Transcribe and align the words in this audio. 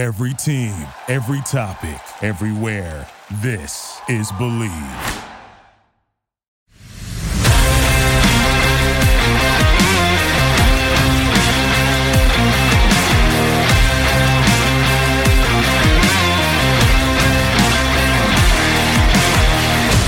Every 0.00 0.32
team, 0.32 0.74
every 1.08 1.42
topic, 1.42 2.00
everywhere. 2.22 3.06
This 3.42 4.00
is 4.08 4.32
Bleav. 4.32 4.70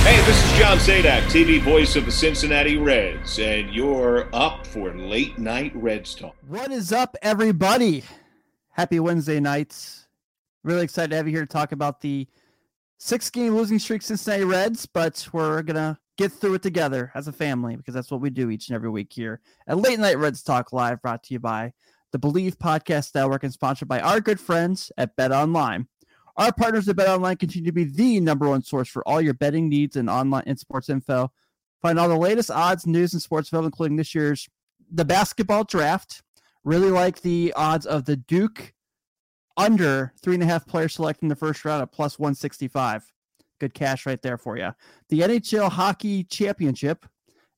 Hey, 0.03 0.25
this 0.25 0.43
is 0.43 0.57
John 0.57 0.79
Sadak, 0.79 1.21
TV 1.25 1.61
voice 1.61 1.95
of 1.95 2.05
the 2.05 2.11
Cincinnati 2.11 2.77
Reds, 2.77 3.37
and 3.37 3.69
you're 3.69 4.27
up 4.33 4.65
for 4.65 4.91
late 4.95 5.37
night 5.37 5.71
Reds 5.75 6.15
talk. 6.15 6.35
What 6.47 6.71
is 6.71 6.91
up, 6.91 7.15
everybody? 7.21 8.03
Happy 8.75 8.99
Wednesday 8.99 9.39
nights. 9.39 10.07
Really 10.63 10.83
excited 10.83 11.11
to 11.11 11.15
have 11.15 11.27
you 11.27 11.33
here 11.33 11.45
to 11.45 11.51
talk 11.51 11.73
about 11.73 12.01
the 12.01 12.27
six 12.97 13.29
game 13.29 13.55
losing 13.55 13.77
streak 13.77 14.01
Cincinnati 14.01 14.45
Reds, 14.45 14.87
but 14.87 15.29
we're 15.31 15.61
going 15.61 15.75
to 15.75 15.95
get 16.17 16.31
through 16.31 16.55
it 16.55 16.63
together 16.63 17.11
as 17.13 17.27
a 17.27 17.31
family 17.31 17.75
because 17.75 17.93
that's 17.93 18.09
what 18.09 18.19
we 18.19 18.31
do 18.31 18.49
each 18.49 18.69
and 18.69 18.75
every 18.75 18.89
week 18.89 19.13
here 19.13 19.41
at 19.67 19.77
Late 19.77 19.99
Night 19.99 20.17
Reds 20.17 20.41
Talk 20.41 20.73
Live, 20.73 21.03
brought 21.03 21.21
to 21.25 21.35
you 21.35 21.39
by 21.39 21.71
the 22.11 22.17
Bleav 22.17 22.55
Podcast 22.55 23.13
Network 23.13 23.43
and 23.43 23.53
sponsored 23.53 23.87
by 23.87 23.99
our 23.99 24.19
good 24.19 24.39
friends 24.39 24.91
at 24.97 25.15
Bet 25.15 25.31
Online. 25.31 25.87
Our 26.35 26.51
partners 26.51 26.89
at 26.89 26.95
Bet 26.95 27.09
Online 27.09 27.37
continue 27.37 27.67
to 27.67 27.71
be 27.71 27.83
the 27.83 28.19
number 28.21 28.49
one 28.49 28.63
source 28.63 28.89
for 28.89 29.07
all 29.07 29.21
your 29.21 29.35
betting 29.35 29.69
needs 29.69 29.97
and 29.97 30.09
online 30.09 30.45
and 30.47 30.57
sports 30.57 30.89
info. 30.89 31.31
Find 31.79 31.99
all 31.99 32.09
the 32.09 32.17
latest 32.17 32.49
odds, 32.49 32.87
news, 32.87 33.13
and 33.13 33.21
sports 33.21 33.53
info, 33.53 33.63
including 33.65 33.97
this 33.97 34.15
year's 34.15 34.49
the 34.91 35.05
basketball 35.05 35.63
draft. 35.63 36.23
Really 36.65 36.91
like 36.91 37.21
the 37.21 37.53
odds 37.57 37.85
of 37.85 38.05
the 38.05 38.15
Duke 38.15 38.73
under 39.57 40.13
three 40.21 40.35
and 40.35 40.43
a 40.43 40.45
half 40.45 40.65
players 40.65 40.93
selected 40.95 41.23
in 41.23 41.29
the 41.29 41.35
first 41.35 41.65
round 41.65 41.81
at 41.81 41.91
plus 41.91 42.17
165. 42.17 43.11
Good 43.59 43.73
cash 43.73 44.05
right 44.05 44.21
there 44.21 44.37
for 44.37 44.57
you. 44.57 44.73
The 45.09 45.19
NHL 45.19 45.69
Hockey 45.69 46.23
Championship, 46.23 47.05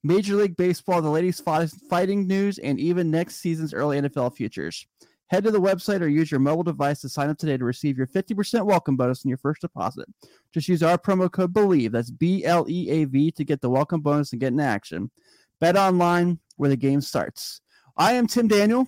Major 0.04 0.36
League 0.36 0.58
Baseball, 0.58 1.02
the 1.02 1.10
ladies 1.10 1.40
fighting 1.40 2.28
news, 2.28 2.58
and 2.58 2.80
even 2.80 3.12
next 3.12 3.38
season's 3.38 3.74
early 3.76 4.02
NFL 4.02 4.36
futures. 4.36 4.88
Head 5.28 5.44
to 5.44 5.52
the 5.52 5.62
website 5.62 6.02
or 6.02 6.08
use 6.08 6.30
your 6.30 6.40
mobile 6.40 6.64
device 6.64 7.02
to 7.02 7.10
sign 7.10 7.30
up 7.30 7.38
today 7.38 7.58
to 7.58 7.66
receive 7.66 7.98
your 7.98 8.08
50% 8.08 8.66
welcome 8.66 8.96
bonus 8.96 9.26
on 9.26 9.30
your 9.30 9.38
first 9.38 9.62
deposit. 9.62 10.08
Just 10.52 10.68
use 10.68 10.84
our 10.84 10.98
promo 10.98 11.32
code 11.32 11.54
BLEAV, 11.54 11.92
that's 11.92 12.12
B 12.12 12.44
L 12.44 12.66
E 12.68 12.90
A 12.90 13.06
V, 13.06 13.32
to 13.32 13.44
get 13.44 13.62
the 13.62 13.70
welcome 13.70 14.02
bonus 14.02 14.32
and 14.32 14.42
get 14.42 14.54
in 14.54 14.60
action. 14.60 15.12
Bet 15.60 15.78
online 15.78 16.40
where 16.58 16.70
the 16.70 16.76
game 16.76 17.02
starts. 17.02 17.62
I 17.98 18.14
am 18.14 18.28
Tim 18.28 18.48
Daniel. 18.48 18.88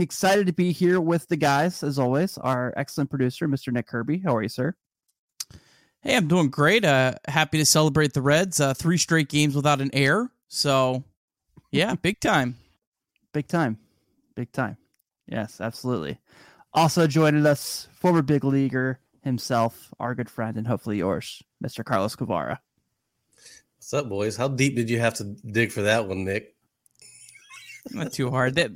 Excited 0.00 0.46
to 0.46 0.52
be 0.52 0.70
here 0.70 1.00
with 1.00 1.26
the 1.26 1.36
guys, 1.36 1.82
as 1.82 1.98
always. 1.98 2.38
Our 2.38 2.72
excellent 2.76 3.10
producer, 3.10 3.48
Mr. 3.48 3.72
Nick 3.72 3.88
Kirby. 3.88 4.18
How 4.24 4.36
are 4.36 4.42
you, 4.42 4.48
sir? 4.48 4.76
Hey, 6.02 6.16
I'm 6.16 6.28
doing 6.28 6.50
great. 6.50 6.84
Uh, 6.84 7.14
happy 7.26 7.58
to 7.58 7.66
celebrate 7.66 8.12
the 8.12 8.22
Reds. 8.22 8.60
Uh, 8.60 8.74
three 8.74 8.96
straight 8.96 9.28
games 9.28 9.56
without 9.56 9.80
an 9.80 9.90
air. 9.92 10.30
So, 10.46 11.02
yeah, 11.72 11.94
big 12.02 12.20
time. 12.20 12.56
Big 13.32 13.48
time. 13.48 13.76
Big 14.36 14.52
time. 14.52 14.76
Yes, 15.26 15.60
absolutely. 15.60 16.20
Also 16.72 17.08
joining 17.08 17.44
us, 17.44 17.88
former 17.92 18.22
big 18.22 18.44
leaguer 18.44 19.00
himself, 19.24 19.92
our 19.98 20.14
good 20.14 20.30
friend, 20.30 20.56
and 20.56 20.68
hopefully 20.68 20.98
yours, 20.98 21.42
Mr. 21.62 21.84
Carlos 21.84 22.14
Guevara. 22.14 22.60
What's 23.78 23.92
up, 23.94 24.08
boys? 24.08 24.36
How 24.36 24.46
deep 24.46 24.76
did 24.76 24.88
you 24.88 25.00
have 25.00 25.14
to 25.14 25.24
dig 25.24 25.72
for 25.72 25.82
that 25.82 26.06
one, 26.06 26.24
Nick? 26.24 26.54
Not 27.90 28.12
too 28.12 28.30
hard. 28.30 28.54
They, 28.54 28.68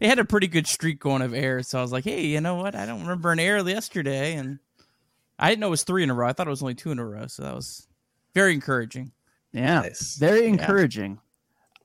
they 0.00 0.08
had 0.08 0.18
a 0.18 0.24
pretty 0.24 0.46
good 0.46 0.66
streak 0.66 1.00
going 1.00 1.22
of 1.22 1.34
air, 1.34 1.62
so 1.62 1.78
I 1.78 1.82
was 1.82 1.92
like, 1.92 2.04
hey, 2.04 2.26
you 2.26 2.40
know 2.40 2.56
what? 2.56 2.74
I 2.74 2.86
don't 2.86 3.02
remember 3.02 3.32
an 3.32 3.40
air 3.40 3.58
yesterday, 3.66 4.34
and 4.34 4.58
I 5.38 5.48
didn't 5.50 5.60
know 5.60 5.68
it 5.68 5.70
was 5.70 5.84
three 5.84 6.02
in 6.02 6.10
a 6.10 6.14
row. 6.14 6.28
I 6.28 6.32
thought 6.32 6.46
it 6.46 6.50
was 6.50 6.62
only 6.62 6.74
two 6.74 6.90
in 6.90 6.98
a 6.98 7.06
row, 7.06 7.26
so 7.26 7.42
that 7.42 7.54
was 7.54 7.86
very 8.34 8.54
encouraging. 8.54 9.12
Yeah, 9.52 9.80
nice. 9.80 10.16
very 10.16 10.46
encouraging. 10.46 11.12
Yeah 11.12 11.20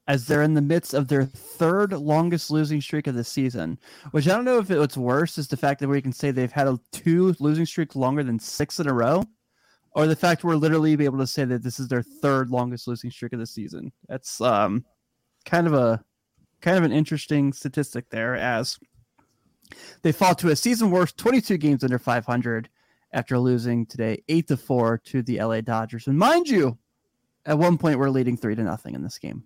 as 0.07 0.25
they're 0.25 0.43
in 0.43 0.53
the 0.53 0.61
midst 0.61 0.93
of 0.93 1.07
their 1.07 1.23
third 1.23 1.93
longest 1.93 2.51
losing 2.51 2.81
streak 2.81 3.07
of 3.07 3.15
the 3.15 3.23
season. 3.23 3.77
Which 4.11 4.27
I 4.27 4.31
don't 4.31 4.45
know 4.45 4.57
if 4.57 4.69
it, 4.69 4.77
what's 4.77 4.97
worse 4.97 5.37
is 5.37 5.47
the 5.47 5.55
fact 5.55 5.79
that 5.79 5.87
we 5.87 6.01
can 6.01 6.11
say 6.11 6.31
they've 6.31 6.51
had 6.51 6.67
a 6.67 6.77
two 6.91 7.33
losing 7.39 7.65
streaks 7.65 7.95
longer 7.95 8.21
than 8.21 8.39
six 8.39 8.79
in 8.79 8.87
a 8.87 8.93
row, 8.93 9.23
or 9.93 10.07
the 10.07 10.15
fact 10.15 10.43
we're 10.43 10.55
literally 10.55 10.95
be 10.95 11.05
able 11.05 11.19
to 11.19 11.27
say 11.27 11.45
that 11.45 11.63
this 11.63 11.79
is 11.79 11.87
their 11.87 12.03
third 12.03 12.49
longest 12.49 12.87
losing 12.87 13.09
streak 13.09 13.33
of 13.33 13.39
the 13.39 13.45
season. 13.45 13.91
That's 14.09 14.41
um, 14.41 14.83
kind 15.45 15.67
of 15.67 15.73
a 15.73 16.03
kind 16.61 16.77
of 16.77 16.83
an 16.83 16.91
interesting 16.91 17.53
statistic 17.53 18.09
there, 18.09 18.35
as 18.35 18.79
they 20.01 20.11
fall 20.11 20.35
to 20.35 20.49
a 20.49 20.55
season 20.55 20.91
worst 20.91 21.17
22 21.17 21.57
games 21.57 21.83
under 21.83 21.99
500 21.99 22.69
after 23.13 23.39
losing 23.39 23.85
today 23.85 24.23
eight 24.29 24.47
to 24.47 24.57
four 24.57 24.97
to 25.05 25.21
the 25.21 25.41
LA 25.41 25.61
Dodgers. 25.61 26.07
And 26.07 26.17
mind 26.17 26.47
you, 26.47 26.77
at 27.45 27.57
one 27.57 27.77
point 27.77 27.99
we're 27.99 28.09
leading 28.09 28.37
three 28.37 28.55
to 28.55 28.63
nothing 28.63 28.95
in 28.95 29.03
this 29.03 29.17
game. 29.17 29.43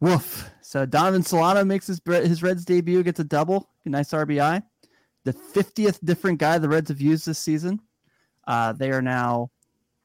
Woof. 0.00 0.50
So 0.60 0.84
Donovan 0.84 1.22
Solano 1.22 1.64
makes 1.64 1.86
his 1.86 2.00
his 2.04 2.42
Reds 2.42 2.64
debut, 2.64 3.02
gets 3.02 3.20
a 3.20 3.24
double, 3.24 3.70
a 3.84 3.88
nice 3.88 4.10
RBI. 4.10 4.62
The 5.24 5.32
50th 5.32 5.98
different 6.04 6.38
guy 6.38 6.58
the 6.58 6.68
Reds 6.68 6.88
have 6.88 7.00
used 7.00 7.26
this 7.26 7.38
season. 7.38 7.80
Uh, 8.46 8.72
they 8.72 8.90
are 8.90 9.02
now 9.02 9.50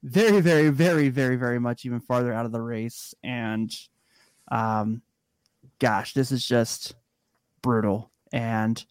very, 0.04 0.42
very, 0.42 0.70
very, 0.70 1.10
very, 1.10 1.36
very 1.36 1.60
much 1.60 1.86
even 1.86 2.00
farther 2.00 2.34
out 2.34 2.46
of 2.46 2.52
the 2.52 2.62
race. 2.62 3.14
And 3.24 3.72
um, 4.50 5.02
gosh, 5.82 6.14
this 6.14 6.32
is 6.32 6.46
just 6.46 6.96
brutal. 7.62 8.10
And 8.32 8.82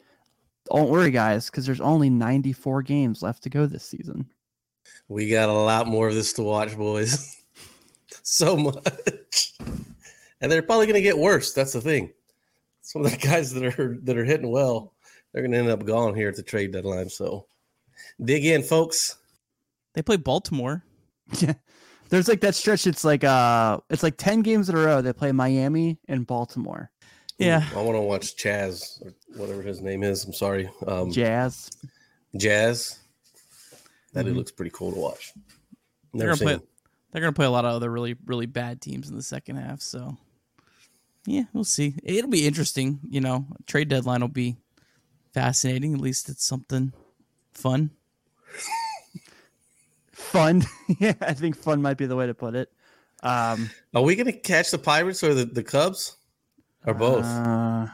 don't 0.71 0.91
worry, 0.91 1.11
guys, 1.11 1.47
because 1.47 1.65
there's 1.65 1.81
only 1.81 2.11
94 2.11 2.83
games 2.83 3.23
left 3.23 3.43
to 3.45 3.51
go 3.51 3.65
this 3.65 3.85
season. 3.85 4.27
We 5.09 5.31
got 5.31 5.49
a 5.49 5.53
lot 5.53 5.87
more 5.87 6.09
of 6.09 6.15
this 6.15 6.35
to 6.35 6.43
watch, 6.43 6.77
boys. 6.77 7.43
so 8.23 8.57
much 8.57 9.55
and 10.41 10.51
they're 10.51 10.63
probably 10.63 10.87
going 10.87 10.95
to 10.95 11.03
get 11.03 11.19
worse. 11.19 11.53
That's 11.53 11.73
the 11.73 11.81
thing. 11.81 12.13
Some 12.83 13.05
of 13.05 13.11
the 13.11 13.17
guys 13.29 13.53
that 13.53 13.79
are 13.79 13.99
that 14.03 14.17
are 14.17 14.25
hitting 14.25 14.51
well, 14.51 14.95
they're 15.33 15.43
going 15.43 15.53
to 15.53 15.59
end 15.59 15.69
up 15.69 15.85
gone 15.85 16.15
here 16.15 16.29
at 16.29 16.37
the 16.37 16.43
trade 16.43 16.73
deadline. 16.73 17.09
So 17.09 17.47
dig 18.23 18.45
in, 18.45 18.63
folks. 18.63 19.17
They 19.95 20.03
play 20.03 20.17
Baltimore. 20.17 20.85
Yeah. 21.39 21.55
There's 22.11 22.29
like 22.29 22.41
that 22.41 22.55
stretch. 22.55 22.87
It's 22.87 23.05
like 23.05 23.25
uh, 23.25 23.79
it's 23.89 24.03
like 24.03 24.17
ten 24.17 24.43
games 24.43 24.69
in 24.69 24.77
a 24.77 24.81
row. 24.81 25.01
They 25.01 25.13
play 25.13 25.33
Miami 25.33 25.99
and 26.09 26.27
Baltimore. 26.27 26.91
Yeah, 27.39 27.65
I 27.75 27.81
want 27.81 27.97
to 27.97 28.03
watch 28.03 28.37
Chaz 28.37 29.01
or 29.05 29.15
whatever 29.37 29.63
his 29.63 29.81
name 29.81 30.03
is. 30.03 30.25
I'm 30.25 30.33
sorry, 30.33 30.69
um, 30.87 31.11
Jazz. 31.11 31.71
Jazz. 32.37 32.99
That 34.13 34.27
mm-hmm. 34.27 34.37
looks 34.37 34.51
pretty 34.51 34.73
cool 34.75 34.93
to 34.93 34.99
watch. 34.99 35.33
Never 36.13 36.35
they're 36.35 36.47
gonna 36.47 36.59
play. 36.59 36.67
They're 37.13 37.23
gonna 37.23 37.33
play 37.33 37.47
a 37.47 37.51
lot 37.51 37.65
of 37.65 37.75
other 37.75 37.91
really 37.91 38.17
really 38.27 38.47
bad 38.47 38.81
teams 38.81 39.09
in 39.09 39.15
the 39.15 39.23
second 39.23 39.57
half. 39.57 39.81
So 39.81 40.17
yeah, 41.27 41.45
we'll 41.53 41.65
see. 41.65 41.95
It'll 42.03 42.31
be 42.31 42.47
interesting. 42.47 42.99
You 43.09 43.21
know, 43.21 43.47
trade 43.67 43.89
deadline 43.89 44.21
will 44.21 44.29
be 44.29 44.57
fascinating. 45.33 45.95
At 45.95 46.01
least 46.01 46.29
it's 46.29 46.45
something 46.45 46.93
fun. 47.53 47.91
Fun. 50.21 50.65
yeah, 50.99 51.15
I 51.21 51.33
think 51.35 51.57
fun 51.57 51.83
might 51.83 51.97
be 51.97 52.07
the 52.07 52.17
way 52.17 52.27
to 52.27 52.35
put 52.35 52.55
it. 52.55 52.71
Um, 53.23 53.71
Are 53.95 54.03
we 54.03 54.17
going 54.17 54.27
to 54.27 54.33
catch 54.33 54.71
the 54.71 54.79
Pirates 54.79 55.23
or 55.23 55.35
the, 55.35 55.45
the 55.45 55.63
Cubs 55.63 56.17
or 56.87 56.95
both? 56.95 57.25
Uh, 57.25 57.87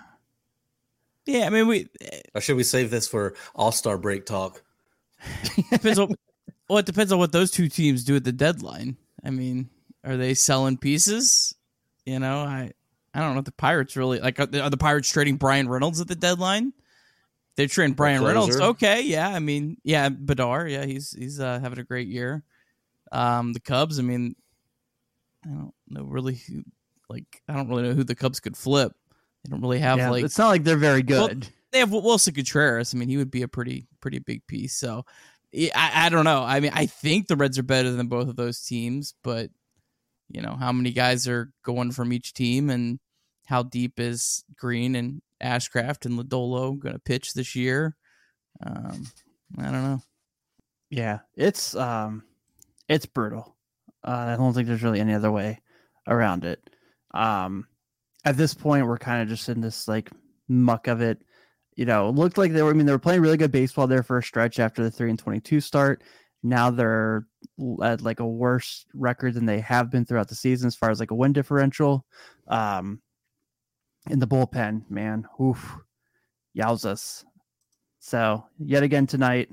yeah, 1.25 1.47
I 1.47 1.51
mean, 1.51 1.67
we. 1.67 1.89
Or 2.35 2.41
should 2.41 2.57
we 2.57 2.63
save 2.63 2.91
this 2.91 3.09
for 3.09 3.35
All 3.55 3.73
Star 3.73 3.99
break 3.99 4.27
talk? 4.27 4.63
depends 5.71 5.99
on, 5.99 6.15
well, 6.69 6.79
it 6.79 6.87
depends 6.87 7.13
on 7.13 7.19
what 7.19 7.33
those 7.33 7.51
two 7.51 7.69
teams 7.69 8.05
do 8.05 8.17
at 8.17 8.25
the 8.25 8.33
deadline. 8.33 8.97
I 9.25 9.31
mean, 9.31 9.71
are 10.05 10.17
they 10.17 10.35
selling 10.35 10.77
pieces? 10.77 11.55
You 12.05 12.21
know, 12.21 12.39
I 12.41 12.73
I 13.13 13.21
don't 13.21 13.33
know 13.33 13.41
if 13.41 13.45
the 13.45 13.53
Pirates 13.53 13.97
really 13.97 14.21
like 14.21 14.39
are 14.39 14.47
the, 14.47 14.63
are 14.63 14.71
the 14.71 14.77
Pirates 14.77 15.11
trading 15.11 15.37
Bryan 15.37 15.69
Reynolds 15.69 16.01
at 16.01 16.07
the 16.09 16.15
deadline? 16.15 16.73
They're 17.57 17.67
trading 17.67 17.95
Bryan 17.95 18.23
Reynolds. 18.23 18.61
Okay, 18.61 19.03
yeah. 19.03 19.29
I 19.29 19.39
mean, 19.39 19.79
yeah, 19.83 20.11
Bednar, 20.11 20.71
yeah, 20.71 20.85
he's 20.85 21.13
he's 21.13 21.41
uh, 21.41 21.59
having 21.59 21.79
a 21.79 21.85
great 21.85 22.09
year. 22.09 22.43
Um, 23.13 23.53
the 23.53 23.61
Cubs, 23.61 23.99
I 23.99 24.03
mean, 24.03 24.37
I 25.45 25.49
don't 25.49 25.75
know 25.89 26.05
really 26.05 26.35
who, 26.35 26.63
like 27.09 27.43
I 27.49 27.55
don't 27.55 27.69
really 27.69 27.85
know 27.85 27.95
who 27.95 28.05
the 28.05 28.15
Cubs 28.15 28.41
could 28.41 28.57
flip. 28.57 28.93
They 29.45 29.51
don't 29.51 29.63
really 29.63 29.79
have 29.79 29.99
yeah, 29.99 30.11
like 30.11 30.25
it's 30.25 30.39
not 30.39 30.49
like 30.49 30.65
they're 30.65 30.77
very 30.77 31.03
good. 31.03 31.45
Well, 31.45 31.51
they 31.73 31.79
have 31.79 31.91
Willson 31.91 32.35
Contreras. 32.35 32.95
I 32.95 32.99
mean, 32.99 33.09
he 33.09 33.17
would 33.17 33.31
be 33.31 33.43
a 33.43 33.49
pretty 33.49 33.87
pretty 34.01 34.19
big 34.19 34.47
piece. 34.47 34.75
So 34.75 35.07
I, 35.55 35.93
I 35.95 36.09
don't 36.11 36.25
know. 36.25 36.43
I 36.43 36.61
mean, 36.61 36.73
I 36.75 36.87
think 36.87 37.27
the 37.27 37.37
Reds 37.37 37.59
are 37.59 37.63
better 37.63 37.91
than 37.91 38.09
both 38.09 38.29
of 38.29 38.37
those 38.37 38.61
teams, 38.61 39.15
but 39.23 39.51
you 40.29 40.43
know 40.43 40.57
how 40.57 40.73
many 40.73 40.93
guys 40.93 41.27
are 41.29 41.51
going 41.63 41.93
from 41.93 42.13
each 42.13 42.35
team 42.35 42.69
and 42.71 42.99
how 43.47 43.63
deep 43.63 43.99
is 43.99 44.45
Greene 44.57 44.95
and 44.95 45.23
Ashcraft 45.43 46.05
and 46.05 46.19
Lodolo 46.19 46.79
going 46.79 46.95
to 46.95 47.01
pitch 47.01 47.33
this 47.33 47.57
year? 47.57 47.97
Um, 48.65 49.07
I 49.59 49.65
don't 49.65 49.83
know. 49.83 50.03
Yeah, 50.91 51.21
it's 51.35 51.75
um, 51.75 52.23
it's 52.89 53.07
brutal. 53.07 53.57
Uh, 54.05 54.35
I 54.35 54.37
don't 54.37 54.53
think 54.53 54.69
there's 54.69 54.83
really 54.83 55.01
any 55.01 55.15
other 55.15 55.33
way 55.33 55.61
around 56.07 56.45
it. 56.45 56.71
Um, 57.13 57.67
at 58.25 58.37
this 58.37 58.55
point, 58.55 58.87
we're 58.87 58.99
kind 58.99 59.23
of 59.23 59.29
just 59.29 59.49
in 59.49 59.61
this 59.61 59.89
like 59.89 60.11
muck 60.49 60.87
of 60.87 61.01
it. 61.01 61.23
you 61.77 61.85
know, 61.85 62.09
it 62.09 62.15
looked 62.15 62.39
like 62.39 62.53
they 62.53 62.63
were. 62.63 62.71
I 62.71 62.73
mean, 62.73 62.87
they 62.87 62.93
were 62.93 62.99
playing 62.99 63.21
really 63.21 63.37
good 63.37 63.53
baseball 63.53 63.87
there 63.87 64.03
for 64.03 64.19
a 64.19 64.23
stretch 64.23 64.59
after 64.59 64.83
the 64.83 64.91
three 64.91 65.11
and 65.11 65.19
twenty-two 65.19 65.61
start. 65.61 66.03
Now 66.43 66.71
they're 66.71 67.27
at 67.83 68.01
like 68.01 68.21
a 68.21 68.27
worse 68.27 68.87
record 68.95 69.35
than 69.35 69.47
they 69.47 69.61
have 69.61 69.91
been 69.91 70.05
throughout 70.05 70.29
the 70.29 70.35
season 70.35 70.67
as 70.67 70.75
far 70.75 70.91
as 70.91 71.01
like 71.01 71.11
a 71.11 71.15
win 71.15 71.33
differential. 71.35 72.07
Um, 72.49 73.01
in 74.11 74.19
the 74.19 74.27
bullpen, 74.27 74.89
man, 74.91 75.27
oof, 75.41 75.77
yowzas. 76.57 77.25
So 77.99 78.45
yet 78.59 78.83
again 78.83 79.07
tonight, 79.07 79.51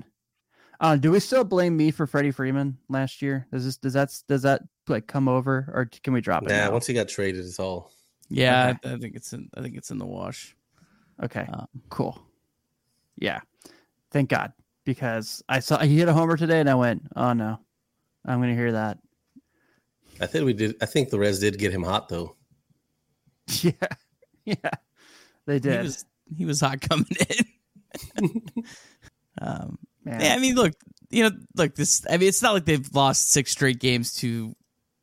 uh, 0.80 0.96
do 0.96 1.10
we 1.10 1.20
still 1.20 1.44
blame 1.44 1.76
me 1.76 1.90
for 1.90 2.06
Freddie 2.06 2.30
Freeman 2.30 2.78
last 2.88 3.22
year? 3.22 3.46
Does 3.52 3.64
this 3.64 3.76
does 3.76 3.92
that 3.94 4.16
does 4.28 4.42
that 4.42 4.62
like 4.88 5.06
come 5.06 5.28
over 5.28 5.70
or 5.72 5.86
can 6.02 6.12
we 6.12 6.20
drop 6.20 6.44
it? 6.44 6.50
Yeah, 6.50 6.68
once 6.68 6.86
he 6.86 6.94
got 6.94 7.08
traded, 7.08 7.44
it's 7.44 7.58
all. 7.58 7.90
Yeah, 8.28 8.74
I, 8.84 8.94
I 8.94 8.96
think 8.98 9.16
it's 9.16 9.32
in. 9.32 9.48
I 9.54 9.60
think 9.62 9.76
it's 9.76 9.90
in 9.90 9.98
the 9.98 10.06
wash. 10.06 10.56
Okay, 11.22 11.46
Um, 11.52 11.68
cool. 11.90 12.20
Yeah, 13.16 13.40
thank 14.10 14.30
God 14.30 14.52
because 14.84 15.42
I 15.48 15.60
saw 15.60 15.78
he 15.78 15.98
hit 15.98 16.08
a 16.08 16.12
homer 16.12 16.36
today 16.36 16.60
and 16.60 16.68
I 16.68 16.74
went, 16.74 17.02
oh 17.14 17.32
no, 17.32 17.60
I'm 18.24 18.40
gonna 18.40 18.54
hear 18.54 18.72
that. 18.72 18.98
I 20.20 20.26
think 20.26 20.44
we 20.44 20.52
did. 20.52 20.76
I 20.80 20.86
think 20.86 21.10
the 21.10 21.18
Reds 21.18 21.38
did 21.38 21.58
get 21.58 21.72
him 21.72 21.82
hot 21.82 22.08
though. 22.08 22.36
Yeah, 23.62 23.72
yeah, 24.62 24.70
they 25.46 25.54
He 25.54 25.60
did. 25.60 25.82
was 25.82 26.04
he 26.36 26.44
was 26.44 26.60
hot 26.60 26.80
coming 26.80 27.06
in. 27.28 28.42
um, 29.40 29.78
yeah, 30.06 30.34
I 30.34 30.38
mean, 30.38 30.54
look, 30.54 30.72
you 31.10 31.24
know, 31.24 31.30
look, 31.56 31.74
this. 31.74 32.04
I 32.08 32.16
mean, 32.16 32.28
it's 32.28 32.42
not 32.42 32.54
like 32.54 32.64
they've 32.64 32.88
lost 32.94 33.30
six 33.30 33.52
straight 33.52 33.80
games 33.80 34.14
to, 34.16 34.54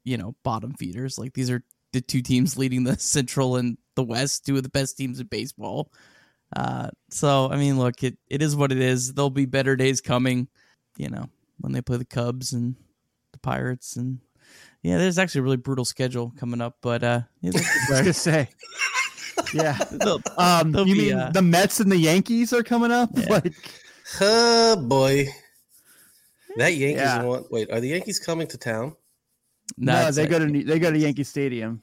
you 0.03 0.17
know, 0.17 0.35
bottom 0.43 0.73
feeders. 0.73 1.17
Like 1.17 1.33
these 1.33 1.49
are 1.49 1.63
the 1.93 2.01
two 2.01 2.21
teams 2.21 2.57
leading 2.57 2.83
the 2.83 2.95
Central 2.99 3.55
and 3.55 3.77
the 3.95 4.03
West, 4.03 4.45
two 4.45 4.57
of 4.57 4.63
the 4.63 4.69
best 4.69 4.97
teams 4.97 5.19
in 5.19 5.27
baseball. 5.27 5.91
Uh, 6.55 6.89
so 7.09 7.49
I 7.49 7.55
mean, 7.57 7.79
look, 7.79 8.03
it, 8.03 8.17
it 8.29 8.41
is 8.41 8.55
what 8.55 8.71
it 8.71 8.79
is. 8.79 9.13
There'll 9.13 9.29
be 9.29 9.45
better 9.45 9.75
days 9.75 10.01
coming, 10.01 10.47
you 10.97 11.09
know, 11.09 11.29
when 11.59 11.71
they 11.73 11.81
play 11.81 11.97
the 11.97 12.05
Cubs 12.05 12.53
and 12.53 12.75
the 13.31 13.39
Pirates 13.39 13.95
and 13.95 14.19
yeah, 14.83 14.97
there's 14.97 15.19
actually 15.19 15.39
a 15.39 15.43
really 15.43 15.57
brutal 15.57 15.85
schedule 15.85 16.33
coming 16.37 16.59
up, 16.59 16.77
but 16.81 17.03
uh, 17.03 17.21
yeah, 17.41 17.51
I 17.55 17.91
was 17.91 17.99
gonna 17.99 18.13
say, 18.13 18.49
yeah. 19.53 19.77
they'll- 19.91 20.21
Um, 20.37 20.71
They'll 20.71 20.87
you 20.87 20.95
be, 20.95 21.01
mean 21.09 21.13
uh, 21.17 21.31
the 21.31 21.41
Mets 21.41 21.79
and 21.79 21.91
the 21.91 21.97
Yankees 21.97 22.53
are 22.53 22.63
coming 22.63 22.91
up? 22.91 23.09
Yeah. 23.15 23.25
Like, 23.29 23.53
Oh 24.19 24.75
boy, 24.75 25.27
that 26.57 26.73
Yankees 26.75 26.99
Yeah. 27.01 27.23
one. 27.23 27.45
Wait, 27.49 27.71
are 27.71 27.79
the 27.79 27.87
Yankees 27.89 28.19
coming 28.19 28.47
to 28.47 28.57
town? 28.57 28.95
no, 29.77 29.93
That's 29.93 30.17
they 30.17 30.23
it. 30.23 30.29
go 30.29 30.39
to 30.39 30.63
they 30.63 30.79
go 30.79 30.91
to 30.91 30.97
Yankee 30.97 31.23
Stadium. 31.23 31.81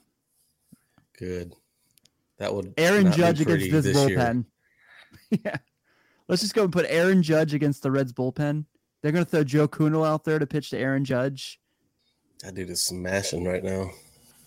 Good. 1.18 1.54
That 2.38 2.54
would 2.54 2.74
Aaron 2.76 3.04
not 3.04 3.16
be 3.16 3.22
Judge 3.22 3.40
against 3.40 3.70
pretty 3.70 3.70
this, 3.70 4.08
year. 4.08 4.18
bullpen. 4.18 4.44
yeah. 5.44 5.56
Let's 6.28 6.42
just 6.42 6.54
go 6.54 6.64
and 6.64 6.72
put 6.72 6.84
Aaron 6.88 7.22
Judge 7.22 7.54
against 7.54 7.82
the 7.82 7.90
Reds 7.90 8.12
bullpen. 8.12 8.66
They're 9.02 9.12
going 9.12 9.24
to 9.24 9.30
throw 9.30 9.42
Joel 9.42 9.68
Kuhnel 9.68 10.04
out 10.04 10.24
there 10.24 10.38
to 10.38 10.46
pitch 10.46 10.70
to 10.70 10.78
Aaron 10.78 11.04
Judge. 11.04 11.58
That 12.42 12.54
dude 12.54 12.68
is 12.70 12.84
smashing 12.84 13.44
right 13.44 13.64
now. 13.64 13.90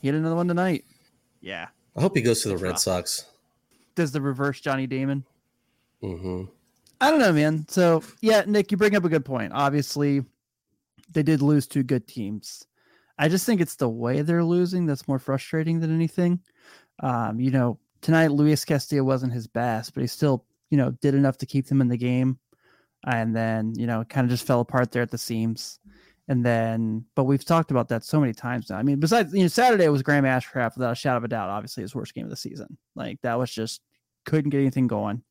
He 0.01 0.07
had 0.07 0.15
another 0.15 0.35
one 0.35 0.47
tonight. 0.47 0.85
Yeah. 1.41 1.67
I 1.95 2.01
hope 2.01 2.15
he 2.15 2.21
goes 2.21 2.41
to 2.43 2.49
the 2.49 2.57
Red. 2.57 2.79
Sox. 2.79 3.25
Does 3.95 4.11
the 4.11 4.21
reverse 4.21 4.61
Johnny 4.61 4.87
Damon? 4.87 5.25
hmm 6.01 6.43
I 6.99 7.09
don't 7.09 7.19
know, 7.19 7.33
man. 7.33 7.65
So, 7.67 8.03
yeah, 8.21 8.43
Nick, 8.45 8.71
you 8.71 8.77
bring 8.77 8.95
up 8.95 9.03
a 9.03 9.09
good 9.09 9.25
point. 9.25 9.53
Obviously, 9.55 10.23
they 11.11 11.23
did 11.23 11.41
lose 11.41 11.65
two 11.65 11.81
good 11.81 12.07
teams. 12.07 12.63
I 13.17 13.27
just 13.27 13.45
think 13.45 13.59
it's 13.59 13.75
the 13.75 13.89
way 13.89 14.21
they're 14.21 14.43
losing 14.43 14.85
that's 14.85 15.07
more 15.07 15.17
frustrating 15.19 15.79
than 15.79 15.93
anything. 15.93 16.39
Um, 17.01 17.39
you 17.39 17.49
know, 17.49 17.79
tonight 18.01 18.31
Luis 18.31 18.63
Castillo 18.65 19.03
wasn't 19.03 19.33
his 19.33 19.47
best, 19.47 19.95
but 19.95 20.01
he 20.01 20.07
still, 20.07 20.45
you 20.69 20.77
know, 20.77 20.91
did 21.01 21.15
enough 21.15 21.37
to 21.39 21.47
keep 21.47 21.67
them 21.67 21.81
in 21.81 21.87
the 21.87 21.97
game. 21.97 22.37
And 23.03 23.35
then, 23.35 23.73
you 23.75 23.87
know, 23.87 24.03
kind 24.03 24.25
of 24.25 24.29
just 24.29 24.45
fell 24.45 24.59
apart 24.59 24.91
there 24.91 25.01
at 25.01 25.09
the 25.09 25.17
seams. 25.17 25.79
And 26.27 26.45
then, 26.45 27.05
but 27.15 27.23
we've 27.23 27.43
talked 27.43 27.71
about 27.71 27.89
that 27.89 28.03
so 28.03 28.19
many 28.19 28.33
times 28.33 28.69
now. 28.69 28.77
I 28.77 28.83
mean, 28.83 28.99
besides, 28.99 29.33
you 29.33 29.41
know, 29.41 29.47
Saturday 29.47 29.87
was 29.89 30.03
Graham 30.03 30.23
Ashcraft 30.23 30.75
without 30.75 30.91
a 30.91 30.95
shadow 30.95 31.17
of 31.17 31.23
a 31.23 31.27
doubt, 31.27 31.49
obviously 31.49 31.81
his 31.81 31.95
worst 31.95 32.13
game 32.13 32.25
of 32.25 32.29
the 32.29 32.37
season. 32.37 32.77
Like 32.95 33.19
that 33.21 33.37
was 33.37 33.51
just 33.51 33.81
couldn't 34.25 34.51
get 34.51 34.61
anything 34.61 34.87
going. 34.87 35.23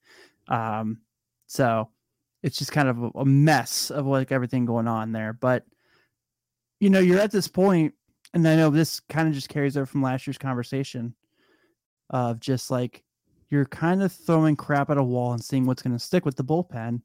Um, 0.48 1.00
so 1.46 1.88
it's 2.42 2.58
just 2.58 2.72
kind 2.72 2.88
of 2.88 3.02
a, 3.02 3.10
a 3.20 3.24
mess 3.24 3.90
of 3.90 4.06
like 4.06 4.32
everything 4.32 4.66
going 4.66 4.88
on 4.88 5.12
there. 5.12 5.32
But 5.32 5.64
you 6.80 6.90
know, 6.90 7.00
you're 7.00 7.20
at 7.20 7.30
this 7.30 7.48
point, 7.48 7.94
and 8.34 8.46
I 8.46 8.56
know 8.56 8.70
this 8.70 9.00
kind 9.00 9.28
of 9.28 9.34
just 9.34 9.48
carries 9.48 9.76
over 9.76 9.86
from 9.86 10.02
last 10.02 10.26
year's 10.26 10.38
conversation 10.38 11.14
of 12.08 12.40
just 12.40 12.70
like 12.70 13.02
you're 13.48 13.66
kind 13.66 14.02
of 14.02 14.12
throwing 14.12 14.56
crap 14.56 14.90
at 14.90 14.98
a 14.98 15.02
wall 15.02 15.32
and 15.32 15.44
seeing 15.44 15.66
what's 15.66 15.82
going 15.82 15.96
to 15.96 16.04
stick 16.04 16.24
with 16.24 16.36
the 16.36 16.44
bullpen, 16.44 17.02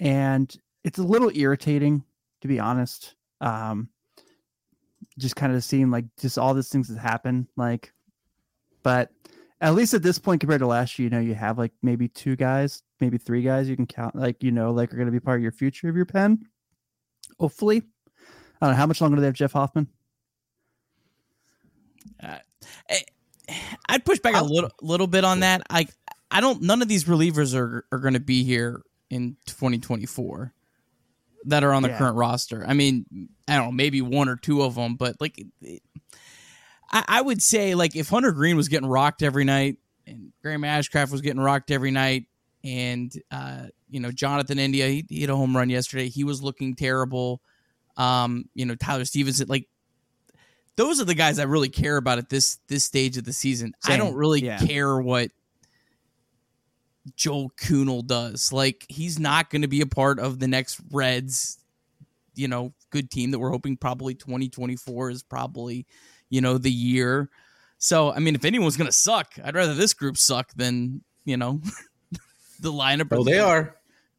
and 0.00 0.56
it's 0.84 0.98
a 0.98 1.02
little 1.02 1.30
irritating 1.34 2.04
to 2.40 2.48
be 2.48 2.60
honest. 2.60 3.14
Um, 3.40 3.88
just 5.18 5.36
kind 5.36 5.54
of 5.54 5.64
seeing 5.64 5.90
like 5.90 6.04
just 6.18 6.38
all 6.38 6.54
these 6.54 6.68
things 6.68 6.88
that 6.88 6.98
happen, 6.98 7.48
like, 7.56 7.92
but 8.82 9.10
at 9.60 9.74
least 9.74 9.94
at 9.94 10.02
this 10.02 10.18
point 10.18 10.40
compared 10.40 10.60
to 10.60 10.66
last 10.66 10.98
year, 10.98 11.04
you 11.06 11.10
know, 11.10 11.18
you 11.20 11.34
have 11.34 11.58
like 11.58 11.72
maybe 11.82 12.08
two 12.08 12.36
guys, 12.36 12.82
maybe 13.00 13.18
three 13.18 13.42
guys 13.42 13.68
you 13.68 13.76
can 13.76 13.86
count, 13.86 14.14
like, 14.14 14.42
you 14.42 14.52
know, 14.52 14.70
like 14.72 14.92
are 14.92 14.96
going 14.96 15.06
to 15.06 15.12
be 15.12 15.20
part 15.20 15.38
of 15.38 15.42
your 15.42 15.52
future 15.52 15.88
of 15.88 15.96
your 15.96 16.06
pen. 16.06 16.46
Hopefully. 17.40 17.82
I 18.60 18.66
don't 18.66 18.70
know. 18.74 18.76
How 18.76 18.86
much 18.86 19.00
longer 19.00 19.16
do 19.16 19.20
they 19.20 19.26
have 19.26 19.34
Jeff 19.34 19.52
Hoffman? 19.52 19.88
Uh, 22.22 22.38
I- 22.90 23.04
I'd 23.88 24.04
push 24.04 24.18
back 24.18 24.34
a 24.34 24.44
little 24.44 24.70
little 24.82 25.06
bit 25.06 25.24
on 25.24 25.40
that. 25.40 25.62
I 25.70 25.86
I 26.30 26.42
don't. 26.42 26.60
None 26.62 26.82
of 26.82 26.88
these 26.88 27.04
relievers 27.04 27.54
are 27.54 27.86
are 27.90 27.98
going 27.98 28.12
to 28.14 28.20
be 28.20 28.44
here 28.44 28.82
in 29.08 29.36
2024 29.46 30.52
that 31.48 31.64
are 31.64 31.72
on 31.72 31.82
the 31.82 31.88
Yeah. 31.88 31.98
current 31.98 32.16
roster. 32.16 32.64
I 32.66 32.74
mean, 32.74 33.06
I 33.46 33.56
don't 33.56 33.66
know, 33.66 33.72
maybe 33.72 34.00
one 34.02 34.28
or 34.28 34.36
two 34.36 34.62
of 34.62 34.74
them, 34.74 34.96
but 34.96 35.16
like, 35.20 35.42
I, 36.90 37.04
I 37.08 37.20
would 37.20 37.42
say 37.42 37.74
like 37.74 37.96
if 37.96 38.08
Hunter 38.08 38.32
Greene 38.32 38.56
was 38.56 38.68
getting 38.68 38.88
rocked 38.88 39.22
every 39.22 39.44
night 39.44 39.76
and 40.06 40.32
Graham 40.42 40.62
Ashcraft 40.62 41.10
was 41.12 41.20
getting 41.20 41.40
rocked 41.40 41.70
every 41.70 41.90
night, 41.90 42.24
and 42.64 43.12
uh, 43.30 43.66
you 43.90 44.00
know 44.00 44.10
Jonathan 44.10 44.58
India 44.58 44.88
he, 44.88 45.04
he 45.08 45.20
hit 45.20 45.30
a 45.30 45.36
home 45.36 45.56
run 45.56 45.70
yesterday. 45.70 46.08
He 46.08 46.24
was 46.24 46.42
looking 46.42 46.74
terrible. 46.74 47.40
Um, 47.96 48.48
you 48.54 48.64
know 48.66 48.74
Tyler 48.74 49.04
Stephenson 49.04 49.48
like 49.48 49.68
those 50.76 51.00
are 51.00 51.04
the 51.04 51.14
guys 51.14 51.38
I 51.38 51.44
really 51.44 51.68
care 51.68 51.96
about 51.96 52.18
at 52.18 52.28
this 52.28 52.58
this 52.68 52.84
stage 52.84 53.16
of 53.16 53.24
the 53.24 53.32
season. 53.32 53.74
I 53.86 53.96
don't 53.96 54.14
really 54.14 54.44
Yeah. 54.44 54.58
care 54.58 54.98
what 55.00 55.30
Joel 57.16 57.50
Kuhnel 57.56 58.02
does. 58.02 58.52
Like 58.52 58.84
he's 58.88 59.18
not 59.18 59.50
going 59.50 59.62
to 59.62 59.68
be 59.68 59.80
a 59.80 59.86
part 59.86 60.18
of 60.18 60.38
the 60.38 60.48
next 60.48 60.80
Reds, 60.90 61.58
you 62.34 62.48
know, 62.48 62.72
good 62.90 63.10
team 63.10 63.30
that 63.30 63.38
we're 63.38 63.50
hoping 63.50 63.76
probably 63.76 64.14
2024 64.14 65.10
is 65.10 65.22
probably, 65.22 65.86
you 66.30 66.40
know, 66.40 66.58
the 66.58 66.70
year. 66.70 67.28
So, 67.78 68.12
I 68.12 68.18
mean, 68.18 68.34
if 68.34 68.44
anyone's 68.44 68.76
going 68.76 68.90
to 68.90 68.96
suck, 68.96 69.32
I'd 69.42 69.54
rather 69.54 69.74
this 69.74 69.94
group 69.94 70.16
suck 70.16 70.52
than, 70.54 71.02
you 71.24 71.36
know, 71.36 71.60
the 72.60 72.72
lineup. 72.72 73.12
or 73.12 73.16
Oh, 73.18 73.24
the- 73.24 73.30
they 73.32 73.38
are. 73.38 73.76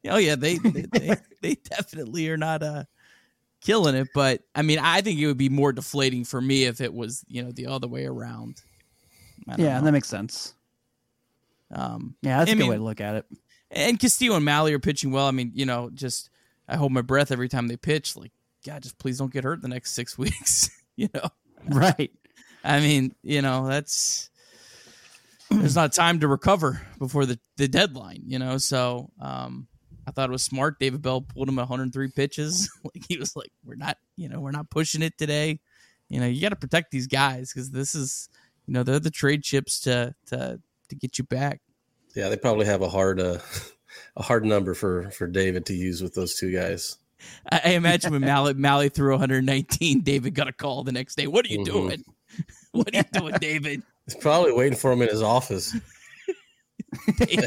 Oh 0.08 0.16
yeah, 0.16 0.34
they 0.34 0.56
they, 0.56 0.86
they, 0.92 1.16
they 1.42 1.54
definitely 1.56 2.28
are 2.30 2.38
not 2.38 2.62
uh 2.62 2.84
killing 3.60 3.94
it, 3.94 4.08
but 4.14 4.40
I 4.54 4.62
mean, 4.62 4.78
I 4.78 5.02
think 5.02 5.20
it 5.20 5.26
would 5.26 5.36
be 5.36 5.50
more 5.50 5.72
deflating 5.72 6.24
for 6.24 6.40
me 6.40 6.64
if 6.64 6.80
it 6.80 6.94
was, 6.94 7.22
you 7.28 7.42
know, 7.42 7.52
the 7.52 7.66
other 7.66 7.86
way 7.86 8.06
around. 8.06 8.62
Yeah, 9.58 9.78
know. 9.78 9.84
that 9.84 9.92
makes 9.92 10.08
sense. 10.08 10.54
Um 11.70 12.16
Yeah, 12.22 12.38
that's 12.38 12.50
I 12.50 12.52
a 12.52 12.56
good 12.56 12.60
mean- 12.62 12.70
way 12.70 12.76
to 12.76 12.82
look 12.82 13.00
at 13.00 13.16
it. 13.16 13.26
and 13.70 13.98
Castillo 14.00 14.36
and 14.36 14.44
Mahle 14.46 14.72
are 14.72 14.78
pitching 14.78 15.10
well. 15.12 15.26
I 15.26 15.30
mean, 15.30 15.52
you 15.54 15.66
know, 15.66 15.90
just 15.92 16.30
I 16.68 16.76
hold 16.76 16.92
my 16.92 17.02
breath 17.02 17.30
every 17.32 17.48
time 17.48 17.68
they 17.68 17.76
pitch. 17.76 18.16
Like, 18.16 18.32
God, 18.66 18.82
just 18.82 18.98
please 18.98 19.18
don't 19.18 19.32
get 19.32 19.44
hurt 19.44 19.62
the 19.62 19.68
next 19.68 19.92
six 19.92 20.16
weeks. 20.24 20.70
you 20.96 21.08
know, 21.14 21.28
Right. 21.68 22.10
I 22.64 22.80
mean, 22.80 23.14
you 23.22 23.42
know, 23.42 23.66
that's 23.68 24.28
there's 25.50 25.74
not 25.74 25.92
time 25.92 26.20
to 26.20 26.28
recover 26.28 26.80
before 26.98 27.26
the 27.26 27.38
the 27.56 27.68
deadline. 27.68 28.22
You 28.24 28.38
know, 28.38 28.58
so 28.58 29.10
um, 29.20 29.66
I 30.06 30.10
thought 30.12 30.28
it 30.28 30.32
was 30.32 30.42
smart. 30.42 30.78
David 30.78 31.02
Bell 31.02 31.20
pulled 31.22 31.48
him 31.48 31.56
103 31.56 32.08
pitches. 32.08 32.70
like 32.84 33.04
he 33.08 33.16
was 33.18 33.34
like, 33.36 33.50
we're 33.64 33.74
not, 33.76 33.96
you 34.16 34.28
know, 34.28 34.40
we're 34.40 34.50
not 34.52 34.70
pushing 34.70 35.02
it 35.02 35.16
today. 35.18 35.60
You 36.08 36.20
know, 36.20 36.26
you 36.26 36.40
got 36.40 36.48
to 36.50 36.56
protect 36.56 36.90
these 36.90 37.06
guys 37.06 37.52
because 37.52 37.70
this 37.70 37.94
is, 37.94 38.28
you 38.66 38.74
know, 38.74 38.82
they're 38.82 39.00
the 39.00 39.10
trade 39.10 39.42
chips 39.42 39.80
to 39.80 40.14
to 40.26 40.60
to 40.90 40.96
get 40.96 41.18
you 41.18 41.24
back. 41.24 41.60
Yeah, 42.14 42.28
they 42.28 42.36
probably 42.36 42.66
have 42.66 42.82
a 42.82 42.88
hard 42.88 43.20
uh, 43.20 43.38
a 44.16 44.22
hard 44.22 44.44
number 44.44 44.74
for 44.74 45.10
for 45.10 45.26
David 45.26 45.66
to 45.66 45.74
use 45.74 46.02
with 46.02 46.14
those 46.14 46.34
two 46.36 46.52
guys. 46.52 46.98
I, 47.50 47.60
I 47.64 47.68
imagine 47.70 48.12
when 48.12 48.22
Mahle, 48.22 48.54
Mahle 48.54 48.92
threw 48.92 49.10
119, 49.12 50.00
David 50.02 50.34
got 50.34 50.48
a 50.48 50.52
call 50.52 50.84
the 50.84 50.92
next 50.92 51.16
day. 51.16 51.26
What 51.26 51.44
are 51.44 51.48
you 51.48 51.58
Mhm. 51.60 51.64
doing? 51.64 52.04
What 52.72 52.94
are 52.94 52.98
you 52.98 53.02
doing, 53.12 53.34
David? 53.40 53.82
He's 54.06 54.14
probably 54.14 54.52
waiting 54.52 54.78
for 54.78 54.92
him 54.92 55.02
in 55.02 55.08
his 55.08 55.22
office 55.22 55.74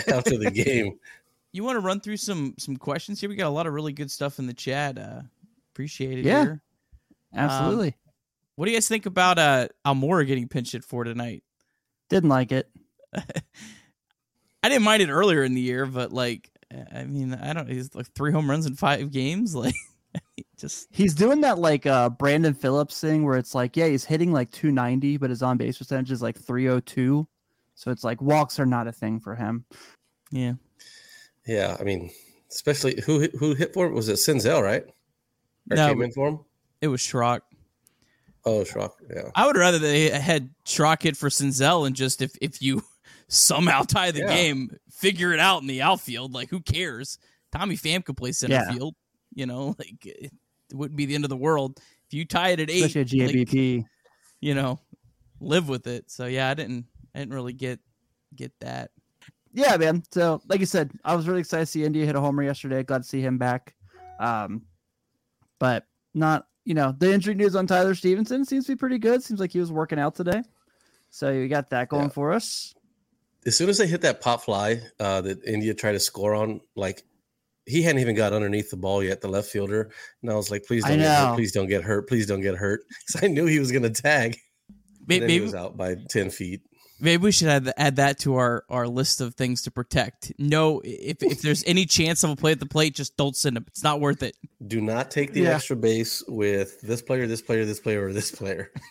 after 0.10 0.38
the 0.38 0.52
game. 0.54 1.00
You 1.54 1.64
want 1.64 1.78
to 1.78 1.80
run 1.80 2.00
through 2.02 2.18
some 2.18 2.56
some 2.58 2.76
questions 2.78 3.20
here? 3.22 3.30
We 3.30 3.36
got 3.38 3.48
a 3.48 3.50
lot 3.50 3.68
of 3.68 3.74
really 3.74 3.94
good 3.94 4.12
stuff 4.12 4.40
in 4.40 4.48
the 4.48 4.54
chat. 4.54 4.98
Uh, 4.98 5.22
appreciate 5.72 6.20
it. 6.20 6.26
Yeah. 6.26 6.44
Here. 6.44 6.62
Absolutely. 7.34 7.96
What 8.56 8.66
do 8.66 8.72
you 8.72 8.78
guys 8.78 8.88
think 8.88 9.06
about 9.06 9.40
uh 9.40 9.68
Almora 9.86 10.28
getting 10.28 10.48
pinch 10.48 10.72
hit 10.74 10.84
for 10.84 11.04
tonight? 11.04 11.44
Didn't 12.10 12.30
like 12.30 12.52
it. 12.52 12.70
I 14.64 14.70
didn't 14.70 14.84
mind 14.84 15.02
it 15.04 15.10
earlier 15.10 15.44
in 15.44 15.54
the 15.56 15.62
year, 15.62 15.86
but 15.86 16.12
like, 16.14 16.50
I 16.94 17.04
mean, 17.04 17.34
I 17.34 17.54
don't. 17.54 17.70
He's 17.70 17.94
like 17.94 18.08
three 18.14 18.32
home 18.32 18.50
runs 18.50 18.66
in 18.66 18.76
five 18.76 19.12
games. 19.12 19.56
Like, 19.64 19.76
just 20.58 20.88
He's 20.92 21.16
doing 21.16 21.42
that 21.42 21.58
like 21.58 21.88
uh 21.88 22.08
Brandon 22.12 22.54
Phillips 22.54 23.00
thing 23.02 23.26
where 23.26 23.36
it's 23.38 23.56
like, 23.56 23.76
yeah, 23.76 23.88
he's 23.88 24.06
hitting 24.06 24.32
like 24.32 24.52
290, 24.52 25.18
but 25.18 25.32
his 25.32 25.42
on 25.42 25.58
base 25.58 25.80
percentage 25.80 26.12
is 26.12 26.22
like 26.22 26.38
302. 26.38 27.28
So 27.76 27.90
it's 27.92 28.04
like 28.04 28.22
walks 28.22 28.60
are 28.60 28.66
not 28.68 28.88
a 28.88 28.92
thing 28.92 29.20
for 29.20 29.36
him. 29.36 29.66
yeah. 30.32 30.54
Yeah, 31.48 31.76
I 31.80 31.84
mean, 31.84 32.12
especially 32.52 33.02
who 33.06 33.20
hit- 33.22 33.36
who 33.36 33.56
hit 33.56 33.74
for 33.74 33.88
him? 33.88 33.94
Was 33.96 34.08
it 34.08 34.14
Senzel, 34.14 34.62
right? 34.62 34.84
Or 35.72 35.76
No. 35.78 35.88
came 35.90 36.04
in 36.04 36.12
for 36.12 36.28
him? 36.30 36.40
It 36.80 36.88
was 36.90 37.02
Schrock. 37.02 37.40
Oh, 38.46 38.60
Schrock. 38.64 38.92
Yeah. 39.14 39.32
I 39.36 39.48
would 39.48 39.58
rather 39.58 39.80
they 39.80 40.10
had 40.12 40.52
Schrock 40.66 41.02
hit 41.02 41.18
for 41.18 41.30
Senzel 41.30 41.88
and 41.88 41.96
just 41.96 42.22
if 42.22 42.32
if 42.40 42.62
you 42.62 42.84
somehow 43.28 43.82
tie 43.84 44.12
the 44.12 44.20
Yeah. 44.20 44.28
game, 44.36 44.70
figure 44.92 45.34
it 45.34 45.40
out 45.40 45.62
in 45.62 45.68
the 45.68 45.82
outfield. 45.82 46.34
Like 46.34 46.50
who 46.50 46.60
cares? 46.60 47.18
Tommy 47.52 47.76
Pham 47.78 48.04
could 48.04 48.18
play 48.18 48.32
center 48.32 48.56
Yeah. 48.56 48.72
field. 48.72 48.96
You 49.34 49.46
know, 49.46 49.76
like 49.80 50.06
it 50.06 50.32
wouldn't 50.72 50.98
be 50.98 51.06
the 51.06 51.16
end 51.16 51.26
of 51.26 51.30
the 51.30 51.38
world 51.38 51.80
if 52.08 52.14
you 52.14 52.26
tie 52.26 52.50
it 52.50 52.60
at 52.60 52.70
eight. 52.70 52.86
Especially 52.86 53.20
like, 53.26 53.48
GABP. 53.50 53.86
you 54.42 54.54
know, 54.56 54.80
live 55.40 55.68
with 55.70 55.88
it. 55.88 56.10
So 56.12 56.26
yeah, 56.26 56.50
I 56.50 56.54
didn't 56.54 56.86
I 57.16 57.20
didn't 57.20 57.34
really 57.34 57.54
get 57.54 57.80
get 58.36 58.52
that. 58.62 58.92
yeah, 59.54 59.78
man. 59.78 60.04
So, 60.12 60.42
like 60.48 60.60
you 60.60 60.66
said, 60.66 60.92
I 61.06 61.16
was 61.16 61.28
really 61.28 61.42
excited 61.42 61.66
to 61.66 61.72
see 61.72 61.84
India 61.84 62.06
hit 62.06 62.16
a 62.16 62.20
homer 62.20 62.42
yesterday. 62.44 62.82
Glad 62.84 63.04
to 63.04 63.08
see 63.08 63.22
him 63.22 63.38
back. 63.38 63.76
Um, 64.20 64.64
but 65.60 65.86
not, 66.16 66.48
you 66.66 66.74
know, 66.74 66.94
the 66.98 67.14
injury 67.14 67.36
news 67.36 67.56
on 67.56 67.68
Tyler 67.68 67.94
Stephenson 67.94 68.46
seems 68.46 68.66
to 68.66 68.72
be 68.72 68.76
pretty 68.76 68.98
good. 68.98 69.22
Seems 69.24 69.40
like 69.40 69.52
he 69.52 69.60
was 69.60 69.72
working 69.72 70.00
out 70.00 70.16
today. 70.16 70.42
So 71.12 71.32
you 71.32 71.48
got 71.48 71.70
that 71.70 71.90
going 71.90 72.06
Yeah. 72.06 72.10
for 72.10 72.32
us. 72.34 72.74
As 73.46 73.58
soon 73.58 73.70
as 73.70 73.78
they 73.78 73.88
hit 73.88 74.02
that 74.02 74.22
pop 74.22 74.44
fly 74.44 74.82
uh, 75.00 75.22
that 75.22 75.44
India 75.46 75.74
tried 75.74 75.94
to 75.94 76.00
score 76.00 76.34
on, 76.34 76.62
like 76.76 77.04
he 77.66 77.82
hadn't 77.82 78.02
even 78.02 78.16
got 78.16 78.34
underneath 78.34 78.70
the 78.70 78.78
ball 78.78 79.04
yet, 79.04 79.22
the 79.22 79.28
left 79.28 79.50
fielder. 79.50 79.90
And 80.22 80.32
I 80.32 80.36
was 80.36 80.52
like, 80.52 80.64
please 80.66 80.84
don't 80.84 80.98
get 80.98 81.08
hurt. 81.18 81.36
Please 81.36 81.52
don't 81.52 81.68
get 81.68 81.84
hurt. 81.84 82.08
Please 82.08 82.26
don't 82.28 82.42
get 82.42 82.56
hurt. 82.56 82.82
Because 83.08 83.24
I 83.24 83.28
knew 83.28 83.46
he 83.46 83.60
was 83.60 83.72
going 83.72 83.84
to 83.84 83.90
tag. 83.90 84.38
And 84.70 84.78
Maybe 85.08 85.34
he 85.34 85.40
was 85.42 85.54
out 85.56 85.76
by 85.78 85.96
10 86.10 86.30
feet. 86.30 86.62
maybe 87.02 87.22
we 87.24 87.32
should 87.34 87.50
add, 87.50 87.74
add 87.78 87.98
that 87.98 88.20
to 88.20 88.36
our, 88.36 88.64
our 88.70 88.88
list 88.88 89.20
of 89.20 89.36
things 89.36 89.62
to 89.64 89.72
protect. 89.72 90.32
No, 90.40 90.82
if 90.86 91.22
if 91.22 91.42
there's 91.42 91.64
any 91.66 91.86
chance 91.86 92.24
of 92.24 92.30
a 92.30 92.36
play 92.38 92.54
at 92.54 92.60
the 92.62 92.66
plate, 92.66 92.96
just 92.96 93.18
don't 93.18 93.36
send 93.36 93.58
him. 93.58 93.66
It's 93.68 93.84
not 93.84 94.00
worth 94.00 94.24
it. 94.24 94.38
Do 94.66 94.80
not 94.80 95.12
take 95.12 95.34
the 95.34 95.42
Yeah. 95.42 95.56
extra 95.56 95.76
base 95.76 96.24
with 96.28 96.80
this 96.82 97.02
player, 97.02 97.28
this 97.28 97.42
player, 97.42 97.66
this 97.66 97.82
player, 97.82 98.06
or 98.08 98.14
this 98.14 98.32
player. 98.32 98.72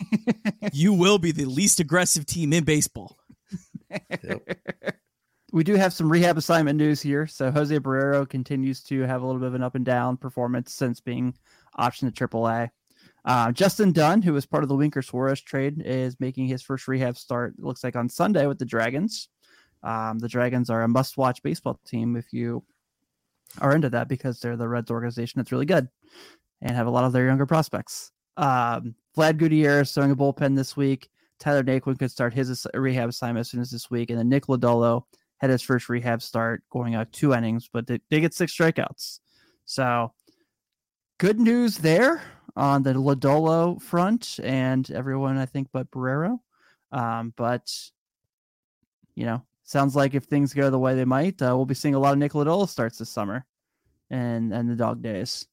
You 0.73 0.93
will 0.95 1.19
be 1.19 1.33
the 1.33 1.45
least 1.45 1.81
aggressive 1.81 2.25
team 2.25 2.53
in 2.53 2.65
baseball. 2.65 3.19
we 5.53 5.65
do 5.65 5.75
have 5.75 5.93
some 5.93 6.11
rehab 6.11 6.39
assignment 6.39 6.79
news 6.79 7.03
here. 7.03 7.27
So 7.27 7.51
Jose 7.51 7.79
Barrero 7.79 8.29
continues 8.29 8.83
to 8.85 9.03
have 9.03 9.23
a 9.23 9.27
little 9.27 9.41
bit 9.41 9.49
of 9.49 9.55
an 9.55 9.63
up 9.63 9.75
and 9.75 9.85
down 9.85 10.17
performance 10.17 10.75
since 10.75 11.01
being 11.01 11.35
optioned 11.79 12.15
to 12.15 12.29
AAA. 12.29 12.71
Uh, 13.25 13.53
Justin 13.53 13.93
Dunn, 13.93 14.23
who 14.23 14.33
was 14.33 14.47
part 14.47 14.65
of 14.65 14.69
the 14.69 14.75
Winker 14.75 15.03
Suarez 15.03 15.41
trade, 15.41 15.83
is 15.85 16.19
making 16.19 16.49
his 16.49 16.63
first 16.63 16.89
rehab 16.89 17.17
start. 17.17 17.55
Looks 17.59 17.85
like 17.85 17.97
on 17.97 18.09
Sunday 18.09 18.47
with 18.47 18.59
the 18.59 18.65
Dragons. 18.65 19.29
Um, 19.83 20.19
the 20.19 20.29
Dragons 20.29 20.71
are 20.71 20.83
a 20.83 20.89
must-watch 20.89 21.43
baseball 21.43 21.79
team 21.87 22.17
if 22.17 22.33
you 22.33 22.65
are 23.61 23.75
into 23.75 23.91
that 23.91 24.09
because 24.09 24.41
they're 24.41 24.57
the 24.57 24.69
Reds 24.69 24.91
organization 24.91 25.39
that's 25.39 25.53
really 25.53 25.67
good 25.67 25.89
and 26.63 26.77
have 26.77 26.87
a 26.87 26.91
lot 26.91 27.05
of 27.05 27.13
their 27.13 27.27
younger 27.27 27.47
prospects. 27.47 28.11
Um, 28.37 28.95
Vlad 29.17 29.37
Gutierrez 29.37 29.93
throwing 29.93 30.11
a 30.11 30.17
bullpen 30.17 30.57
this 30.57 30.77
week. 30.77 31.11
Tyler 31.39 31.63
Naquin 31.63 31.99
could 31.99 32.11
start 32.11 32.35
his 32.35 32.67
rehab 32.75 33.09
assignment 33.09 33.41
as 33.41 33.51
soon 33.51 33.61
as 33.61 33.71
this 33.71 33.91
week, 33.91 34.11
and 34.11 34.19
then 34.19 34.29
Nick 34.29 34.47
Lodolo 34.47 35.05
had 35.39 35.51
his 35.51 35.63
first 35.63 35.89
rehab 35.89 36.23
start, 36.23 36.63
going 36.71 36.95
out 36.95 37.13
two 37.13 37.35
innings, 37.35 37.69
but 37.73 37.87
they, 37.87 38.01
they 38.11 38.21
get 38.21 38.33
six 38.33 38.57
strikeouts. 38.57 39.19
So 39.65 40.13
good 41.19 41.41
news 41.41 41.79
there 41.79 42.23
on 42.55 42.83
the 42.83 42.95
Lodolo 42.95 43.81
front 43.81 44.39
and 44.43 44.89
everyone, 44.91 45.39
I 45.39 45.47
think, 45.47 45.69
but 45.73 45.91
Barrero. 45.91 46.39
Um, 46.93 47.33
but 47.37 47.73
you 49.15 49.27
know, 49.27 49.43
sounds 49.65 49.97
like 49.97 50.15
if 50.15 50.25
things 50.25 50.55
go 50.55 50.71
the 50.71 50.79
way 50.79 50.95
they 50.95 51.05
might, 51.05 51.41
uh, 51.43 51.55
we'll 51.57 51.67
be 51.67 51.75
seeing 51.75 51.95
a 51.95 51.99
lot 51.99 52.13
of 52.13 52.19
Nick 52.19 52.33
Lodolo 52.33 52.69
starts 52.69 52.99
this 52.99 53.11
summer, 53.11 53.45
and 54.11 54.53
and 54.53 54.71
the 54.71 54.77
dog 54.77 55.03
days. 55.03 55.47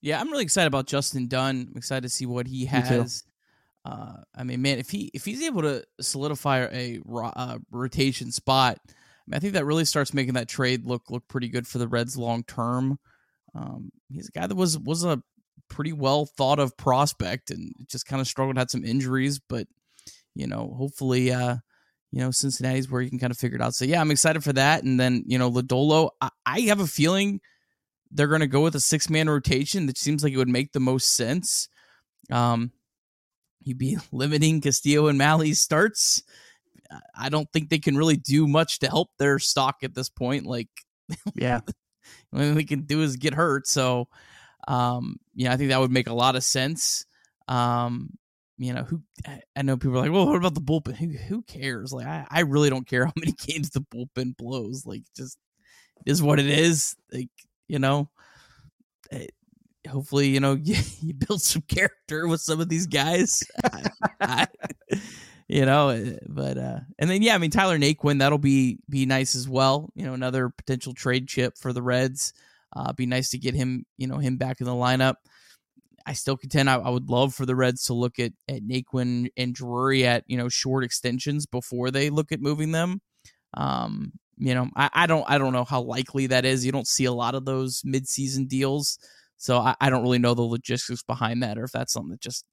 Yeah, 0.00 0.20
I'm 0.20 0.30
really 0.30 0.44
excited 0.44 0.68
about 0.68 0.86
Justin 0.86 1.26
Dunn. 1.26 1.68
I'm 1.70 1.76
excited 1.76 2.02
to 2.02 2.08
see 2.08 2.26
what 2.26 2.46
he 2.46 2.64
has. 2.66 3.24
Uh, 3.86 4.16
I 4.34 4.42
mean, 4.42 4.62
man, 4.62 4.78
if 4.78 4.90
he 4.90 5.10
if 5.14 5.24
he's 5.24 5.42
able 5.42 5.62
to 5.62 5.84
solidify 6.00 6.66
a 6.72 7.00
uh, 7.08 7.58
rotation 7.70 8.32
spot, 8.32 8.78
I, 8.84 8.90
mean, 9.28 9.36
I 9.36 9.38
think 9.38 9.52
that 9.52 9.64
really 9.64 9.84
starts 9.84 10.12
making 10.12 10.34
that 10.34 10.48
trade 10.48 10.84
look 10.84 11.08
look 11.08 11.28
pretty 11.28 11.48
good 11.48 11.68
for 11.68 11.78
the 11.78 11.86
Reds 11.86 12.16
long 12.16 12.42
term. 12.42 12.98
Um, 13.54 13.90
he's 14.10 14.28
a 14.28 14.32
guy 14.32 14.48
that 14.48 14.56
was 14.56 14.76
was 14.76 15.04
a 15.04 15.22
pretty 15.68 15.92
well 15.92 16.26
thought 16.26 16.58
of 16.58 16.76
prospect 16.76 17.50
and 17.50 17.72
just 17.88 18.06
kind 18.06 18.20
of 18.20 18.26
struggled, 18.26 18.58
had 18.58 18.70
some 18.70 18.84
injuries, 18.84 19.38
but 19.38 19.68
you 20.34 20.48
know, 20.48 20.74
hopefully, 20.76 21.32
uh, 21.32 21.56
you 22.10 22.20
know, 22.20 22.32
Cincinnati's 22.32 22.90
where 22.90 23.02
you 23.02 23.08
can 23.08 23.20
kind 23.20 23.30
of 23.30 23.38
figure 23.38 23.56
it 23.56 23.62
out. 23.62 23.74
So 23.74 23.84
yeah, 23.84 24.00
I'm 24.00 24.10
excited 24.10 24.42
for 24.42 24.52
that. 24.54 24.82
And 24.82 24.98
then 24.98 25.22
you 25.26 25.38
know, 25.38 25.50
Lodolo, 25.50 26.10
I, 26.20 26.30
I 26.44 26.60
have 26.62 26.80
a 26.80 26.88
feeling 26.88 27.40
they're 28.10 28.26
going 28.26 28.40
to 28.40 28.48
go 28.48 28.62
with 28.62 28.74
a 28.74 28.80
six 28.80 29.08
man 29.08 29.30
rotation 29.30 29.86
that 29.86 29.96
seems 29.96 30.24
like 30.24 30.32
it 30.32 30.38
would 30.38 30.48
make 30.48 30.72
the 30.72 30.80
most 30.80 31.14
sense. 31.14 31.68
Um, 32.32 32.72
you'd 33.66 33.78
be 33.78 33.98
limiting 34.12 34.60
Castillo 34.60 35.08
and 35.08 35.18
Mahle's 35.18 35.58
starts. 35.58 36.22
I 37.16 37.28
don't 37.28 37.50
think 37.52 37.68
they 37.68 37.80
can 37.80 37.96
really 37.96 38.16
do 38.16 38.46
much 38.46 38.78
to 38.78 38.88
help 38.88 39.10
their 39.18 39.38
stock 39.38 39.76
at 39.82 39.94
this 39.94 40.08
point. 40.08 40.46
Like, 40.46 40.68
Yeah, 41.34 41.60
the 42.32 42.38
only 42.40 42.54
they 42.54 42.64
can 42.64 42.82
do 42.82 43.02
is 43.02 43.16
get 43.16 43.34
hurt. 43.34 43.66
So, 43.66 44.08
um, 44.68 45.16
yeah, 45.34 45.52
I 45.52 45.56
think 45.56 45.70
that 45.70 45.80
would 45.80 45.90
make 45.90 46.08
a 46.08 46.14
lot 46.14 46.36
of 46.36 46.44
sense. 46.44 47.04
Um, 47.48 48.10
you 48.58 48.72
know, 48.72 48.84
who 48.84 49.02
I- 49.26 49.62
know 49.62 49.76
people 49.76 49.96
are 49.98 50.02
like, 50.02 50.12
well, 50.12 50.26
what 50.26 50.36
about 50.36 50.54
the 50.54 50.60
bullpen? 50.60 50.96
Who 50.96 51.08
who 51.08 51.42
cares? 51.42 51.92
Like, 51.92 52.06
I, 52.06 52.26
I 52.30 52.40
really 52.40 52.70
don't 52.70 52.86
care 52.86 53.04
how 53.06 53.12
many 53.16 53.32
games 53.32 53.70
the 53.70 53.80
bullpen 53.80 54.36
blows. 54.36 54.86
Like, 54.86 55.02
just 55.16 55.38
it 56.04 56.10
is 56.10 56.22
what 56.22 56.38
it 56.38 56.46
is. 56.46 56.94
Like, 57.12 57.30
you 57.68 57.78
know, 57.80 58.08
eh, 59.10 59.26
hopefully, 59.86 60.28
you 60.28 60.40
know, 60.40 60.54
you, 60.62 60.76
you 61.00 61.14
build 61.14 61.42
some 61.42 61.62
character 61.62 62.26
with 62.28 62.40
some 62.40 62.60
of 62.60 62.68
these 62.68 62.86
guys. 62.86 63.42
I- 63.64 63.90
I- 64.20 64.46
you 65.48 65.64
know, 65.64 65.90
eh, 65.90 66.16
but 66.28 66.58
uh, 66.58 66.80
and 66.98 67.08
then 67.08 67.22
yeah, 67.22 67.36
I 67.36 67.38
mean 67.38 67.52
Tyler 67.52 67.78
Naquin, 67.78 68.18
that'll 68.18 68.36
be 68.38 68.78
be 68.90 69.06
nice 69.06 69.36
as 69.36 69.48
well. 69.48 69.90
You 69.94 70.04
know, 70.06 70.12
another 70.12 70.48
potential 70.48 70.92
trade 70.92 71.28
chip 71.28 71.56
for 71.56 71.72
the 71.72 71.82
Reds. 71.82 72.32
Uh, 72.74 72.92
be 72.92 73.06
nice 73.06 73.30
to 73.30 73.38
get 73.38 73.54
him, 73.54 73.86
you 73.96 74.08
know, 74.08 74.18
him 74.18 74.38
back 74.38 74.60
in 74.60 74.66
the 74.66 74.72
lineup. 74.72 75.14
I 76.04 76.14
still 76.14 76.36
contend 76.36 76.68
I, 76.68 76.76
I 76.76 76.90
would 76.90 77.10
love 77.10 77.32
for 77.34 77.46
the 77.46 77.54
Reds 77.54 77.84
to 77.84 77.94
look 77.94 78.18
at 78.18 78.32
at 78.48 78.62
Naquin 78.62 79.28
and 79.36 79.54
Drury 79.54 80.04
at 80.04 80.24
you 80.26 80.36
know 80.36 80.48
short 80.48 80.82
extensions 80.82 81.46
before 81.46 81.92
they 81.92 82.10
look 82.10 82.32
at 82.32 82.40
moving 82.40 82.72
them. 82.72 83.00
Um, 83.54 84.12
you 84.38 84.52
know, 84.54 84.68
I, 84.76 84.90
I 84.92 85.06
don't 85.06 85.24
I 85.28 85.38
don't 85.38 85.52
know 85.52 85.64
how 85.64 85.80
likely 85.80 86.26
that 86.26 86.44
is. 86.44 86.66
You 86.66 86.72
don't 86.72 86.88
see 86.88 87.04
a 87.04 87.12
lot 87.12 87.36
of 87.36 87.44
those 87.44 87.82
midseason 87.82 88.48
deals, 88.48 88.98
so 89.36 89.58
I, 89.58 89.74
I 89.80 89.90
don't 89.90 90.02
really 90.02 90.18
know 90.18 90.34
the 90.34 90.42
logistics 90.42 91.02
behind 91.02 91.42
that, 91.42 91.58
or 91.58 91.64
if 91.64 91.72
that's 91.72 91.92
something 91.92 92.10
that 92.10 92.20
just 92.20 92.44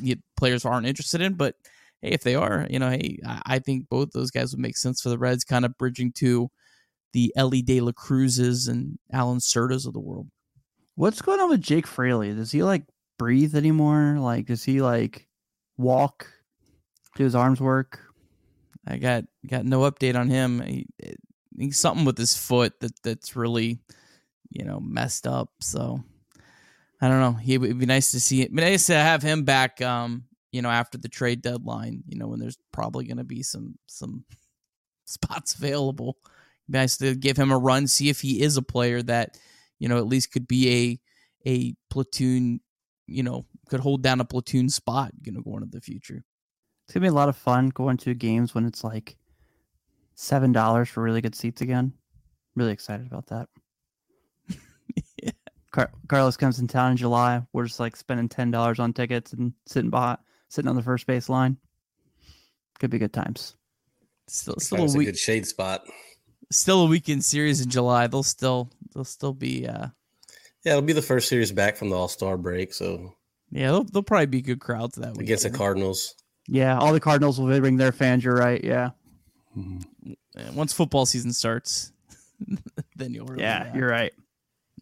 you, 0.00 0.16
players 0.36 0.64
aren't 0.64 0.86
interested 0.86 1.20
in. 1.20 1.34
But 1.34 1.54
hey, 2.02 2.10
if 2.10 2.22
they 2.22 2.34
are, 2.34 2.66
you 2.70 2.78
know, 2.78 2.90
hey, 2.90 3.18
I, 3.26 3.42
I 3.46 3.58
think 3.58 3.88
both 3.88 4.10
those 4.12 4.30
guys 4.30 4.52
would 4.52 4.60
make 4.60 4.76
sense 4.76 5.00
for 5.00 5.08
the 5.08 5.18
Reds, 5.18 5.44
kind 5.44 5.64
of 5.64 5.76
bridging 5.78 6.12
to 6.12 6.50
the 7.12 7.32
Elly 7.36 7.62
De 7.62 7.80
La 7.80 7.92
Cruzes 7.92 8.68
and 8.68 8.98
Allan 9.12 9.38
Cerdas 9.38 9.86
of 9.86 9.92
the 9.92 10.00
world. 10.00 10.28
what's 10.94 11.22
going 11.22 11.40
on 11.40 11.50
with 11.50 11.62
Jake 11.62 11.86
Fraley? 11.86 12.34
Does 12.34 12.52
he 12.52 12.62
like 12.62 12.84
breathe 13.18 13.54
anymore? 13.54 14.16
Like, 14.18 14.46
does 14.46 14.64
he 14.64 14.80
like 14.80 15.26
walk? 15.76 16.26
Do 17.16 17.24
his 17.24 17.34
arms 17.34 17.60
work? 17.60 18.00
I 18.86 18.96
got 18.96 19.24
got 19.46 19.64
no 19.64 19.80
update 19.80 20.14
on 20.14 20.28
him. 20.28 20.60
He, 20.60 20.86
he's 21.58 21.78
something 21.78 22.04
with 22.04 22.16
his 22.16 22.36
foot 22.36 22.78
that 22.80 22.92
that's 23.02 23.36
really, 23.36 23.80
you 24.50 24.64
know, 24.64 24.80
messed 24.80 25.26
up. 25.26 25.50
So 25.60 26.02
I 27.00 27.08
don't 27.08 27.20
know. 27.20 27.32
He 27.32 27.56
would 27.56 27.78
be 27.78 27.86
nice 27.86 28.10
to 28.12 28.20
see 28.20 28.42
it. 28.42 28.52
Nice 28.52 28.86
to 28.86 28.94
have 28.94 29.22
him 29.22 29.44
back. 29.44 29.80
Um, 29.80 30.24
you 30.52 30.62
know, 30.62 30.70
after 30.70 30.98
the 30.98 31.08
trade 31.08 31.42
deadline. 31.42 32.02
You 32.06 32.18
know, 32.18 32.28
when 32.28 32.40
there's 32.40 32.58
probably 32.72 33.04
going 33.06 33.18
to 33.18 33.24
be 33.24 33.42
some 33.42 33.78
some 33.86 34.24
spots 35.04 35.54
available. 35.54 36.16
Be 36.68 36.78
nice 36.78 36.96
to 36.98 37.14
give 37.14 37.36
him 37.36 37.50
a 37.50 37.58
run, 37.58 37.86
see 37.86 38.08
if 38.08 38.20
he 38.20 38.42
is 38.42 38.56
a 38.56 38.62
player 38.62 39.02
that 39.02 39.38
you 39.78 39.88
know 39.88 39.98
at 39.98 40.06
least 40.06 40.32
could 40.32 40.46
be 40.46 41.00
a 41.44 41.48
a 41.48 41.74
platoon. 41.88 42.60
You 43.06 43.22
know, 43.24 43.44
could 43.68 43.80
hold 43.80 44.02
down 44.02 44.20
a 44.20 44.24
platoon 44.24 44.68
spot. 44.68 45.12
You 45.22 45.32
know, 45.32 45.40
going 45.40 45.62
into 45.62 45.76
the 45.76 45.80
future. 45.80 46.24
It's 46.84 46.94
gonna 46.94 47.04
be 47.04 47.08
a 47.08 47.12
lot 47.12 47.28
of 47.28 47.36
fun 47.36 47.68
going 47.70 47.96
to 47.98 48.14
games 48.14 48.54
when 48.54 48.66
it's 48.66 48.84
like 48.84 49.16
seven 50.14 50.52
dollars 50.52 50.88
for 50.88 51.02
really 51.02 51.20
good 51.20 51.34
seats 51.34 51.60
again. 51.60 51.92
Really 52.56 52.72
excited 52.72 53.06
about 53.06 53.26
that. 53.28 53.48
Yeah. 55.76 55.84
Car- 55.84 55.90
Carlos 56.08 56.36
comes 56.36 56.58
in 56.58 56.68
town 56.68 56.92
in 56.92 56.96
July. 56.96 57.42
We're 57.52 57.66
just 57.66 57.80
like 57.80 57.96
spending 57.96 58.28
ten 58.28 58.50
dollars 58.50 58.78
on 58.78 58.92
tickets 58.92 59.32
and 59.32 59.52
sitting 59.66 59.90
behind, 59.90 60.18
sitting 60.48 60.68
on 60.68 60.76
the 60.76 60.82
first 60.82 61.06
base 61.06 61.28
line. 61.28 61.56
Could 62.78 62.90
be 62.90 62.98
good 62.98 63.12
times. 63.12 63.56
Still, 64.26 64.56
still 64.58 64.82
a 64.82 65.00
a 65.00 65.04
good 65.04 65.18
shade 65.18 65.46
spot. 65.46 65.82
still 66.50 66.82
a 66.82 66.86
weekend 66.86 67.24
series 67.24 67.60
in 67.60 67.68
July. 67.68 68.06
They'll 68.06 68.22
still 68.22 68.70
they'll 68.94 69.04
still 69.04 69.32
be 69.34 69.66
uh 69.66 69.88
Yeah, 70.64 70.72
it'll 70.72 70.82
be 70.82 70.92
the 70.92 71.02
first 71.02 71.28
series 71.28 71.52
back 71.52 71.76
from 71.76 71.90
the 71.90 71.96
All 71.96 72.08
Star 72.08 72.36
break. 72.36 72.72
So 72.72 73.14
yeah 73.50 73.66
they'll, 73.72 73.84
they'll 73.84 74.02
probably 74.02 74.26
be 74.26 74.40
good 74.42 74.60
crowds 74.60 74.96
that 74.96 75.12
week 75.16 75.22
against 75.22 75.42
the 75.42 75.50
Cardinals. 75.50 76.14
Yeah, 76.48 76.78
all 76.78 76.92
the 76.92 77.00
Cardinals 77.00 77.38
will 77.40 77.60
bring 77.60 77.76
their 77.76 77.92
fans. 77.92 78.24
You're 78.24 78.36
right. 78.36 78.62
Yeah. 78.62 78.90
Once 80.54 80.72
football 80.72 81.06
season 81.06 81.32
starts, 81.32 81.92
then 82.96 83.12
you'll 83.12 83.26
really, 83.26 83.42
Yeah, 83.42 83.74
you're 83.74 83.88
right. 83.88 84.12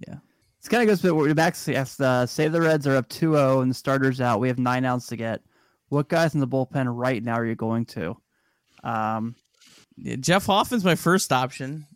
Yeah. 0.07 0.17
It's 0.59 0.69
kind 0.69 0.83
of 0.83 0.89
goes 0.89 1.01
to 1.03 1.15
what 1.15 1.23
we're 1.25 1.35
back 1.35 1.55
to. 1.57 1.73
Yes, 1.73 2.01
uh, 2.01 2.27
say 2.27 2.49
the 2.49 2.61
Reds 2.61 2.87
are 2.87 2.97
up 2.97 3.09
2 3.09 3.35
0 3.35 3.61
and 3.61 3.71
the 3.71 3.75
starters 3.75 4.21
out. 4.21 4.41
We 4.41 4.49
have 4.49 4.59
nine 4.59 4.85
outs 4.85 5.07
to 5.09 5.17
get. 5.17 5.41
What 5.89 6.09
guys 6.09 6.35
in 6.35 6.41
the 6.41 6.49
bullpen 6.49 6.87
right 6.89 7.23
now 7.23 7.35
are 7.39 7.47
you 7.47 7.55
going 7.55 7.87
to? 7.87 8.17
Um, 8.85 9.37
Yeah, 9.97 10.17
Jeff 10.17 10.47
Hoffman's 10.47 10.85
my 10.85 10.95
first 10.97 11.33
option. 11.33 11.87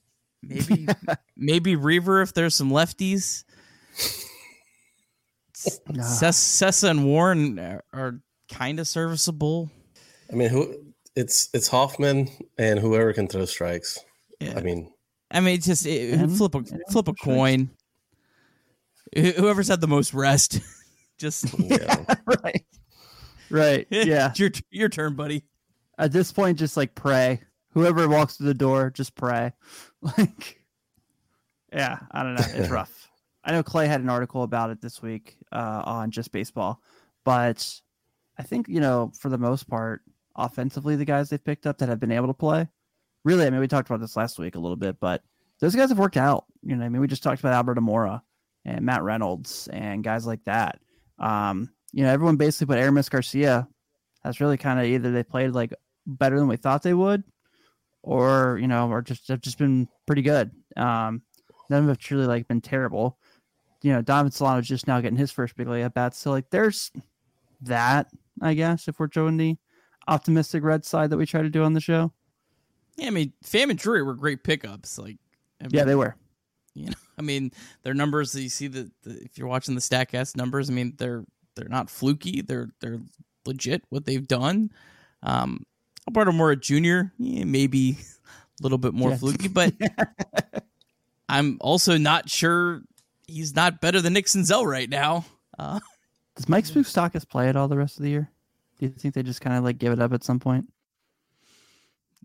Maybe 0.42 0.86
maybe 1.36 1.76
Reiver 1.76 2.22
if 2.22 2.32
there's 2.34 2.54
some 2.54 2.70
lefties. 2.70 3.44
nah. 5.88 6.02
Cessa 6.02 6.88
and 6.90 7.04
Warren 7.04 7.58
are, 7.58 7.84
are 7.92 8.20
kind 8.50 8.80
of 8.80 8.88
serviceable. 8.88 9.70
I 10.32 10.34
mean, 10.36 10.48
who? 10.50 10.74
It's 11.14 11.50
it's 11.52 11.68
Hoffman 11.68 12.28
and 12.58 12.78
whoever 12.80 13.12
can 13.12 13.28
throw 13.28 13.44
strikes. 13.44 13.98
Yeah. 14.40 14.54
I 14.56 14.62
mean, 14.62 14.90
I 15.30 15.40
mean, 15.40 15.60
just 15.60 15.84
it, 15.86 16.14
And- 16.14 16.34
flip 16.36 16.54
a 16.54 16.62
flip 16.90 17.08
a 17.08 17.12
strikes. 17.12 17.22
coin. 17.22 17.70
Wh- 19.16 19.34
Whoever's 19.36 19.68
had 19.68 19.80
the 19.80 19.88
most 19.88 20.14
rest, 20.14 20.60
just 21.18 21.46
yeah. 21.58 22.04
right. 22.44 22.64
Right. 23.50 23.86
Yeah. 23.90 24.30
it's 24.30 24.38
your 24.38 24.50
your 24.70 24.88
turn, 24.88 25.14
buddy. 25.14 25.44
At 25.98 26.12
this 26.12 26.32
point, 26.32 26.58
just 26.58 26.76
like 26.76 26.94
pray. 26.94 27.40
Whoever 27.74 28.08
walks 28.08 28.36
through 28.36 28.48
the 28.48 28.54
door, 28.54 28.90
just 28.90 29.14
pray. 29.14 29.52
Like, 30.02 30.60
yeah, 31.72 31.98
I 32.10 32.22
don't 32.22 32.34
know. 32.34 32.44
It's 32.54 32.68
rough. 32.70 33.08
I 33.44 33.52
know 33.52 33.62
Clay 33.62 33.86
had 33.86 34.00
an 34.00 34.10
article 34.10 34.42
about 34.42 34.70
it 34.70 34.80
this 34.80 35.00
week 35.00 35.36
uh, 35.52 35.82
on 35.84 36.10
just 36.10 36.32
baseball, 36.32 36.80
but 37.24 37.80
I 38.38 38.42
think 38.42 38.68
you 38.68 38.80
know 38.80 39.12
for 39.18 39.28
the 39.28 39.38
most 39.38 39.68
part, 39.68 40.02
offensively, 40.36 40.96
the 40.96 41.04
guys 41.04 41.30
they've 41.30 41.42
picked 41.42 41.66
up 41.66 41.78
that 41.78 41.88
have 41.88 42.00
been 42.00 42.12
able 42.12 42.26
to 42.28 42.34
play, 42.34 42.68
really. 43.24 43.46
I 43.46 43.50
mean, 43.50 43.60
we 43.60 43.68
talked 43.68 43.88
about 43.88 44.00
this 44.00 44.16
last 44.16 44.38
week 44.38 44.54
a 44.54 44.60
little 44.60 44.76
bit, 44.76 44.98
but 45.00 45.22
those 45.60 45.74
guys 45.74 45.88
have 45.90 45.98
worked 45.98 46.16
out. 46.16 46.44
You 46.62 46.76
know, 46.76 46.84
I 46.84 46.88
mean, 46.88 47.00
we 47.00 47.06
just 47.06 47.22
talked 47.22 47.40
about 47.40 47.54
Albert 47.54 47.78
Almora 47.78 48.22
and 48.64 48.84
Matt 48.84 49.02
Reynolds 49.02 49.68
and 49.72 50.04
guys 50.04 50.26
like 50.26 50.44
that. 50.44 50.80
Um, 51.18 51.70
you 51.92 52.04
know, 52.04 52.10
everyone 52.10 52.36
basically 52.36 52.74
put 52.74 52.80
Aramis 52.80 53.08
Garcia. 53.08 53.68
That's 54.24 54.40
really 54.40 54.56
kind 54.56 54.78
of 54.78 54.86
either 54.86 55.10
they 55.10 55.22
played 55.22 55.50
like 55.50 55.74
better 56.06 56.38
than 56.38 56.48
we 56.48 56.56
thought 56.56 56.82
they 56.82 56.94
would, 56.94 57.24
or 58.02 58.58
you 58.60 58.68
know, 58.68 58.88
or 58.88 59.02
just 59.02 59.28
have 59.28 59.40
just 59.40 59.58
been 59.58 59.88
pretty 60.06 60.22
good. 60.22 60.50
Um, 60.76 61.22
none 61.68 61.78
of 61.78 61.84
them 61.84 61.88
have 61.88 61.98
truly 61.98 62.26
like 62.26 62.48
been 62.48 62.60
terrible. 62.60 63.18
You 63.82 63.92
know, 63.92 64.02
Donovan 64.02 64.30
Solano's 64.30 64.68
just 64.68 64.86
now 64.86 65.00
getting 65.00 65.18
his 65.18 65.32
first 65.32 65.56
big 65.56 65.68
league 65.68 65.82
at 65.82 65.94
bat. 65.94 66.14
So 66.14 66.30
like, 66.30 66.50
there's 66.50 66.92
that, 67.62 68.08
I 68.40 68.54
guess, 68.54 68.86
if 68.86 69.00
we're 69.00 69.10
showing 69.10 69.36
the 69.36 69.56
optimistic 70.06 70.62
red 70.62 70.84
side 70.84 71.10
that 71.10 71.16
we 71.16 71.26
try 71.26 71.42
to 71.42 71.50
do 71.50 71.64
on 71.64 71.72
the 71.72 71.80
show. 71.80 72.12
Yeah, 72.96 73.08
I 73.08 73.10
mean, 73.10 73.32
Pham 73.44 73.70
and 73.70 73.78
Drury 73.78 74.02
were 74.02 74.14
great 74.14 74.44
pickups. 74.44 74.98
Like, 74.98 75.16
I 75.62 75.66
Yeah, 75.70 75.84
they 75.84 75.94
were. 75.94 76.14
You 76.74 76.86
know, 76.86 76.92
I 77.18 77.22
mean, 77.22 77.52
their 77.82 77.94
numbers. 77.94 78.34
You 78.34 78.48
see 78.48 78.68
the, 78.68 78.90
the 79.02 79.22
if 79.22 79.36
you're 79.38 79.48
watching 79.48 79.74
the 79.74 79.80
Statcast 79.80 80.36
numbers. 80.36 80.70
I 80.70 80.72
mean, 80.72 80.94
they're 80.98 81.24
they're 81.56 81.68
not 81.68 81.90
fluky. 81.90 82.42
They're 82.42 82.70
they're 82.80 83.00
legit 83.44 83.82
what 83.90 84.06
they've 84.06 84.26
done. 84.26 84.70
Um, 85.22 85.64
Albert 86.08 86.30
Almora 86.32 86.60
Jr. 86.60 87.12
Yeah, 87.18 87.44
maybe 87.44 87.98
a 88.60 88.62
little 88.62 88.78
bit 88.78 88.94
more 88.94 89.10
Yeah. 89.10 89.16
fluky, 89.16 89.48
but 89.52 89.72
I'm 91.28 91.58
also 91.60 91.96
not 91.98 92.28
sure 92.28 92.82
he's 93.26 93.54
not 93.54 93.80
better 93.80 94.00
than 94.00 94.12
Nick 94.14 94.26
Senzel 94.26 94.64
right 94.66 94.88
now. 94.88 95.24
Uh, 95.58 95.80
Does 96.36 96.48
Mike 96.48 96.64
Moustakas 96.64 97.28
play 97.28 97.48
it 97.48 97.56
all 97.56 97.68
the 97.68 97.76
rest 97.76 97.98
of 97.98 98.02
the 98.02 98.10
year? 98.10 98.30
Do 98.78 98.86
you 98.86 98.92
think 98.92 99.14
they 99.14 99.22
just 99.22 99.40
kind 99.40 99.56
of 99.56 99.64
like 99.64 99.78
give 99.78 99.92
it 99.92 100.00
up 100.00 100.12
at 100.12 100.24
some 100.24 100.40
point? 100.40 100.66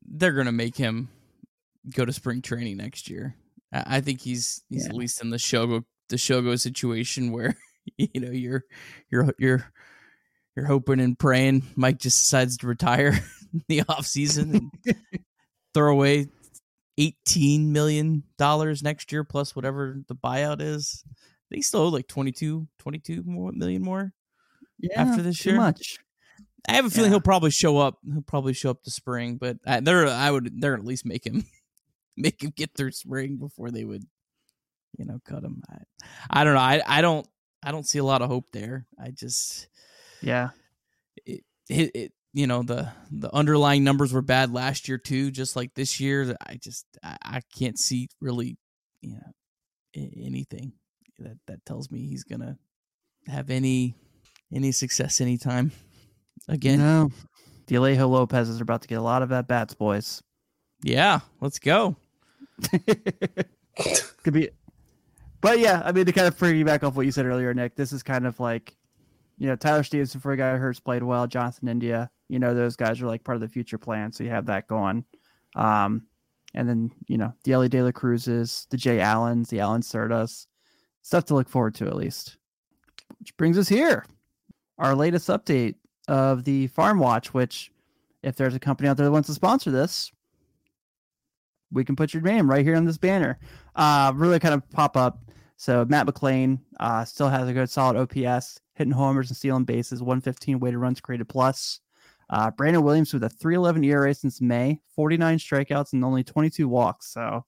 they're 0.09 0.31
gonna 0.31 0.53
make 0.53 0.77
him 0.77 1.09
go 1.93 2.05
to 2.05 2.13
spring 2.13 2.41
training 2.41 2.77
next 2.77 3.09
year. 3.09 3.35
I, 3.71 4.01
think 4.01 4.21
he's 4.21 4.61
he's 4.69 4.83
Yeah. 4.83 4.89
at 4.89 4.95
least 4.95 5.21
in 5.21 5.29
the 5.29 5.37
Shogo 5.37 5.83
the 6.09 6.15
Shogo 6.15 6.59
situation 6.59 7.31
where 7.31 7.55
you 7.97 8.07
know 8.21 8.31
you're 8.31 8.63
you're 9.11 9.33
you're 9.37 9.71
you're 10.55 10.65
hoping 10.65 10.99
and 10.99 11.17
praying 11.19 11.63
Mike 11.75 11.99
just 11.99 12.19
decides 12.21 12.57
to 12.57 12.67
retire 12.67 13.07
in 13.53 13.63
the 13.67 13.83
off 13.89 14.05
season 14.05 14.71
and 14.85 14.95
throw 15.73 15.91
away 15.91 16.27
eighteen 16.97 17.71
million 17.73 18.23
dollars 18.37 18.81
next 18.83 19.11
year 19.11 19.23
plus 19.23 19.55
whatever 19.55 19.97
the 20.07 20.15
buyout 20.15 20.61
is. 20.61 21.03
They 21.51 21.61
still 21.61 21.81
owe 21.81 21.87
like 21.87 22.07
22, 22.09 22.67
22 22.79 23.23
more 23.25 23.53
million 23.53 23.81
more. 23.81 24.11
Yeah, 24.79 25.01
After 25.01 25.21
this 25.21 25.45
year? 25.45 25.55
much. 25.55 25.97
I 26.67 26.73
have 26.73 26.85
a 26.85 26.89
feeling 26.89 27.09
Yeah. 27.11 27.15
he'll 27.15 27.21
probably 27.21 27.51
show 27.51 27.77
up. 27.77 27.99
He'll 28.11 28.21
probably 28.21 28.51
show 28.53 28.69
up 28.71 28.83
to 28.83 28.91
spring, 28.91 29.37
but 29.37 29.57
I, 29.65 29.79
they're 29.79 30.07
I 30.07 30.29
would 30.29 30.59
they're 30.59 30.73
at 30.75 30.83
least 30.83 31.05
make 31.05 31.25
him 31.25 31.45
make 32.17 32.43
him 32.43 32.51
get 32.55 32.71
through 32.75 32.91
spring 32.91 33.37
before 33.37 33.71
they 33.71 33.85
would, 33.85 34.03
you 34.97 35.05
know, 35.05 35.19
cut 35.23 35.43
him. 35.43 35.61
I, 35.69 35.77
I 36.29 36.43
don't 36.43 36.55
know. 36.55 36.59
I 36.59 36.81
I 36.85 37.01
don't 37.01 37.27
I 37.63 37.71
don't 37.71 37.87
see 37.87 37.99
a 37.99 38.03
lot 38.03 38.21
of 38.21 38.29
hope 38.29 38.45
there. 38.51 38.87
I 39.01 39.11
just 39.11 39.67
Yeah, 40.21 40.49
it, 41.25 41.43
it, 41.69 41.91
it 41.95 42.13
you 42.33 42.47
know 42.47 42.63
the 42.63 42.91
the 43.11 43.33
underlying 43.33 43.83
numbers 43.83 44.13
were 44.13 44.21
bad 44.21 44.51
last 44.51 44.87
year 44.87 44.97
too, 44.97 45.31
just 45.31 45.55
like 45.55 45.73
this 45.73 45.99
year. 45.99 46.35
I 46.45 46.55
just 46.55 46.85
I, 47.03 47.17
I 47.23 47.41
can't 47.57 47.79
see 47.79 48.09
really, 48.19 48.57
you 49.01 49.15
know, 49.15 49.33
anything 49.95 50.73
that 51.19 51.37
that 51.47 51.65
tells 51.65 51.91
me 51.91 52.07
he's 52.07 52.23
gonna 52.23 52.57
have 53.27 53.49
any 53.49 53.95
any 54.53 54.71
success 54.71 55.21
anytime 55.21 55.71
again. 56.47 56.79
no. 56.79 57.11
The 57.67 57.75
Alejo 57.75 58.09
Lopez 58.09 58.47
is 58.47 58.61
about 58.61 58.83
to 58.83 58.87
get 58.87 58.95
a 58.95 59.01
lot 59.01 59.21
of 59.21 59.31
at 59.33 59.49
bats, 59.49 59.73
boys. 59.73 60.23
Yeah, 60.83 61.19
let's 61.41 61.59
go. 61.59 61.97
Could 64.23 64.33
be, 64.33 64.49
but 65.41 65.59
yeah, 65.59 65.81
I 65.85 65.91
mean, 65.91 66.05
to 66.05 66.11
kind 66.11 66.27
of 66.27 66.37
piggyback 66.37 66.83
off 66.83 66.95
what 66.95 67.05
you 67.05 67.11
said 67.11 67.25
earlier, 67.25 67.53
Nick, 67.53 67.75
this 67.75 67.91
is 67.91 68.03
kind 68.03 68.25
of 68.25 68.39
like, 68.39 68.75
you 69.37 69.47
know, 69.47 69.55
Tyler 69.55 69.83
Stephenson 69.83 70.19
for 70.19 70.31
a 70.31 70.37
guy 70.37 70.57
hurts 70.57 70.79
played 70.79 71.03
well. 71.03 71.27
Jonathan 71.27 71.67
India, 71.67 72.09
you 72.27 72.39
know, 72.39 72.53
those 72.53 72.75
guys 72.75 73.01
are 73.01 73.05
like 73.07 73.23
part 73.23 73.35
of 73.35 73.41
the 73.41 73.47
future 73.47 73.77
plan, 73.77 74.11
so 74.11 74.23
you 74.23 74.31
have 74.31 74.47
that 74.47 74.67
going. 74.67 75.05
Um, 75.55 76.07
and 76.53 76.67
then 76.67 76.91
you 77.07 77.17
know 77.17 77.33
the 77.43 77.53
Elly 77.53 77.69
De 77.69 77.81
La 77.81 77.91
Cruzes, 77.91 78.67
the 78.69 78.77
Jay 78.77 78.99
Allens, 78.99 79.49
the 79.49 79.59
Allan 79.59 79.81
Cerdas, 79.81 80.47
stuff 81.01 81.25
to 81.25 81.35
look 81.35 81.47
forward 81.47 81.75
to 81.75 81.87
at 81.87 81.95
least. 81.95 82.37
Which 83.19 83.35
brings 83.37 83.57
us 83.57 83.69
here, 83.69 84.05
our 84.77 84.95
latest 84.95 85.27
update 85.29 85.75
of 86.07 86.43
the 86.43 86.67
Farm 86.67 86.99
Watch. 86.99 87.33
Which, 87.33 87.71
if 88.23 88.35
there's 88.35 88.55
a 88.55 88.59
company 88.59 88.89
out 88.89 88.97
there 88.97 89.05
that 89.05 89.11
wants 89.11 89.27
to 89.27 89.33
sponsor 89.33 89.71
this, 89.71 90.11
we 91.71 91.83
can 91.83 91.95
put 91.95 92.13
your 92.13 92.23
name 92.23 92.49
right 92.49 92.65
here 92.65 92.75
on 92.75 92.85
this 92.85 92.97
banner. 92.97 93.39
Uh, 93.75 94.11
really 94.15 94.39
kind 94.39 94.53
of 94.53 94.69
pop 94.71 94.95
up. 94.95 95.19
So 95.57 95.85
Matt 95.85 96.05
McLain 96.05 96.59
uh, 96.79 97.03
still 97.03 97.29
has 97.29 97.47
a 97.47 97.53
good 97.53 97.69
solid 97.69 97.97
OPS, 97.97 98.59
hitting 98.75 98.93
homers 98.93 99.29
and 99.29 99.37
stealing 99.37 99.63
bases, 99.63 100.01
115 100.01 100.59
weighted 100.59 100.79
runs 100.79 101.01
created 101.01 101.27
plus. 101.27 101.79
Uh, 102.29 102.51
Brandon 102.51 102.83
Williams 102.83 103.13
with 103.13 103.23
a 103.23 103.29
311 103.29 103.83
ERA 103.85 104.13
since 104.13 104.41
May, 104.41 104.79
49 104.95 105.37
strikeouts 105.37 105.93
and 105.93 106.03
only 106.03 106.23
22 106.23 106.67
walks. 106.67 107.07
So 107.07 107.45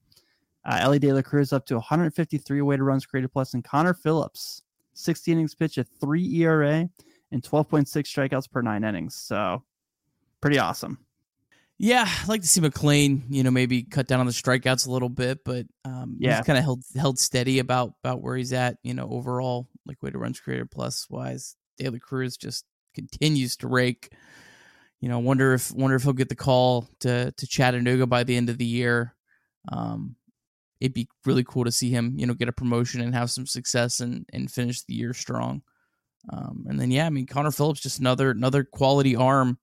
uh, 0.65 0.77
Elly 0.81 0.99
De 0.99 1.11
La 1.11 1.21
Cruz 1.21 1.53
up 1.53 1.65
to 1.67 1.75
153 1.75 2.61
weighted 2.61 2.83
runs 2.83 3.05
created 3.05 3.31
plus, 3.31 3.53
and 3.53 3.63
Connor 3.63 3.93
Phillips, 3.93 4.63
60 4.93 5.31
innings 5.31 5.55
pitched, 5.55 5.77
a 5.77 5.83
3 5.83 6.41
ERA 6.41 6.89
and 7.31 7.43
12.6 7.43 7.87
strikeouts 7.87 8.49
per 8.49 8.61
nine 8.61 8.83
innings. 8.83 9.15
So 9.15 9.63
pretty 10.41 10.59
awesome. 10.59 10.99
Yeah, 11.81 12.05
I'd 12.05 12.27
like 12.27 12.41
to 12.41 12.47
see 12.47 12.59
McLain, 12.59 13.21
you 13.29 13.41
know, 13.41 13.51
maybe 13.51 13.83
cut 13.83 14.05
down 14.05 14.19
on 14.19 14.25
the 14.25 14.33
strikeouts 14.33 14.85
a 14.85 14.91
little 14.91 15.07
bit, 15.07 15.45
but 15.45 15.65
um, 15.85 16.17
Yeah. 16.19 16.35
he's 16.35 16.45
kind 16.45 16.57
of 16.57 16.63
held 16.65 16.83
held 16.95 17.17
steady 17.17 17.59
about 17.59 17.93
about 18.03 18.21
where 18.21 18.35
he's 18.35 18.51
at, 18.51 18.77
you 18.83 18.93
know, 18.93 19.07
overall, 19.09 19.69
like 19.85 20.03
way 20.03 20.09
to 20.11 20.17
runs 20.17 20.41
created 20.41 20.69
plus 20.71 21.07
wise. 21.09 21.55
La 21.81 21.97
Cruz 21.97 22.35
just 22.35 22.65
continues 22.93 23.55
to 23.57 23.67
rake. 23.69 24.11
You 24.99 25.07
know, 25.07 25.19
wonder 25.19 25.53
if 25.53 25.71
wonder 25.71 25.95
if 25.95 26.03
he'll 26.03 26.11
get 26.11 26.27
the 26.27 26.35
call 26.35 26.89
to 26.99 27.31
to 27.31 27.47
Chattanooga 27.47 28.05
by 28.05 28.25
the 28.25 28.35
end 28.35 28.49
of 28.49 28.57
the 28.57 28.65
year. 28.65 29.15
Um, 29.71 30.17
it'd 30.81 30.93
be 30.93 31.07
really 31.25 31.45
cool 31.45 31.63
to 31.65 31.71
see 31.71 31.89
him, 31.91 32.13
you 32.17 32.27
know, 32.27 32.33
get 32.33 32.49
a 32.49 32.53
promotion 32.53 32.99
and 33.01 33.15
have 33.15 33.31
some 33.31 33.45
success 33.47 34.01
and 34.01 34.25
and 34.33 34.51
finish 34.51 34.83
the 34.83 34.95
year 34.95 35.13
strong. 35.13 35.61
Um, 36.31 36.65
and 36.69 36.79
then 36.79 36.91
yeah, 36.91 37.05
I 37.05 37.09
mean 37.09 37.27
Connor 37.27 37.51
Phillips 37.51 37.79
just 37.79 37.99
another 37.99 38.31
another 38.31 38.65
quality 38.65 39.15
arm 39.15 39.57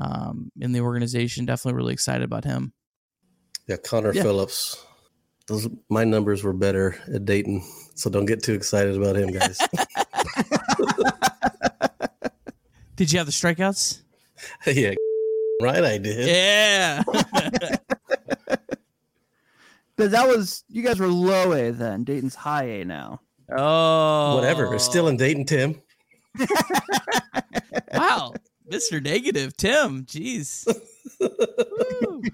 um, 0.00 0.50
in 0.60 0.72
the 0.72 0.80
organization. 0.80 1.46
Definitely 1.46 1.76
really 1.76 1.92
excited 1.92 2.22
about 2.22 2.44
him. 2.44 2.72
Yeah, 3.66 3.76
Connor 3.76 4.12
Yeah. 4.12 4.22
Phillips. 4.22 4.84
Those 5.48 5.68
my 5.88 6.04
numbers 6.04 6.44
were 6.44 6.52
better 6.52 6.96
at 7.12 7.24
Dayton, 7.24 7.62
so 7.96 8.08
don't 8.10 8.26
get 8.26 8.42
too 8.42 8.54
excited 8.54 8.96
about 8.96 9.16
him, 9.16 9.32
guys. 9.32 9.58
Did 12.96 13.12
you 13.12 13.18
have 13.18 13.26
the 13.26 13.32
strikeouts? 13.32 14.02
yeah, 14.66 14.94
right. 15.62 15.84
I 15.84 15.98
did. 15.98 16.28
Yeah. 16.28 17.02
But 19.96 20.12
that 20.12 20.26
was 20.28 20.64
you 20.68 20.82
guys 20.82 20.98
were 20.98 21.08
low 21.08 21.52
A 21.52 21.72
then. 21.72 22.04
Dayton's 22.04 22.34
high 22.34 22.64
A 22.64 22.84
now. 22.84 23.20
Oh, 23.54 24.36
Whatever. 24.36 24.74
It's 24.74 24.84
still 24.84 25.08
in 25.08 25.16
Dayton, 25.16 25.44
Tim. 25.44 25.80
wow, 27.92 28.32
Mister 28.70 29.00
Negative, 29.00 29.56
Tim. 29.56 30.04
Jeez. 30.04 30.66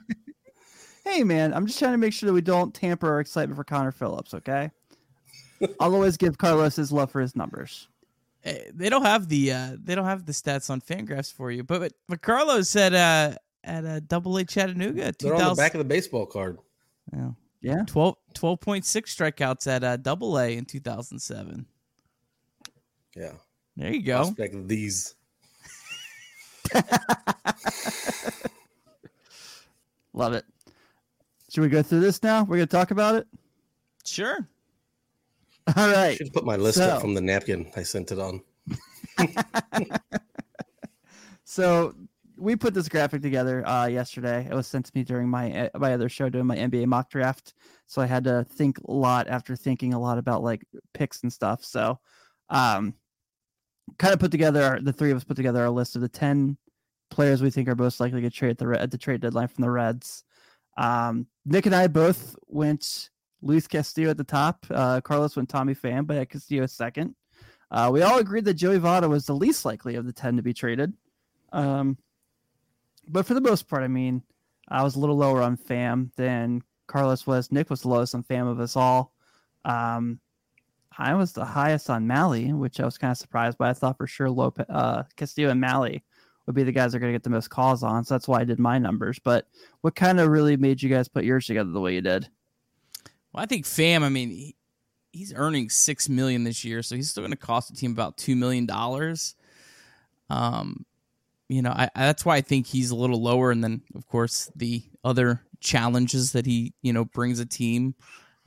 Hey 1.04 1.22
man, 1.22 1.54
I'm 1.54 1.66
just 1.68 1.78
trying 1.78 1.92
to 1.92 1.98
make 1.98 2.12
sure 2.12 2.26
that 2.26 2.32
we 2.32 2.40
don't 2.40 2.74
tamper 2.74 3.08
our 3.08 3.20
excitement 3.20 3.56
for 3.56 3.62
Connor 3.62 3.92
Phillips. 3.92 4.34
Okay. 4.34 4.72
I'll 5.78 5.94
always 5.94 6.16
give 6.16 6.36
Carlos 6.36 6.74
his 6.74 6.90
love 6.90 7.12
for 7.12 7.20
his 7.20 7.36
numbers. 7.36 7.86
Eh, 8.42 8.58
they 8.74 8.88
don't 8.88 9.04
have 9.04 9.28
the 9.28 9.52
uh, 9.52 9.76
they 9.80 9.94
don't 9.94 10.04
have 10.06 10.26
the 10.26 10.32
stats 10.32 10.68
on 10.68 10.80
Fangraphs 10.80 11.32
for 11.32 11.52
you, 11.52 11.62
but 11.62 11.78
but, 11.78 11.92
but 12.08 12.22
Carlos 12.22 12.68
said 12.68 12.92
uh, 12.92 13.36
at 13.62 13.84
a 13.84 14.00
Double 14.00 14.36
A 14.36 14.44
Chattanooga, 14.44 15.12
They're 15.18 15.34
on 15.36 15.50
the 15.50 15.54
back 15.54 15.74
of 15.74 15.78
the 15.78 15.84
baseball 15.84 16.26
card. 16.26 16.58
yeah, 17.14 17.30
Yeah. 17.60 17.84
12 17.86 18.16
12.6 18.34 18.82
strikeouts 18.84 19.66
at 19.68 19.84
uh, 19.84 19.96
Double 19.98 20.36
A 20.40 20.56
in 20.56 20.64
two 20.64 20.80
thousand 20.80 21.20
seven. 21.20 21.66
Yeah. 23.14 23.32
There 23.76 23.92
you 23.94 24.02
go. 24.02 24.22
Prospect 24.22 24.54
of 24.56 24.66
these. 24.68 25.14
Love 30.12 30.32
it. 30.32 30.44
Should 31.50 31.60
we 31.62 31.68
go 31.68 31.82
through 31.82 32.00
this 32.00 32.22
now? 32.22 32.44
We're 32.44 32.56
gonna 32.56 32.66
talk 32.66 32.90
about 32.90 33.14
it. 33.16 33.26
Sure. 34.04 34.38
All 35.76 35.88
right. 35.88 36.10
I 36.12 36.14
Should 36.14 36.32
put 36.32 36.44
my 36.44 36.56
list 36.56 36.78
So- 36.78 36.84
up 36.88 37.00
from 37.00 37.14
the 37.14 37.20
napkin 37.20 37.70
I 37.76 37.82
sent 37.82 38.12
it 38.12 38.18
on. 38.18 38.40
So 41.48 41.94
we 42.36 42.56
put 42.56 42.74
this 42.74 42.88
graphic 42.88 43.22
together 43.22 43.66
uh, 43.66 43.86
yesterday. 43.86 44.46
It 44.50 44.54
was 44.54 44.66
sent 44.66 44.84
to 44.86 44.92
me 44.94 45.04
during 45.04 45.28
my 45.28 45.68
uh, 45.72 45.78
my 45.78 45.94
other 45.94 46.08
show 46.08 46.28
doing 46.28 46.44
my 46.44 46.56
NBA 46.56 46.86
mock 46.86 47.08
draft. 47.08 47.54
So 47.86 48.02
I 48.02 48.06
had 48.06 48.24
to 48.24 48.44
think 48.44 48.78
a 48.78 48.92
lot 48.92 49.28
after 49.28 49.54
thinking 49.56 49.94
a 49.94 49.98
lot 49.98 50.18
about 50.18 50.42
like 50.42 50.64
picks 50.92 51.22
and 51.22 51.32
stuff. 51.32 51.64
So 51.64 51.98
um 52.50 52.94
kind 53.98 54.12
of 54.12 54.20
put 54.20 54.30
together 54.30 54.78
the 54.82 54.92
three 54.92 55.10
of 55.10 55.16
us 55.16 55.24
put 55.24 55.36
together 55.36 55.62
our 55.62 55.70
list 55.70 55.96
of 55.96 56.02
the 56.02 56.08
10 56.08 56.56
players 57.10 57.42
we 57.42 57.50
think 57.50 57.68
are 57.68 57.76
most 57.76 58.00
likely 58.00 58.18
to 58.18 58.22
get 58.22 58.32
traded 58.32 58.60
at 58.60 58.68
the, 58.68 58.82
at 58.82 58.90
the 58.90 58.98
trade 58.98 59.20
deadline 59.20 59.48
from 59.48 59.62
the 59.62 59.70
Reds. 59.70 60.24
Um, 60.76 61.26
Nick 61.44 61.66
and 61.66 61.74
I 61.74 61.86
both 61.86 62.36
went 62.46 63.10
Luis 63.42 63.66
Castillo 63.66 64.10
at 64.10 64.16
the 64.16 64.24
top. 64.24 64.66
Uh, 64.70 65.00
Carlos 65.00 65.36
went 65.36 65.48
Tommy 65.48 65.74
Pham, 65.74 66.06
but 66.06 66.16
at 66.16 66.30
Castillo 66.30 66.66
second. 66.66 67.14
Uh, 67.70 67.90
we 67.92 68.02
all 68.02 68.18
agreed 68.18 68.44
that 68.44 68.54
Joey 68.54 68.78
Votto 68.78 69.08
was 69.08 69.26
the 69.26 69.34
least 69.34 69.64
likely 69.64 69.96
of 69.96 70.06
the 70.06 70.12
10 70.12 70.36
to 70.36 70.42
be 70.42 70.54
traded. 70.54 70.92
Um, 71.52 71.96
but 73.08 73.26
for 73.26 73.34
the 73.34 73.40
most 73.40 73.68
part, 73.68 73.82
I 73.82 73.88
mean, 73.88 74.22
I 74.68 74.82
was 74.82 74.96
a 74.96 74.98
little 74.98 75.16
lower 75.16 75.42
on 75.42 75.56
Pham 75.56 76.14
than 76.16 76.62
Carlos 76.86 77.26
was. 77.26 77.50
Nick 77.50 77.70
was 77.70 77.82
the 77.82 77.88
lowest 77.88 78.14
on 78.14 78.22
Pham 78.24 78.50
of 78.50 78.60
us 78.60 78.76
all. 78.76 79.12
Um, 79.64 80.20
I 80.98 81.14
was 81.14 81.32
the 81.32 81.44
highest 81.44 81.90
on 81.90 82.06
Mahle, 82.06 82.56
which 82.56 82.80
I 82.80 82.84
was 82.84 82.98
kind 82.98 83.10
of 83.10 83.18
surprised 83.18 83.58
by. 83.58 83.70
I 83.70 83.72
thought 83.74 83.98
for 83.98 84.06
sure 84.06 84.30
Lope, 84.30 84.60
uh, 84.68 85.02
Castillo 85.16 85.50
and 85.50 85.62
Mahle 85.62 86.00
would 86.46 86.54
be 86.54 86.62
the 86.62 86.72
guys 86.72 86.92
that 86.92 86.98
are 86.98 87.00
going 87.00 87.12
to 87.12 87.14
get 87.14 87.24
the 87.24 87.30
most 87.30 87.50
calls 87.50 87.82
on. 87.82 88.04
So 88.04 88.14
that's 88.14 88.28
why 88.28 88.40
I 88.40 88.44
did 88.44 88.58
my 88.58 88.78
numbers. 88.78 89.18
But 89.18 89.46
what 89.80 89.94
kind 89.94 90.20
of 90.20 90.28
really 90.28 90.56
made 90.56 90.82
you 90.82 90.88
guys 90.88 91.08
put 91.08 91.24
yours 91.24 91.46
together 91.46 91.70
the 91.70 91.80
way 91.80 91.94
you 91.94 92.00
did? 92.00 92.28
Well, 93.32 93.42
I 93.42 93.46
think 93.46 93.66
Pham. 93.66 94.02
I 94.02 94.08
mean, 94.08 94.30
he, 94.30 94.56
he's 95.12 95.34
earning 95.34 95.68
six 95.68 96.08
million 96.08 96.44
this 96.44 96.64
year, 96.64 96.82
so 96.82 96.96
he's 96.96 97.10
still 97.10 97.22
going 97.22 97.32
to 97.32 97.36
cost 97.36 97.68
the 97.68 97.76
team 97.76 97.92
about 97.92 98.16
two 98.16 98.36
million 98.36 98.64
dollars. 98.64 99.34
Um, 100.30 100.86
you 101.48 101.62
know, 101.62 101.70
I, 101.70 101.90
that's 101.94 102.24
why 102.24 102.36
I 102.36 102.40
think 102.40 102.66
he's 102.66 102.90
a 102.90 102.96
little 102.96 103.22
lower, 103.22 103.50
and 103.50 103.62
then 103.62 103.82
of 103.94 104.06
course 104.06 104.50
the 104.56 104.82
other 105.04 105.42
challenges 105.60 106.32
that 106.32 106.46
he 106.46 106.74
you 106.82 106.92
know 106.92 107.04
brings 107.04 107.38
a 107.40 107.46
team. 107.46 107.94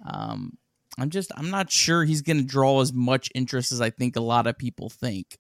Um, 0.10 0.58
I'm 1.00 1.10
just 1.10 1.32
I'm 1.36 1.50
not 1.50 1.72
sure 1.72 2.04
he's 2.04 2.22
going 2.22 2.38
to 2.38 2.44
draw 2.44 2.82
as 2.82 2.94
much 2.94 3.30
interest 3.34 3.72
as 3.72 3.82
I 3.82 3.90
think 3.90 4.16
a 4.16 4.22
lot 4.22 4.48
of 4.48 4.58
people 4.58 4.90
think. 4.90 5.38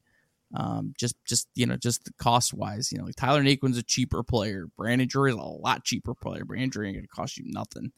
Um, 0.56 0.94
just 0.98 1.16
just 1.26 1.48
you 1.54 1.66
know 1.68 1.78
just 1.78 2.10
cost 2.18 2.54
wise, 2.54 2.92
you 2.92 2.98
know, 2.98 3.06
like 3.06 3.16
Tyler 3.16 3.44
Naquin's 3.44 3.78
a 3.78 3.84
cheaper 3.84 4.24
player. 4.24 4.68
Brandon 4.78 5.08
Drury 5.08 5.32
is 5.32 5.38
a 5.38 5.42
lot 5.42 5.84
cheaper 5.84 6.16
player. 6.16 6.44
Brandon 6.44 6.70
Drury 6.70 6.88
ain't 6.88 6.98
going 6.98 7.06
to 7.06 7.08
cost 7.08 7.38
you 7.38 7.44
nothing. 7.48 7.92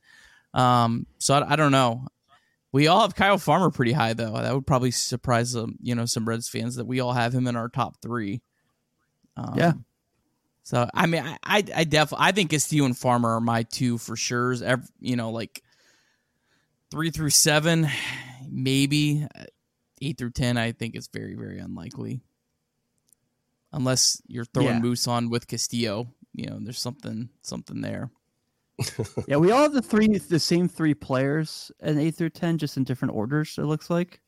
Um, 0.54 1.06
so 1.17 1.36
I, 1.36 1.54
I 1.54 1.56
don't 1.56 1.71
know. 1.71 2.08
We 2.74 2.88
all 2.88 3.02
have 3.02 3.15
Kyle 3.15 3.38
Farmer 3.38 3.69
pretty 3.69 3.93
high 3.93 4.13
though. 4.13 4.34
That 4.34 4.54
would 4.54 4.67
probably 4.67 4.91
surprise 4.91 5.56
um, 5.56 5.78
you 5.82 5.95
know 5.95 6.06
some 6.06 6.28
Reds 6.28 6.50
fans 6.50 6.76
that 6.76 6.86
we 6.86 7.00
all 7.00 7.13
have 7.13 7.34
him 7.34 7.47
in 7.47 7.56
our 7.56 7.69
top 7.69 8.02
three. 8.02 8.41
Um, 9.38 9.54
Yeah. 9.56 9.74
So 10.63 10.89
I 10.93 11.06
mean, 11.06 11.24
I 11.24 11.38
I, 11.43 11.63
I 11.76 11.84
definitely 11.86 12.26
I 12.28 12.32
think 12.32 12.52
Castillo 12.52 12.86
and 12.86 12.97
Farmer 12.97 13.36
are 13.36 13.41
my 13.41 13.63
two 13.63 13.97
for 13.97 14.15
sure. 14.15 14.54
Every, 14.63 14.86
you 15.00 15.15
know, 15.15 15.32
like 15.32 15.63
three 16.91 17.10
through 17.10 17.30
seven, 17.32 17.88
maybe 18.49 19.25
eight 20.01 20.17
through 20.17 20.32
ten. 20.32 20.58
I 20.58 20.71
think 20.73 20.95
it's 20.95 21.08
very 21.08 21.36
very 21.36 21.60
unlikely, 21.60 22.21
unless 23.71 24.21
you're 24.27 24.45
throwing 24.45 24.69
Yeah. 24.69 24.80
Moose 24.80 25.08
on 25.08 25.30
with 25.30 25.47
Castillo. 25.47 26.08
You 26.34 26.47
know, 26.47 26.60
there's 26.62 26.80
something 26.80 27.30
something 27.41 27.82
there. 27.82 28.12
yeah, 29.27 29.38
we 29.38 29.51
all 29.51 29.63
have 29.63 29.73
the 29.73 29.82
three 29.82 30.17
the 30.17 30.39
same 30.39 30.67
three 30.67 30.93
players 30.93 31.71
in 31.82 31.99
eight 31.99 32.15
through 32.15 32.30
ten, 32.32 32.58
just 32.58 32.77
in 32.77 32.84
different 32.84 33.13
orders. 33.15 33.58
It 33.58 33.63
looks 33.63 33.89
like. 33.89 34.19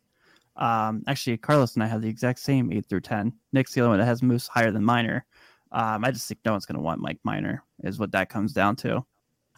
Um, 0.56 1.04
actually, 1.08 1.38
Carlos 1.38 1.74
and 1.74 1.84
I 1.84 1.88
have 1.88 2.04
the 2.04 2.10
exact 2.10 2.40
same 2.40 2.72
eight 2.72 2.86
through 2.88 3.02
ten. 3.02 3.34
Nick's 3.54 3.74
the 3.74 3.82
only 3.82 3.92
one 3.92 4.00
that 4.00 4.06
has 4.06 4.22
Moose 4.22 4.48
higher 4.48 4.72
than 4.72 4.84
Minor. 4.84 5.26
Um, 5.72 6.06
I 6.06 6.12
just 6.12 6.28
think 6.28 6.42
no 6.46 6.52
one's 6.52 6.68
going 6.68 6.76
to 6.76 6.84
want 6.84 7.02
Mike 7.02 7.18
Minor, 7.24 7.64
is 7.84 7.98
what 7.98 8.12
that 8.12 8.30
comes 8.30 8.54
down 8.54 8.76
to. 8.78 9.04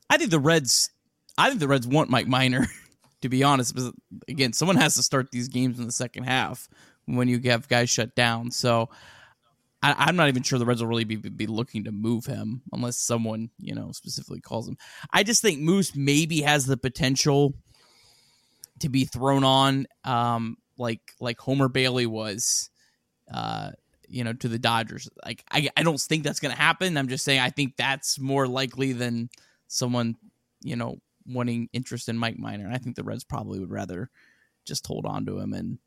I 0.09 0.17
think 0.17 0.31
the 0.31 0.39
Reds. 0.39 0.91
I 1.37 1.49
think 1.49 1.59
the 1.59 1.67
Reds 1.67 1.87
want 1.87 2.09
Mike 2.09 2.27
Minor. 2.27 2.67
To 3.25 3.29
be 3.29 3.43
honest, 3.43 3.73
because 3.73 3.91
again, 4.27 4.53
someone 4.53 4.77
has 4.77 4.93
to 4.97 5.01
start 5.01 5.31
these 5.31 5.47
games 5.47 5.79
in 5.79 5.87
the 5.87 5.91
second 5.91 6.25
half 6.25 6.69
when 7.05 7.27
you 7.27 7.41
have 7.45 7.67
guys 7.67 7.89
shut 7.89 8.13
down. 8.13 8.51
So 8.51 8.89
I, 9.81 9.95
I'm 9.97 10.15
not 10.15 10.27
even 10.27 10.43
sure 10.43 10.59
the 10.59 10.65
Reds 10.67 10.79
will 10.79 10.89
really 10.89 11.05
be, 11.05 11.15
be 11.15 11.47
looking 11.47 11.85
to 11.85 11.91
move 11.91 12.27
him 12.27 12.61
unless 12.71 12.99
someone 12.99 13.49
you 13.57 13.73
know 13.73 13.91
specifically 13.93 14.41
calls 14.41 14.67
him. 14.67 14.77
I 15.11 15.23
just 15.23 15.41
think 15.41 15.59
Moose 15.59 15.95
maybe 15.95 16.41
has 16.41 16.67
the 16.67 16.77
potential 16.77 17.55
to 18.81 18.89
be 18.89 19.05
thrown 19.05 19.43
on, 19.43 19.87
um, 20.03 20.57
like 20.77 21.01
like 21.19 21.39
Homer 21.39 21.67
Bailey 21.67 22.05
was. 22.05 22.69
Uh, 23.33 23.71
you 24.07 24.23
know, 24.23 24.33
to 24.33 24.47
the 24.47 24.59
Dodgers. 24.59 25.09
Like, 25.25 25.43
I, 25.49 25.67
I 25.75 25.81
don't 25.81 25.99
think 25.99 26.23
that's 26.23 26.39
going 26.39 26.53
to 26.53 26.61
happen. 26.61 26.95
I'm 26.95 27.07
just 27.07 27.25
saying 27.25 27.39
I 27.39 27.49
think 27.49 27.75
that's 27.75 28.19
more 28.19 28.47
likely 28.47 28.93
than 28.93 29.29
someone, 29.67 30.13
you 30.61 30.75
know, 30.75 30.97
wanting 31.25 31.69
interest 31.73 32.09
in 32.09 32.17
Mike 32.17 32.37
Minor. 32.37 32.69
I 32.71 32.77
think 32.77 32.95
the 32.95 33.03
Reds 33.03 33.23
probably 33.23 33.59
would 33.59 33.71
rather 33.71 34.09
just 34.65 34.85
hold 34.85 35.05
on 35.05 35.25
to 35.25 35.39
him 35.39 35.53
and 35.53 35.77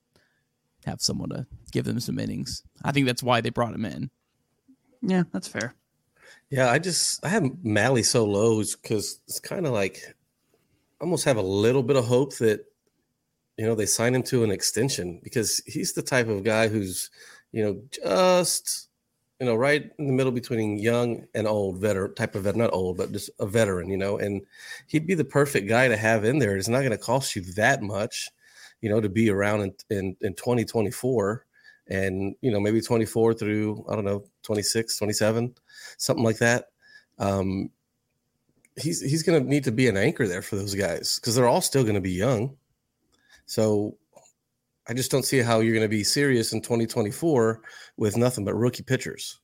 have 0.86 1.00
someone 1.00 1.30
to 1.30 1.46
give 1.72 1.84
them 1.84 2.00
some 2.00 2.18
innings. 2.18 2.62
I 2.84 2.92
think 2.92 3.06
that's 3.06 3.22
why 3.22 3.40
they 3.40 3.50
brought 3.50 3.74
him 3.74 3.84
in. 3.84 4.10
Yeah, 5.02 5.24
that's 5.32 5.48
fair. 5.48 5.74
Yeah, 6.50 6.70
I 6.70 6.78
just 6.78 7.24
I 7.24 7.28
have 7.28 7.50
Mally 7.62 8.02
so 8.02 8.24
low 8.24 8.62
because 8.62 9.20
it's 9.28 9.40
kind 9.40 9.66
of 9.66 9.72
like 9.72 10.02
I 11.00 11.04
almost 11.04 11.24
have 11.24 11.36
a 11.36 11.42
little 11.42 11.82
bit 11.82 11.96
of 11.96 12.06
hope 12.06 12.36
that 12.38 12.64
you 13.56 13.66
know 13.66 13.74
they 13.74 13.86
sign 13.86 14.14
him 14.14 14.22
to 14.24 14.44
an 14.44 14.50
extension 14.50 15.20
because 15.22 15.62
he's 15.66 15.92
the 15.92 16.02
type 16.02 16.28
of 16.28 16.44
guy 16.44 16.68
who's 16.68 17.10
you 17.52 17.64
know 17.64 17.82
just 17.90 18.87
you 19.40 19.46
know 19.46 19.54
right 19.54 19.90
in 19.98 20.06
the 20.06 20.12
middle 20.12 20.32
between 20.32 20.78
young 20.78 21.26
and 21.34 21.46
old 21.46 21.78
veteran 21.78 22.14
type 22.14 22.34
of 22.34 22.44
veteran, 22.44 22.60
not 22.60 22.72
old 22.72 22.96
but 22.96 23.12
just 23.12 23.30
a 23.38 23.46
veteran, 23.46 23.88
you 23.88 23.96
know, 23.96 24.18
and 24.18 24.42
he'd 24.86 25.06
be 25.06 25.14
the 25.14 25.24
perfect 25.24 25.68
guy 25.68 25.88
to 25.88 25.96
have 25.96 26.24
in 26.24 26.38
there. 26.38 26.56
It's 26.56 26.68
not 26.68 26.80
going 26.80 26.90
to 26.90 26.98
cost 26.98 27.36
you 27.36 27.42
that 27.54 27.82
much, 27.82 28.30
you 28.80 28.90
know, 28.90 29.00
to 29.00 29.08
be 29.08 29.30
around 29.30 29.60
in 29.60 29.74
in, 29.90 30.16
in 30.20 30.34
2024 30.34 31.44
and 31.90 32.34
you 32.42 32.50
know 32.50 32.60
maybe 32.60 32.80
24 32.80 33.34
through 33.34 33.84
I 33.88 33.94
don't 33.94 34.04
know 34.04 34.24
26, 34.42 34.96
27 34.98 35.54
something 35.96 36.24
like 36.24 36.38
that. 36.38 36.66
Um, 37.18 37.70
he's 38.76 39.00
he's 39.00 39.22
going 39.22 39.42
to 39.42 39.48
need 39.48 39.64
to 39.64 39.72
be 39.72 39.88
an 39.88 39.96
anchor 39.96 40.26
there 40.26 40.42
for 40.42 40.56
those 40.56 40.74
guys 40.74 41.16
because 41.16 41.34
they're 41.34 41.48
all 41.48 41.60
still 41.60 41.82
going 41.82 41.94
to 41.94 42.00
be 42.00 42.12
young. 42.12 42.56
So 43.46 43.96
I 44.88 44.94
just 44.94 45.10
don't 45.10 45.24
see 45.24 45.38
how 45.38 45.60
you're 45.60 45.74
going 45.74 45.84
to 45.84 45.88
be 45.88 46.04
serious 46.04 46.52
in 46.52 46.62
2024 46.62 47.60
with 47.96 48.16
nothing 48.16 48.44
but 48.44 48.54
rookie 48.54 48.82
pitchers. 48.82 49.38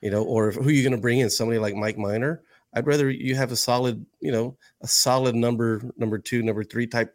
You 0.00 0.10
know, 0.10 0.22
or 0.22 0.52
who 0.52 0.68
are 0.68 0.72
you 0.72 0.82
going 0.82 0.96
to 0.96 1.00
bring 1.00 1.20
in? 1.20 1.30
Somebody 1.30 1.58
like 1.58 1.74
Mike 1.74 1.98
Minor. 1.98 2.42
I'd 2.74 2.86
rather 2.86 3.10
you 3.10 3.34
have 3.34 3.52
a 3.52 3.56
solid, 3.56 4.06
you 4.20 4.32
know, 4.32 4.56
a 4.80 4.88
solid 4.88 5.34
number 5.34 5.82
number 5.96 6.18
two, 6.18 6.42
number 6.42 6.64
three 6.64 6.86
type 6.86 7.14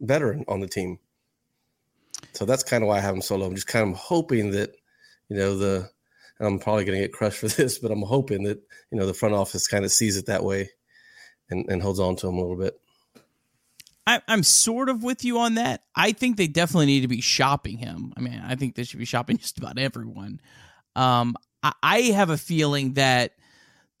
veteran 0.00 0.44
on 0.48 0.60
the 0.60 0.66
team. 0.66 0.98
So 2.32 2.44
that's 2.44 2.62
kind 2.62 2.82
of 2.82 2.88
why 2.88 2.98
I 2.98 3.00
have 3.00 3.14
him 3.14 3.22
so 3.22 3.36
low. 3.36 3.46
I'm 3.46 3.54
just 3.54 3.66
kind 3.66 3.90
of 3.90 3.96
hoping 3.96 4.50
that, 4.52 4.74
you 5.28 5.36
know, 5.36 5.56
the 5.56 5.90
I'm 6.40 6.58
probably 6.58 6.84
going 6.84 6.98
to 6.98 7.04
get 7.04 7.12
crushed 7.12 7.38
for 7.40 7.48
this, 7.48 7.78
but 7.78 7.90
I'm 7.90 8.02
hoping 8.02 8.44
that 8.44 8.58
you 8.90 8.98
know 8.98 9.06
the 9.06 9.14
front 9.14 9.34
office 9.34 9.68
kind 9.68 9.84
of 9.84 9.92
sees 9.92 10.16
it 10.16 10.26
that 10.26 10.44
way 10.44 10.70
and, 11.50 11.66
and 11.68 11.82
holds 11.82 12.00
on 12.00 12.16
to 12.16 12.28
him 12.28 12.36
a 12.36 12.40
little 12.40 12.56
bit. 12.56 12.80
I, 14.10 14.20
I'm 14.26 14.42
sort 14.42 14.88
of 14.88 15.04
with 15.04 15.24
you 15.24 15.38
on 15.38 15.54
that. 15.54 15.84
I 15.94 16.10
think 16.10 16.36
they 16.36 16.48
definitely 16.48 16.86
need 16.86 17.02
to 17.02 17.08
be 17.08 17.20
shopping 17.20 17.78
him. 17.78 18.12
I 18.16 18.20
mean, 18.20 18.42
I 18.44 18.56
think 18.56 18.74
they 18.74 18.82
should 18.82 18.98
be 18.98 19.04
shopping 19.04 19.36
just 19.38 19.58
about 19.58 19.78
everyone. 19.78 20.40
Um, 20.96 21.36
I, 21.62 21.72
I 21.80 22.00
have 22.00 22.30
a 22.30 22.36
feeling 22.36 22.94
that 22.94 23.32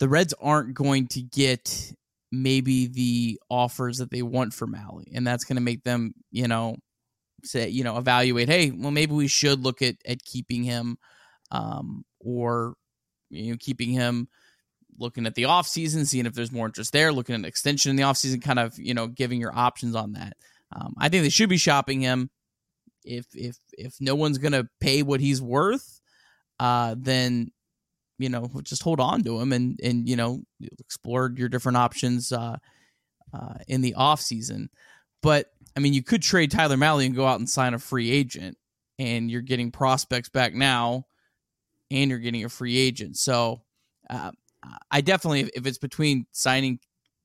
the 0.00 0.08
Reds 0.08 0.34
aren't 0.40 0.74
going 0.74 1.06
to 1.08 1.22
get 1.22 1.92
maybe 2.32 2.86
the 2.88 3.40
offers 3.48 3.98
that 3.98 4.10
they 4.10 4.22
want 4.22 4.52
for 4.52 4.66
Mahle, 4.66 5.04
and 5.14 5.24
that's 5.24 5.44
going 5.44 5.56
to 5.56 5.62
make 5.62 5.84
them, 5.84 6.14
you 6.32 6.48
know, 6.48 6.76
say, 7.44 7.68
you 7.68 7.84
know, 7.84 7.96
evaluate. 7.96 8.48
Hey, 8.48 8.72
well, 8.72 8.90
maybe 8.90 9.12
we 9.12 9.28
should 9.28 9.62
look 9.62 9.80
at 9.80 9.94
at 10.04 10.24
keeping 10.24 10.64
him, 10.64 10.98
um, 11.52 12.04
or 12.18 12.74
you 13.30 13.52
know, 13.52 13.58
keeping 13.60 13.90
him. 13.90 14.28
Looking 15.00 15.26
at 15.26 15.34
the 15.34 15.44
offseason, 15.44 16.06
seeing 16.06 16.26
if 16.26 16.34
there's 16.34 16.52
more 16.52 16.66
interest 16.66 16.92
there, 16.92 17.12
looking 17.12 17.34
at 17.34 17.40
an 17.40 17.44
extension 17.46 17.90
in 17.90 17.96
the 17.96 18.02
offseason, 18.02 18.42
kind 18.42 18.58
of, 18.58 18.78
you 18.78 18.94
know, 18.94 19.06
giving 19.06 19.40
your 19.40 19.56
options 19.56 19.96
on 19.96 20.12
that. 20.12 20.34
Um, 20.72 20.94
I 20.98 21.08
think 21.08 21.22
they 21.22 21.30
should 21.30 21.48
be 21.48 21.56
shopping 21.56 22.00
him. 22.00 22.30
If 23.02 23.26
if 23.34 23.56
if 23.72 23.94
no 23.98 24.14
one's 24.14 24.38
gonna 24.38 24.68
pay 24.78 25.02
what 25.02 25.20
he's 25.20 25.40
worth, 25.40 26.00
uh, 26.58 26.94
then 26.98 27.50
you 28.18 28.28
know 28.28 28.50
just 28.62 28.82
hold 28.82 29.00
on 29.00 29.24
to 29.24 29.40
him 29.40 29.52
and 29.52 29.80
and 29.82 30.06
you 30.06 30.16
know 30.16 30.42
explore 30.78 31.32
your 31.34 31.48
different 31.48 31.78
options 31.78 32.30
uh, 32.30 32.58
uh, 33.32 33.54
in 33.66 33.80
the 33.80 33.94
off 33.94 34.20
season. 34.20 34.68
But 35.22 35.46
I 35.76 35.80
mean, 35.80 35.94
you 35.94 36.02
could 36.02 36.22
trade 36.22 36.50
Tyler 36.50 36.76
Mahle 36.76 37.06
and 37.06 37.16
go 37.16 37.26
out 37.26 37.40
and 37.40 37.48
sign 37.48 37.74
a 37.74 37.78
free 37.78 38.10
agent, 38.10 38.58
and 38.98 39.30
you're 39.30 39.40
getting 39.40 39.72
prospects 39.72 40.28
back 40.28 40.54
now, 40.54 41.06
and 41.90 42.10
you're 42.10 42.18
getting 42.18 42.44
a 42.44 42.50
free 42.50 42.76
agent. 42.76 43.16
So 43.16 43.62
uh, 44.08 44.32
I 44.90 45.00
definitely, 45.00 45.50
if 45.54 45.66
it's 45.66 45.78
between 45.78 46.26
signing 46.32 46.80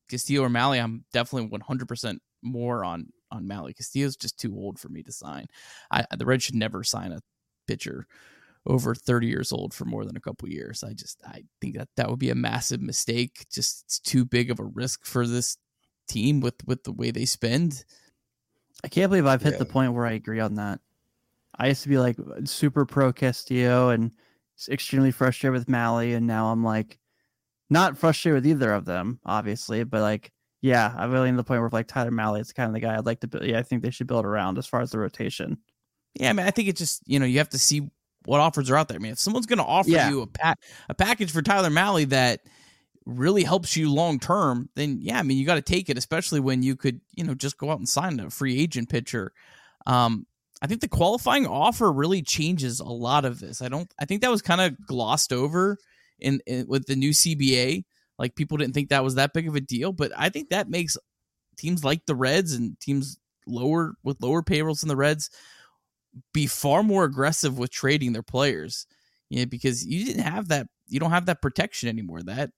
Castillo 0.10 0.44
or 0.44 0.50
Mahle, 0.50 0.82
I'm 0.82 1.06
definitely 1.14 1.50
100 1.50 1.88
percent 1.88 2.22
more 2.42 2.84
on 2.84 3.08
on 3.32 3.48
Mahle. 3.48 3.76
Castillo's 3.76 4.16
just 4.16 4.40
too 4.40 4.56
old 4.56 4.80
for 4.80 4.90
me 4.90 5.04
to 5.04 5.12
sign. 5.12 5.48
I, 5.92 6.06
the 6.16 6.26
Reds 6.26 6.44
should 6.44 6.56
never 6.56 6.84
sign 6.84 7.12
a 7.12 7.22
pitcher 7.68 8.08
over 8.68 8.96
30 8.96 9.28
years 9.28 9.52
old 9.52 9.74
for 9.74 9.86
more 9.86 10.06
than 10.06 10.18
a 10.18 10.22
couple 10.22 10.50
years. 10.50 10.84
I 10.84 10.94
just 10.94 11.22
I 11.26 11.44
think 11.62 11.78
that 11.78 11.90
that 11.98 12.10
would 12.10 12.20
be 12.20 12.30
a 12.30 12.36
massive 12.36 12.82
mistake. 12.82 13.46
Just 13.52 13.84
it's 13.86 14.00
too 14.00 14.26
big 14.26 14.50
of 14.50 14.60
a 14.60 14.66
risk 14.66 15.06
for 15.06 15.28
this 15.28 15.58
team 16.08 16.40
with 16.40 16.56
with 16.66 16.84
the 16.84 16.94
way 16.94 17.12
they 17.12 17.26
spend. 17.26 17.84
I 18.84 18.88
can't 18.88 19.10
believe 19.10 19.26
I've 19.26 19.42
hit 19.42 19.54
yeah. 19.54 19.60
the 19.60 19.66
point 19.66 19.94
where 19.94 20.06
I 20.06 20.14
agree 20.14 20.40
on 20.40 20.56
that. 20.56 20.80
I 21.58 21.68
used 21.68 21.84
to 21.84 21.90
be 21.90 21.98
like 21.98 22.18
super 22.46 22.86
pro 22.86 23.14
Castillo 23.14 23.90
and 23.90 24.12
extremely 24.70 25.12
frustrated 25.12 25.58
with 25.58 25.68
Mahle, 25.68 26.16
and 26.16 26.28
now 26.28 26.52
I'm 26.52 26.64
like 26.64 27.00
not 27.70 27.98
frustrated 27.98 28.44
with 28.44 28.48
either 28.48 28.72
of 28.72 28.86
them, 28.86 29.20
obviously, 29.26 29.84
but 29.84 30.02
like 30.02 30.32
yeah, 30.66 30.92
I'm 30.98 31.12
really 31.12 31.30
in 31.30 31.36
the 31.36 31.44
point 31.44 31.62
where 31.62 31.70
like 31.72 31.88
Tyler 31.88 32.10
Mahle 32.10 32.40
is 32.40 32.52
kind 32.52 32.68
of 32.68 32.74
the 32.74 32.80
guy 32.80 32.98
I'd 32.98 33.06
like 33.06 33.20
to. 33.20 33.30
Yeah, 33.44 33.60
I 33.60 33.62
think 33.62 33.84
they 33.84 33.92
should 33.92 34.08
build 34.08 34.26
around 34.26 34.58
as 34.58 34.66
far 34.66 34.82
as 34.82 34.90
the 34.90 34.98
rotation. 34.98 35.60
Yeah, 36.16 36.32
I 36.32 36.34
mean, 36.34 36.48
I 36.48 36.50
think 36.50 36.68
it 36.68 36.76
just 36.76 37.04
you 37.06 37.20
know 37.20 37.26
you 37.28 37.38
have 37.38 37.50
to 37.50 37.60
see 37.60 37.90
what 38.26 38.40
offers 38.40 38.72
are 38.72 38.76
out 38.76 38.88
there. 38.88 38.96
I 38.96 39.00
mean, 39.00 39.12
if 39.12 39.20
someone's 39.20 39.46
going 39.46 39.60
to 39.60 39.64
offer 39.64 39.92
yeah. 39.92 40.10
you 40.10 40.22
a 40.22 40.28
pack 40.28 40.60
a 40.90 40.96
package 40.96 41.32
for 41.32 41.44
Tyler 41.44 41.70
Mahle 41.70 42.10
that 42.10 42.42
really 43.06 43.44
helps 43.44 43.78
you 43.78 43.94
long 43.94 44.20
term, 44.20 44.68
then 44.76 44.98
yeah, 45.02 45.20
I 45.20 45.22
mean, 45.22 45.38
you 45.38 45.46
got 45.46 45.56
to 45.56 45.62
take 45.62 45.90
it, 45.90 46.00
especially 46.00 46.40
when 46.40 46.64
you 46.64 46.76
could 46.76 47.00
you 47.14 47.24
know 47.24 47.36
just 47.36 47.60
go 47.60 47.70
out 47.70 47.78
and 47.78 47.88
sign 47.88 48.20
a 48.20 48.32
free 48.32 48.60
agent 48.60 48.90
pitcher. 48.90 49.34
Um, 49.86 50.26
I 50.64 50.68
think 50.68 50.82
the 50.82 50.88
qualifying 50.88 51.46
offer 51.46 51.92
really 51.92 52.24
changes 52.24 52.80
a 52.80 52.86
lot 52.86 53.24
of 53.24 53.40
this. 53.40 53.62
I 53.62 53.70
don't. 53.70 53.94
I 54.00 54.06
think 54.06 54.22
that 54.22 54.32
was 54.32 54.42
kind 54.42 54.62
of 54.62 54.84
glossed 54.88 55.32
over 55.32 55.78
in, 56.20 56.40
in 56.46 56.68
with 56.68 56.86
the 56.86 56.96
new 56.96 57.12
CBA. 57.12 57.84
Like 58.18 58.36
people 58.36 58.58
didn't 58.58 58.74
think 58.74 58.90
that 58.90 59.04
was 59.04 59.16
that 59.16 59.34
big 59.34 59.48
of 59.48 59.56
a 59.56 59.62
deal, 59.62 59.92
but 59.92 60.12
I 60.16 60.30
think 60.30 60.50
that 60.50 60.70
makes 60.70 60.98
teams 61.58 61.84
like 61.84 62.06
the 62.06 62.16
Reds 62.16 62.54
and 62.54 62.80
teams 62.80 63.18
lower 63.48 63.96
with 64.04 64.22
lower 64.22 64.42
payrolls 64.42 64.82
than 64.82 64.90
the 64.90 64.96
Reds 64.96 65.30
be 66.34 66.48
far 66.48 66.82
more 66.82 67.04
aggressive 67.04 67.58
with 67.58 67.72
trading 67.72 68.14
their 68.14 68.24
players. 68.24 68.88
You 69.30 69.40
know, 69.40 69.46
because 69.48 69.86
you 69.86 70.06
didn't 70.06 70.24
have 70.24 70.50
that 70.50 70.68
you 70.88 71.00
don't 71.00 71.12
have 71.12 71.26
that 71.26 71.42
protection 71.42 71.90
anymore. 71.90 72.22
That 72.24 72.52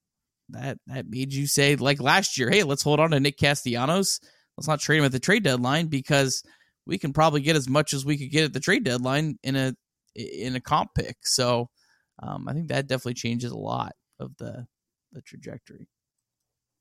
that 0.49 0.77
that 0.87 1.09
made 1.09 1.33
you 1.33 1.47
say 1.47 1.75
like 1.75 2.01
last 2.01 2.37
year, 2.37 2.49
hey, 2.49 2.63
let's 2.63 2.83
hold 2.83 2.99
on 2.99 3.11
to 3.11 3.19
Nick 3.19 3.37
Castellanos. 3.37 4.19
Let's 4.57 4.67
not 4.67 4.79
trade 4.79 4.99
him 4.99 5.05
at 5.05 5.11
the 5.11 5.19
trade 5.19 5.43
deadline 5.43 5.87
because 5.87 6.43
we 6.85 6.97
can 6.97 7.13
probably 7.13 7.41
get 7.41 7.55
as 7.55 7.69
much 7.69 7.93
as 7.93 8.05
we 8.05 8.17
could 8.17 8.31
get 8.31 8.43
at 8.45 8.53
the 8.53 8.59
trade 8.59 8.83
deadline 8.83 9.37
in 9.43 9.55
a 9.55 9.75
in 10.15 10.55
a 10.55 10.61
comp 10.61 10.93
pick. 10.95 11.17
So 11.23 11.69
um, 12.19 12.47
I 12.47 12.53
think 12.53 12.69
that 12.69 12.87
definitely 12.87 13.15
changes 13.15 13.51
a 13.51 13.57
lot 13.57 13.93
of 14.19 14.35
the 14.37 14.67
the 15.11 15.21
trajectory. 15.21 15.87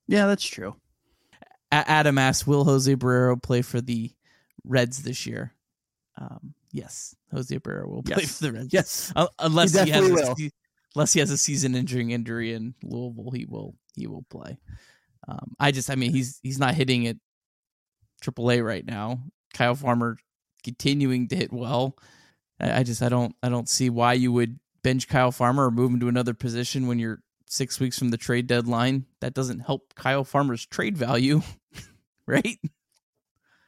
Yeah, 0.08 0.26
that's 0.26 0.44
true. 0.44 0.76
A- 1.72 1.90
Adam 1.90 2.18
asks, 2.18 2.46
will 2.46 2.64
Jose 2.64 2.94
Barrero 2.94 3.40
play 3.40 3.62
for 3.62 3.80
the 3.80 4.10
Reds 4.64 5.02
this 5.02 5.26
year? 5.26 5.52
Um, 6.18 6.54
yes, 6.72 7.14
Jose 7.32 7.56
Barrero 7.58 7.88
will 7.88 8.02
play 8.02 8.16
yes. 8.20 8.38
for 8.38 8.44
the 8.44 8.52
Reds. 8.52 8.72
Yes, 8.72 9.12
uh, 9.14 9.26
unless 9.38 9.78
he, 9.78 9.84
he 9.84 9.90
has 9.90 10.10
a, 10.10 10.34
unless 10.94 11.12
he 11.12 11.20
has 11.20 11.30
a 11.30 11.38
season-ending 11.38 12.10
injury 12.10 12.52
in 12.52 12.74
Louisville, 12.82 13.30
he 13.32 13.44
will 13.44 13.74
he 13.94 14.06
will 14.06 14.24
play. 14.30 14.58
Um, 15.28 15.54
I 15.58 15.72
just, 15.72 15.90
I 15.90 15.96
mean, 15.96 16.12
he's 16.12 16.38
he's 16.42 16.58
not 16.58 16.74
hitting 16.74 17.06
at 17.06 17.16
AAA 18.22 18.64
right 18.64 18.84
now. 18.86 19.20
Kyle 19.54 19.74
Farmer 19.74 20.18
continuing 20.62 21.28
to 21.28 21.36
hit 21.36 21.52
well. 21.52 21.96
I, 22.60 22.80
I 22.80 22.82
just, 22.82 23.02
I 23.02 23.08
don't, 23.08 23.34
I 23.42 23.48
don't 23.48 23.68
see 23.68 23.90
why 23.90 24.14
you 24.14 24.32
would 24.32 24.58
bench 24.86 25.08
Kyle 25.08 25.32
Farmer 25.32 25.66
or 25.66 25.70
move 25.72 25.90
him 25.90 25.98
to 25.98 26.06
another 26.06 26.32
position 26.32 26.86
when 26.86 27.00
you're 27.00 27.20
six 27.46 27.80
weeks 27.80 27.98
from 27.98 28.10
the 28.10 28.16
trade 28.16 28.46
deadline. 28.46 29.04
That 29.20 29.34
doesn't 29.34 29.58
help 29.58 29.96
Kyle 29.96 30.22
Farmer's 30.22 30.64
trade 30.64 30.96
value, 30.96 31.42
right? 32.26 32.56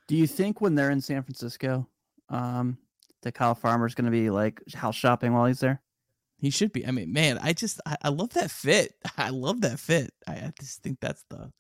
Do 0.06 0.14
you 0.14 0.28
think 0.28 0.60
when 0.60 0.76
they're 0.76 0.92
in 0.92 1.00
San 1.00 1.24
Francisco, 1.24 1.88
um, 2.28 2.78
that 3.22 3.32
Kyle 3.32 3.56
Farmer's 3.56 3.96
going 3.96 4.04
to 4.04 4.12
be 4.12 4.30
like 4.30 4.62
house 4.72 4.94
shopping 4.94 5.32
while 5.32 5.46
he's 5.46 5.58
there? 5.58 5.82
He 6.36 6.50
should 6.50 6.72
be. 6.72 6.86
I 6.86 6.92
mean, 6.92 7.12
man, 7.12 7.40
I 7.42 7.52
just 7.52 7.80
I, 7.84 7.96
I 8.00 8.08
love 8.10 8.34
that 8.34 8.52
fit. 8.52 8.94
I 9.18 9.30
love 9.30 9.62
that 9.62 9.80
fit. 9.80 10.12
I, 10.28 10.34
I, 10.34 10.52
just 10.60 10.84
think 10.84 11.00
that's 11.00 11.24
the. 11.30 11.50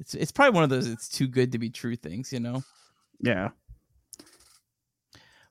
It's 0.00 0.14
it's 0.14 0.32
probably 0.32 0.54
one 0.54 0.64
of 0.64 0.70
those. 0.70 0.86
It's 0.86 1.10
too 1.10 1.26
good 1.26 1.52
to 1.52 1.58
be 1.58 1.68
true 1.68 1.96
things, 1.96 2.32
you 2.32 2.40
know. 2.40 2.62
Yeah. 3.20 3.50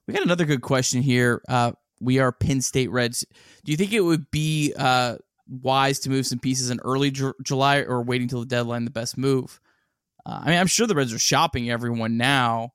We 0.08 0.14
got 0.14 0.24
another 0.24 0.44
good 0.44 0.62
question 0.62 1.02
here. 1.02 1.40
Uh, 1.48 1.72
we 2.00 2.18
are 2.18 2.32
Penn 2.32 2.60
State 2.60 2.90
Reds. 2.90 3.24
Do 3.64 3.72
you 3.72 3.78
think 3.78 3.92
it 3.92 4.00
would 4.00 4.30
be 4.30 4.74
uh, 4.76 5.16
wise 5.48 5.98
to 6.00 6.10
move 6.10 6.26
some 6.26 6.38
pieces 6.38 6.70
in 6.70 6.80
early 6.80 7.10
Ju- 7.10 7.34
July 7.42 7.82
or 7.82 8.02
waiting 8.02 8.28
till 8.28 8.40
the 8.40 8.46
deadline 8.46 8.84
the 8.84 8.90
best 8.90 9.16
move? 9.16 9.60
Uh, 10.24 10.40
I 10.42 10.50
mean, 10.50 10.58
I'm 10.58 10.66
sure 10.66 10.86
the 10.86 10.94
Reds 10.94 11.12
are 11.12 11.18
shopping 11.18 11.70
everyone 11.70 12.16
now. 12.16 12.72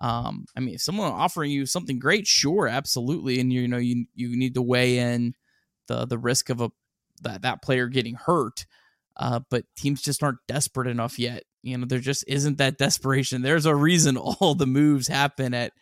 Um, 0.00 0.46
I 0.56 0.60
mean, 0.60 0.74
if 0.74 0.82
someone 0.82 1.10
offering 1.10 1.50
you 1.50 1.66
something 1.66 1.98
great, 1.98 2.26
sure, 2.26 2.68
absolutely, 2.68 3.40
and 3.40 3.52
you, 3.52 3.62
you 3.62 3.68
know 3.68 3.78
you 3.78 4.06
you 4.14 4.36
need 4.36 4.54
to 4.54 4.62
weigh 4.62 4.98
in 4.98 5.34
the 5.88 6.06
the 6.06 6.18
risk 6.18 6.50
of 6.50 6.60
a 6.60 6.70
that 7.22 7.42
that 7.42 7.62
player 7.62 7.88
getting 7.88 8.14
hurt. 8.14 8.66
Uh, 9.16 9.40
but 9.50 9.64
teams 9.76 10.00
just 10.00 10.22
aren't 10.22 10.38
desperate 10.46 10.86
enough 10.86 11.18
yet. 11.18 11.42
You 11.62 11.76
know, 11.76 11.86
there 11.86 11.98
just 11.98 12.24
isn't 12.28 12.58
that 12.58 12.78
desperation. 12.78 13.42
There's 13.42 13.66
a 13.66 13.74
reason 13.74 14.16
all 14.40 14.54
the 14.54 14.66
moves 14.66 15.08
happen 15.08 15.54
at 15.54 15.72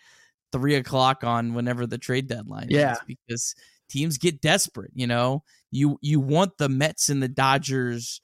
three 0.53 0.75
o'clock 0.75 1.25
on 1.25 1.55
whenever 1.55 1.87
the 1.87 1.99
trade 1.99 2.29
deadline 2.29 2.69
yeah. 2.71 2.93
is 2.93 2.99
because 3.07 3.55
teams 3.89 4.19
get 4.19 4.41
desperate. 4.41 4.91
You 4.95 5.07
know, 5.07 5.43
you 5.71 5.99
you 6.01 6.21
want 6.21 6.59
the 6.59 6.69
Mets 6.69 7.09
and 7.09 7.23
the 7.23 7.29
Dodgers 7.29 8.21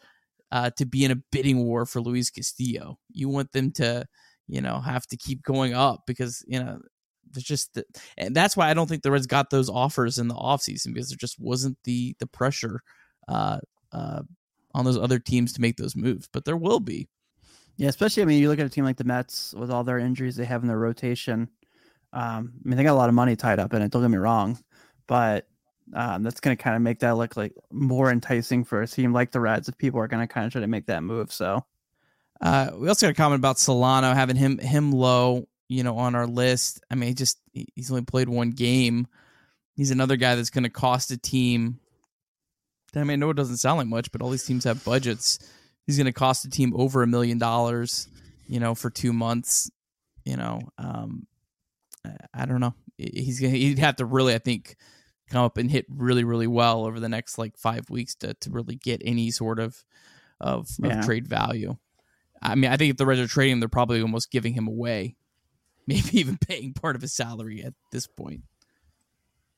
uh, 0.50 0.70
to 0.76 0.86
be 0.86 1.04
in 1.04 1.10
a 1.10 1.22
bidding 1.30 1.64
war 1.64 1.86
for 1.86 2.00
Luis 2.00 2.30
Castillo. 2.30 2.98
You 3.10 3.28
want 3.28 3.52
them 3.52 3.72
to, 3.72 4.06
you 4.48 4.60
know, 4.60 4.80
have 4.80 5.06
to 5.08 5.16
keep 5.16 5.42
going 5.42 5.74
up 5.74 6.02
because 6.06 6.44
you 6.46 6.62
know 6.62 6.80
there's 7.32 7.44
just 7.44 7.74
the, 7.74 7.84
and 8.16 8.34
that's 8.34 8.56
why 8.56 8.70
I 8.70 8.74
don't 8.74 8.88
think 8.88 9.02
the 9.02 9.10
Reds 9.10 9.26
got 9.26 9.50
those 9.50 9.70
offers 9.70 10.18
in 10.18 10.28
the 10.28 10.34
offseason 10.34 10.92
because 10.92 11.08
there 11.08 11.18
just 11.18 11.40
wasn't 11.40 11.78
the 11.84 12.14
the 12.18 12.26
pressure 12.26 12.80
uh, 13.28 13.58
uh, 13.92 14.22
on 14.74 14.84
those 14.84 14.98
other 14.98 15.18
teams 15.18 15.52
to 15.54 15.60
make 15.60 15.76
those 15.76 15.96
moves. 15.96 16.28
But 16.32 16.44
there 16.44 16.56
will 16.56 16.80
be. 16.80 17.08
Yeah, 17.78 17.88
especially 17.88 18.22
I 18.22 18.26
mean, 18.26 18.40
you 18.40 18.50
look 18.50 18.58
at 18.58 18.66
a 18.66 18.70
team 18.70 18.84
like 18.84 18.98
the 18.98 19.04
Mets 19.04 19.54
with 19.54 19.70
all 19.70 19.84
their 19.84 19.98
injuries 19.98 20.36
they 20.36 20.44
have 20.44 20.62
in 20.62 20.68
their 20.68 20.78
rotation. 20.78 21.48
Um, 22.12 22.52
I 22.64 22.68
mean, 22.68 22.76
they 22.76 22.84
got 22.84 22.92
a 22.92 22.94
lot 22.94 23.08
of 23.08 23.14
money 23.14 23.36
tied 23.36 23.58
up 23.58 23.72
in 23.74 23.82
it. 23.82 23.90
Don't 23.90 24.02
get 24.02 24.10
me 24.10 24.18
wrong, 24.18 24.58
but 25.06 25.46
um, 25.94 26.22
that's 26.22 26.40
going 26.40 26.56
to 26.56 26.62
kind 26.62 26.76
of 26.76 26.82
make 26.82 27.00
that 27.00 27.16
look 27.16 27.36
like 27.36 27.54
more 27.70 28.10
enticing 28.10 28.64
for 28.64 28.82
a 28.82 28.86
team 28.86 29.12
like 29.12 29.30
the 29.30 29.40
Reds 29.40 29.68
if 29.68 29.78
people 29.78 30.00
are 30.00 30.08
going 30.08 30.26
to 30.26 30.32
kind 30.32 30.46
of 30.46 30.52
try 30.52 30.60
to 30.60 30.66
make 30.66 30.86
that 30.86 31.02
move. 31.02 31.32
So, 31.32 31.64
uh, 32.40 32.70
we 32.74 32.88
also 32.88 33.06
got 33.06 33.12
a 33.12 33.14
comment 33.14 33.40
about 33.40 33.58
Solano 33.58 34.14
having 34.14 34.36
him 34.36 34.58
him 34.58 34.92
low, 34.92 35.48
you 35.68 35.84
know, 35.84 35.96
on 35.96 36.14
our 36.14 36.26
list. 36.26 36.82
I 36.90 36.96
mean, 36.96 37.08
he 37.08 37.14
just 37.14 37.38
he's 37.52 37.90
only 37.90 38.04
played 38.04 38.28
one 38.28 38.50
game. 38.50 39.06
He's 39.74 39.90
another 39.90 40.16
guy 40.16 40.34
that's 40.34 40.50
going 40.50 40.64
to 40.64 40.70
cost 40.70 41.10
a 41.10 41.16
team. 41.16 41.78
I 42.94 43.00
mean, 43.00 43.10
I 43.10 43.16
know 43.16 43.30
it 43.30 43.36
doesn't 43.36 43.56
sound 43.56 43.78
like 43.78 43.86
much, 43.86 44.12
but 44.12 44.20
all 44.20 44.28
these 44.28 44.44
teams 44.44 44.64
have 44.64 44.84
budgets. 44.84 45.38
He's 45.86 45.96
going 45.96 46.06
to 46.06 46.12
cost 46.12 46.44
a 46.44 46.50
team 46.50 46.74
over 46.76 47.02
a 47.02 47.06
million 47.06 47.38
dollars, 47.38 48.06
you 48.46 48.60
know, 48.60 48.74
for 48.74 48.90
two 48.90 49.12
months. 49.12 49.70
You 50.24 50.36
know, 50.36 50.60
um, 50.78 51.26
I 52.34 52.46
don't 52.46 52.60
know. 52.60 52.74
He's 52.98 53.40
gonna 53.40 53.52
he'd 53.52 53.78
have 53.78 53.96
to 53.96 54.04
really, 54.04 54.34
I 54.34 54.38
think, 54.38 54.76
come 55.28 55.44
up 55.44 55.56
and 55.56 55.70
hit 55.70 55.86
really, 55.88 56.24
really 56.24 56.46
well 56.46 56.84
over 56.84 57.00
the 57.00 57.08
next 57.08 57.38
like 57.38 57.56
five 57.56 57.88
weeks 57.90 58.14
to 58.16 58.34
to 58.34 58.50
really 58.50 58.76
get 58.76 59.02
any 59.04 59.30
sort 59.30 59.58
of 59.58 59.84
of, 60.40 60.68
yeah. 60.80 60.98
of 60.98 61.04
trade 61.04 61.28
value. 61.28 61.76
I 62.42 62.56
mean, 62.56 62.70
I 62.70 62.76
think 62.76 62.90
if 62.90 62.96
the 62.96 63.06
Reds 63.06 63.20
are 63.20 63.28
trading 63.28 63.54
him, 63.54 63.60
they're 63.60 63.68
probably 63.68 64.02
almost 64.02 64.32
giving 64.32 64.52
him 64.54 64.66
away, 64.66 65.14
maybe 65.86 66.18
even 66.18 66.38
paying 66.38 66.72
part 66.72 66.96
of 66.96 67.02
his 67.02 67.12
salary 67.12 67.62
at 67.62 67.74
this 67.90 68.06
point. 68.06 68.42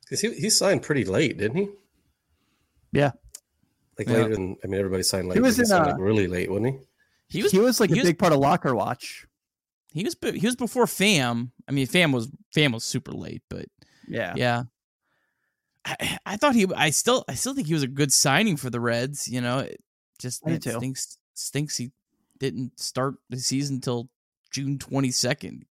Because 0.02 0.20
he 0.20 0.34
he 0.34 0.50
signed 0.50 0.82
pretty 0.82 1.04
late, 1.04 1.38
didn't 1.38 1.56
he? 1.56 1.68
Yeah, 2.92 3.12
like 3.98 4.06
yeah. 4.06 4.14
later 4.14 4.34
than 4.34 4.56
I 4.62 4.66
mean, 4.66 4.78
everybody 4.78 5.02
signed 5.02 5.28
late. 5.28 5.36
He 5.36 5.40
was 5.40 5.58
in, 5.58 5.66
he 5.66 5.72
uh, 5.72 5.86
like 5.86 5.98
really 5.98 6.26
late, 6.26 6.50
wasn't 6.50 6.74
he? 6.74 7.38
He 7.38 7.42
was 7.42 7.52
he 7.52 7.58
was 7.58 7.80
like 7.80 7.90
he 7.90 7.96
a 7.96 8.02
was- 8.02 8.10
big 8.10 8.18
part 8.18 8.32
of 8.32 8.38
Locker 8.38 8.74
Watch. 8.74 9.26
He 9.94 10.04
was 10.04 10.16
he 10.34 10.44
was 10.44 10.56
before 10.56 10.84
Pham. 10.86 11.52
I 11.68 11.72
mean, 11.72 11.86
Pham 11.86 12.12
was 12.12 12.28
Pham 12.54 12.72
was 12.74 12.84
super 12.84 13.12
late, 13.12 13.42
but 13.48 13.66
Yeah. 14.06 14.34
yeah. 14.36 14.64
I, 15.86 16.18
I 16.26 16.36
thought 16.36 16.54
he. 16.54 16.66
I 16.74 16.90
still. 16.90 17.24
I 17.28 17.34
still 17.34 17.54
think 17.54 17.66
he 17.68 17.74
was 17.74 17.82
a 17.82 17.88
good 17.88 18.12
signing 18.12 18.56
for 18.56 18.70
the 18.70 18.80
Reds. 18.80 19.28
You 19.28 19.40
know, 19.40 19.60
it 19.60 19.80
just 20.18 20.42
I 20.46 20.52
it 20.52 20.62
too. 20.62 20.72
stinks. 20.72 21.18
Stinks 21.34 21.76
he 21.76 21.92
didn't 22.38 22.78
start 22.80 23.14
the 23.30 23.38
season 23.38 23.76
until 23.76 24.08
June 24.50 24.78
twenty 24.78 25.10
second. 25.10 25.64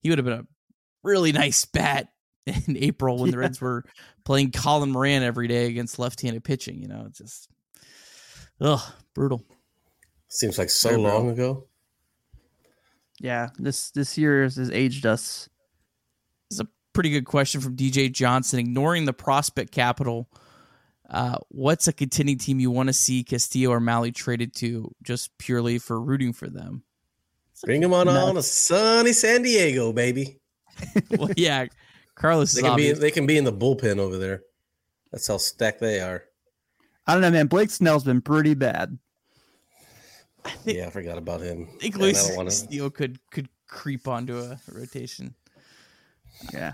He 0.00 0.08
would 0.08 0.18
have 0.18 0.24
been 0.24 0.40
a 0.40 0.46
really 1.04 1.32
nice 1.32 1.64
bat 1.66 2.08
in 2.46 2.76
April 2.78 3.18
when 3.18 3.30
the 3.30 3.38
Reds 3.38 3.60
were 3.60 3.84
playing 4.24 4.50
Colin 4.52 4.90
Moran 4.90 5.22
every 5.22 5.46
day 5.48 5.66
against 5.66 5.98
left-handed 5.98 6.42
pitching. 6.44 6.80
You 6.82 6.88
know, 6.88 7.04
it's 7.08 7.18
just, 7.18 7.48
ugh, 8.60 8.80
brutal. 9.14 9.44
Seems 10.28 10.56
like 10.58 10.70
so 10.70 10.88
Very 10.90 11.00
long 11.02 11.24
real. 11.26 11.32
ago. 11.34 11.66
Yeah. 13.22 13.48
This 13.58 13.90
this 13.92 14.18
year 14.18 14.42
has 14.42 14.56
has 14.56 14.70
aged 14.70 15.06
us. 15.06 15.48
It's 16.50 16.60
a 16.60 16.66
pretty 16.92 17.10
good 17.10 17.24
question 17.24 17.60
from 17.62 17.76
DJ 17.76 18.12
Johnson. 18.12 18.58
Ignoring 18.58 19.04
the 19.06 19.12
prospect 19.14 19.70
capital, 19.72 20.28
uh, 21.08 21.38
what's 21.48 21.86
a 21.88 21.92
contending 21.92 22.36
team 22.36 22.60
you 22.60 22.70
want 22.70 22.88
to 22.88 22.92
see 22.92 23.22
Castillo 23.24 23.70
or 23.70 23.80
Mahle 23.80 24.12
traded 24.12 24.54
to 24.56 24.92
just 25.02 25.30
purely 25.38 25.78
for 25.78 25.98
rooting 26.00 26.32
for 26.34 26.48
them? 26.50 26.82
Bring 27.64 27.80
them 27.80 27.94
on 27.94 28.06
No. 28.06 28.26
on 28.26 28.36
a 28.36 28.42
sunny 28.42 29.12
San 29.12 29.42
Diego, 29.42 29.92
baby. 29.92 30.40
well, 31.16 31.30
yeah, 31.36 31.66
Carlos 32.16 32.52
They 32.52 32.58
is 32.58 32.62
can 32.64 32.76
be 32.76 32.88
obvious. 32.90 32.98
they 32.98 33.10
can 33.12 33.26
be 33.26 33.38
in 33.38 33.44
the 33.44 33.52
bullpen 33.52 33.98
over 33.98 34.18
there. 34.18 34.42
That's 35.12 35.28
how 35.28 35.36
stacked 35.36 35.78
they 35.80 36.00
are. 36.00 36.24
I 37.06 37.12
don't 37.12 37.22
know, 37.22 37.30
man. 37.30 37.46
Blake 37.46 37.70
Snell's 37.70 38.02
been 38.04 38.20
pretty 38.20 38.54
bad. 38.54 38.98
I 40.44 40.50
think, 40.50 40.76
Yeah, 40.78 40.86
I 40.86 40.90
forgot 40.90 41.18
about 41.18 41.40
him. 41.40 41.68
I 41.76 41.78
think 41.78 41.94
And 41.94 42.02
I 42.02 42.06
Luis 42.06 42.26
don't 42.26 42.36
wanna- 42.36 42.50
Castillo 42.50 42.90
could 42.90 43.18
could 43.30 43.48
creep 43.68 44.06
onto 44.08 44.38
a 44.38 44.58
rotation. 44.68 45.34
Yeah. 46.52 46.72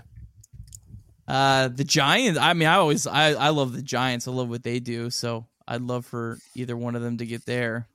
Uh, 1.27 1.67
the 1.67 1.83
Giants. 1.83 2.39
I 2.39 2.53
mean, 2.53 2.67
I 2.67 2.75
always 2.75 3.05
I 3.05 3.33
I 3.33 3.49
love 3.49 3.73
the 3.73 3.81
Giants. 3.83 4.27
I 4.27 4.31
love 4.31 4.49
what 4.49 4.63
they 4.63 4.79
do. 4.79 5.09
So 5.11 5.45
I'd 5.67 5.81
love 5.81 6.05
for 6.05 6.39
either 6.55 6.75
one 6.75 6.95
of 6.95 7.01
them 7.03 7.17
to 7.17 7.25
get 7.25 7.45
there. 7.45 7.87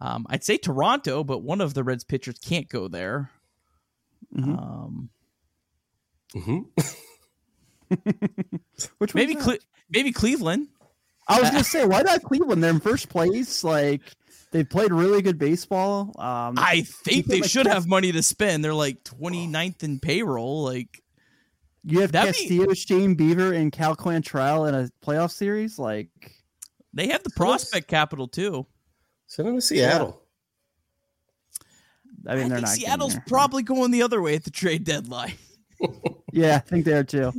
Um, 0.00 0.26
I'd 0.30 0.42
say 0.42 0.56
Toronto, 0.56 1.22
but 1.22 1.40
one 1.42 1.60
of 1.60 1.74
the 1.74 1.84
Reds 1.84 2.04
pitchers 2.04 2.38
can't 2.38 2.68
go 2.68 2.88
there. 2.88 3.30
Mhm. 4.34 4.58
Um, 4.58 5.10
Mhm. 6.34 6.64
Which 8.98 9.14
maybe 9.14 9.34
Cle- 9.34 9.58
maybe 9.90 10.12
Cleveland. 10.12 10.68
I 11.28 11.40
was 11.40 11.50
gonna 11.50 11.64
say, 11.64 11.84
why 11.86 12.02
not 12.02 12.22
Cleveland? 12.22 12.62
They're 12.62 12.70
in 12.70 12.80
first 12.80 13.08
place. 13.08 13.62
Like 13.62 14.00
they 14.52 14.64
played 14.64 14.92
really 14.92 15.22
good 15.22 15.38
baseball. 15.38 16.12
Um, 16.18 16.54
I 16.58 16.82
think 17.04 17.26
they 17.26 17.40
like, 17.40 17.50
should 17.50 17.66
Cas- 17.66 17.74
have 17.74 17.86
money 17.86 18.12
to 18.12 18.22
spend. 18.22 18.64
They're 18.64 18.74
like 18.74 19.04
29th 19.04 19.82
in 19.82 20.00
payroll. 20.00 20.62
Like 20.64 21.02
you 21.84 22.00
have 22.00 22.12
that'd 22.12 22.34
be- 22.34 22.74
Shane 22.74 23.16
Bieber, 23.16 23.54
and 23.56 23.70
Cal 23.72 23.96
Quantrill 23.96 24.68
in 24.68 24.74
a 24.74 24.90
playoff 25.04 25.30
series. 25.30 25.78
Like, 25.78 26.08
they 26.92 27.08
have 27.08 27.22
the 27.22 27.30
So 27.30 27.36
prospect 27.36 27.88
capital 27.88 28.26
too. 28.28 28.66
Send 29.26 29.48
them 29.48 29.54
to 29.56 29.60
Seattle. 29.60 30.20
I 32.26 32.34
mean, 32.34 32.48
they're 32.48 32.58
think 32.58 32.66
not. 32.68 32.76
Seattle's 32.76 33.16
probably 33.26 33.62
going 33.62 33.92
the 33.92 34.02
other 34.02 34.20
way 34.20 34.34
at 34.34 34.44
the 34.44 34.50
trade 34.50 34.84
deadline. 34.84 35.34
Yeah, 36.32 36.56
I 36.56 36.58
think 36.60 36.84
they 36.84 36.92
are 36.92 37.02
too. 37.02 37.32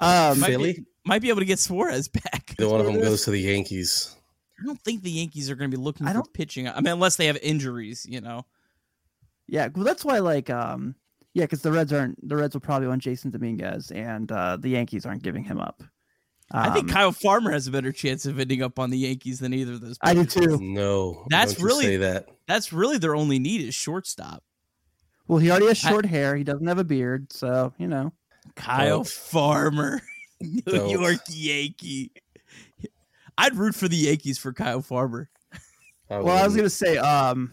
Um, 0.00 0.40
Might 0.40 0.46
Philly? 0.46 0.72
be, 0.72 0.84
might 1.04 1.20
be 1.20 1.28
able 1.28 1.40
to 1.40 1.44
get 1.44 1.58
Suarez 1.58 2.08
back. 2.08 2.54
Either 2.58 2.70
one 2.70 2.80
of 2.80 2.86
them 2.86 2.98
goes 2.98 3.24
to 3.24 3.30
the 3.32 3.38
Yankees. 3.38 4.16
I 4.64 4.66
don't 4.66 4.80
think 4.80 5.02
the 5.02 5.10
Yankees 5.10 5.50
are 5.50 5.54
going 5.54 5.70
to 5.70 5.76
be 5.76 5.82
looking 5.82 6.06
I 6.06 6.10
for 6.10 6.14
don't- 6.14 6.32
pitching. 6.32 6.68
I 6.68 6.76
mean, 6.76 6.86
unless 6.94 7.16
they 7.16 7.26
have 7.26 7.36
injuries, 7.42 8.06
you 8.08 8.20
know. 8.20 8.46
Yeah, 9.46 9.68
well, 9.74 9.84
that's 9.84 10.04
why 10.04 10.20
like 10.20 10.48
um 10.48 10.94
yeah, 11.34 11.44
because 11.44 11.60
the 11.62 11.70
Reds 11.72 11.92
aren't 11.92 12.26
the 12.26 12.36
Reds 12.36 12.54
will 12.54 12.60
probably 12.60 12.88
want 12.88 13.02
Jasson 13.02 13.30
Dominguez, 13.30 13.90
and 13.90 14.30
uh, 14.32 14.56
the 14.56 14.70
Yankees 14.70 15.04
aren't 15.04 15.22
giving 15.22 15.44
him 15.44 15.58
up. 15.60 15.82
I 16.50 16.70
think 16.70 16.88
Um, 16.88 16.94
Kyle 16.94 17.12
Farmer 17.12 17.50
has 17.52 17.66
a 17.66 17.70
better 17.70 17.90
chance 17.92 18.24
of 18.26 18.38
ending 18.38 18.62
up 18.62 18.78
on 18.78 18.90
the 18.90 18.98
Yankees 18.98 19.40
than 19.40 19.52
either 19.52 19.72
of 19.72 19.80
those. 19.80 19.98
I 20.00 20.14
do 20.14 20.24
too. 20.24 20.58
No, 20.60 21.26
That's 21.28 21.54
don't 21.54 21.64
really- 21.64 21.84
say 21.84 21.96
that. 21.98 22.28
That's 22.46 22.72
really 22.72 22.98
their 22.98 23.16
only 23.16 23.38
need 23.38 23.62
is 23.62 23.74
shortstop. 23.74 24.44
Well, 25.26 25.38
he 25.38 25.50
already 25.50 25.66
has 25.68 25.84
I- 25.84 25.90
short 25.90 26.06
hair. 26.06 26.36
He 26.36 26.44
doesn't 26.44 26.66
have 26.66 26.78
a 26.78 26.84
beard, 26.84 27.32
so 27.32 27.72
you 27.78 27.88
know. 27.88 28.12
Kyle 28.56 28.98
Don't. 28.98 29.08
Farmer, 29.08 30.00
New 30.40 30.88
York 30.90 31.20
Yankee. 31.28 32.12
I'd 33.38 33.56
root 33.56 33.74
for 33.74 33.88
the 33.88 33.96
Yankees 33.96 34.38
for 34.38 34.52
Kyle 34.52 34.82
Farmer. 34.82 35.28
I 36.10 36.18
Well, 36.18 36.36
I 36.36 36.44
was 36.44 36.54
gonna 36.54 36.70
say, 36.70 36.96
um, 36.98 37.50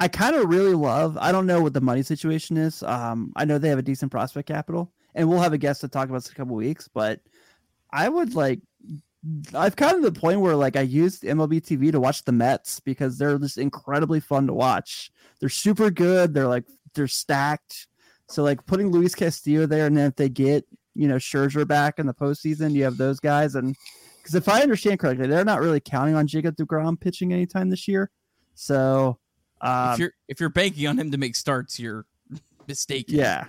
I 0.00 0.08
kind 0.08 0.36
of 0.36 0.48
really 0.48 0.74
love. 0.74 1.18
I 1.20 1.32
don't 1.32 1.46
know 1.46 1.60
what 1.60 1.74
the 1.74 1.80
money 1.80 2.02
situation 2.02 2.56
is. 2.56 2.82
Um, 2.82 3.32
I 3.36 3.44
know 3.44 3.58
they 3.58 3.68
have 3.68 3.78
a 3.78 3.82
decent 3.82 4.12
prospect 4.12 4.48
capital, 4.48 4.92
and 5.14 5.28
we'll 5.28 5.40
have 5.40 5.52
a 5.52 5.58
guest 5.58 5.80
to 5.82 5.88
talk 5.88 6.08
about 6.08 6.18
this 6.18 6.28
in 6.28 6.32
a 6.32 6.36
couple 6.36 6.56
weeks. 6.56 6.88
But 6.88 7.20
I 7.92 8.08
would 8.08 8.34
like. 8.34 8.60
I've 9.52 9.74
kind 9.74 9.96
of 9.96 10.02
the 10.02 10.18
point 10.18 10.40
where 10.40 10.54
like 10.54 10.76
I 10.76 10.82
used 10.82 11.24
MLB 11.24 11.60
TV 11.60 11.90
to 11.90 11.98
watch 11.98 12.24
the 12.24 12.32
Mets 12.32 12.78
because 12.78 13.18
they're 13.18 13.38
just 13.38 13.58
incredibly 13.58 14.20
fun 14.20 14.46
to 14.46 14.54
watch. 14.54 15.10
They're 15.40 15.48
super 15.48 15.90
good. 15.90 16.32
They're 16.32 16.46
like 16.46 16.64
they're 16.94 17.08
stacked. 17.08 17.88
So 18.28 18.42
like 18.44 18.64
putting 18.66 18.90
Luis 18.90 19.14
Castillo 19.14 19.66
there, 19.66 19.86
and 19.86 19.96
then 19.96 20.06
if 20.06 20.16
they 20.16 20.28
get 20.28 20.64
you 20.94 21.08
know 21.08 21.16
Scherzer 21.16 21.66
back 21.66 21.98
in 21.98 22.06
the 22.06 22.14
postseason, 22.14 22.72
you 22.72 22.84
have 22.84 22.96
those 22.96 23.18
guys. 23.18 23.56
And 23.56 23.74
because 24.28 24.34
if 24.46 24.48
I 24.48 24.62
understand 24.62 24.98
correctly, 25.00 25.26
they're 25.26 25.44
not 25.44 25.60
really 25.60 25.80
counting 25.80 26.14
on 26.14 26.26
Jacob 26.26 26.56
Degrom 26.56 27.00
pitching 27.00 27.32
anytime 27.32 27.70
this 27.70 27.88
year. 27.88 28.10
So 28.54 29.18
um, 29.60 29.92
if 29.94 29.98
you're 29.98 30.12
if 30.28 30.40
you're 30.40 30.48
banking 30.50 30.86
on 30.86 30.98
him 30.98 31.10
to 31.12 31.18
make 31.18 31.34
starts, 31.36 31.78
you're 31.80 32.04
mistaken. 32.68 33.14
yeah, 33.16 33.46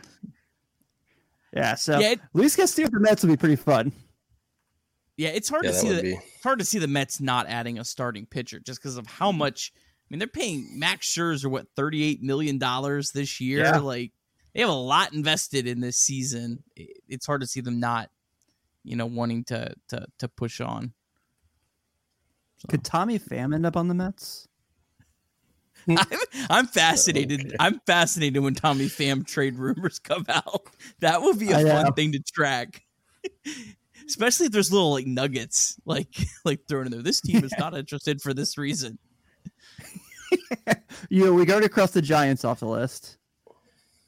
yeah. 1.54 1.76
So 1.76 2.00
yeah, 2.00 2.12
it- 2.12 2.20
Luis 2.34 2.56
Castillo 2.56 2.90
for 2.90 3.00
Mets 3.00 3.24
would 3.24 3.30
be 3.30 3.38
pretty 3.38 3.56
fun. 3.56 3.92
yeah. 5.18 5.30
It's 5.30 5.50
hard 5.50 5.66
Yeah, 5.66 5.72
to 5.72 5.78
see 5.78 5.94
the 5.94 6.02
be. 6.02 6.20
hard 6.44 6.60
to 6.60 6.66
see 6.66 6.80
the 6.80 6.88
Mets 6.88 7.20
not 7.20 7.48
adding 7.48 7.80
a 7.80 7.86
starting 7.86 8.26
pitcher 8.26 8.60
just 8.60 8.80
because 8.82 8.98
of 8.98 9.08
how 9.08 9.32
much. 9.32 9.72
I 9.76 10.08
mean, 10.10 10.20
they're 10.20 10.28
paying 10.28 10.80
Max 10.80 11.08
Scherzer 11.08 11.46
what 11.52 11.68
thirty 11.76 12.04
eight 12.04 12.22
million 12.22 12.58
dollars 12.58 13.12
this 13.12 13.40
year. 13.42 13.60
Yeah. 13.64 13.78
Like 13.78 14.12
they 14.54 14.62
have 14.62 14.70
a 14.70 14.74
lot 14.74 15.14
invested 15.14 15.68
in 15.68 15.80
this 15.80 15.98
season. 15.98 16.64
It- 16.76 16.98
It's 17.08 17.26
hard 17.26 17.42
to 17.42 17.48
see 17.48 17.62
them 17.62 17.80
not, 17.80 18.10
you 18.84 18.96
know, 18.96 19.06
wanting 19.06 19.44
to 19.46 19.74
to 19.90 20.06
to 20.20 20.28
push 20.28 20.62
on. 20.62 20.94
Could 22.68 22.84
Tommy 22.84 23.20
Pham 23.20 23.56
end 23.56 23.66
up 23.66 23.78
on 23.78 23.88
the 23.88 23.94
Mets? 23.94 24.48
I'm, 25.88 26.08
I'm 26.50 26.68
fascinated. 26.68 27.48
Okay. 27.48 27.56
I'm 27.60 27.80
fascinated 27.86 28.44
when 28.44 28.54
Tommy 28.54 28.86
Pham 28.88 29.26
trade 29.26 29.56
rumors 29.56 30.00
come 30.00 30.26
out. 30.28 30.64
That 31.00 31.22
would 31.22 31.40
be 31.40 31.52
a 31.52 31.58
I 31.58 31.64
fun 31.64 31.86
know. 31.86 31.92
thing 31.92 32.12
to 32.12 32.20
track. 32.20 32.84
Especially 34.06 34.48
if 34.48 34.52
there's 34.52 34.72
little 34.72 34.92
like 34.92 35.06
nuggets 35.06 35.80
like 35.86 36.16
like 36.46 36.68
thrown 36.68 36.86
in 36.88 36.92
there. 36.92 37.02
This 37.02 37.22
team 37.22 37.44
is 37.44 37.54
not 37.58 37.78
interested 37.78 38.22
for 38.22 38.34
this 38.34 38.58
reason. 38.58 38.98
You 41.10 41.26
know, 41.26 41.34
we 41.34 41.46
got 41.46 41.64
to 41.64 41.70
cross 41.70 41.92
the 41.92 42.04
Giants 42.04 42.46
off 42.46 42.60
the 42.60 42.68
list. 42.68 43.18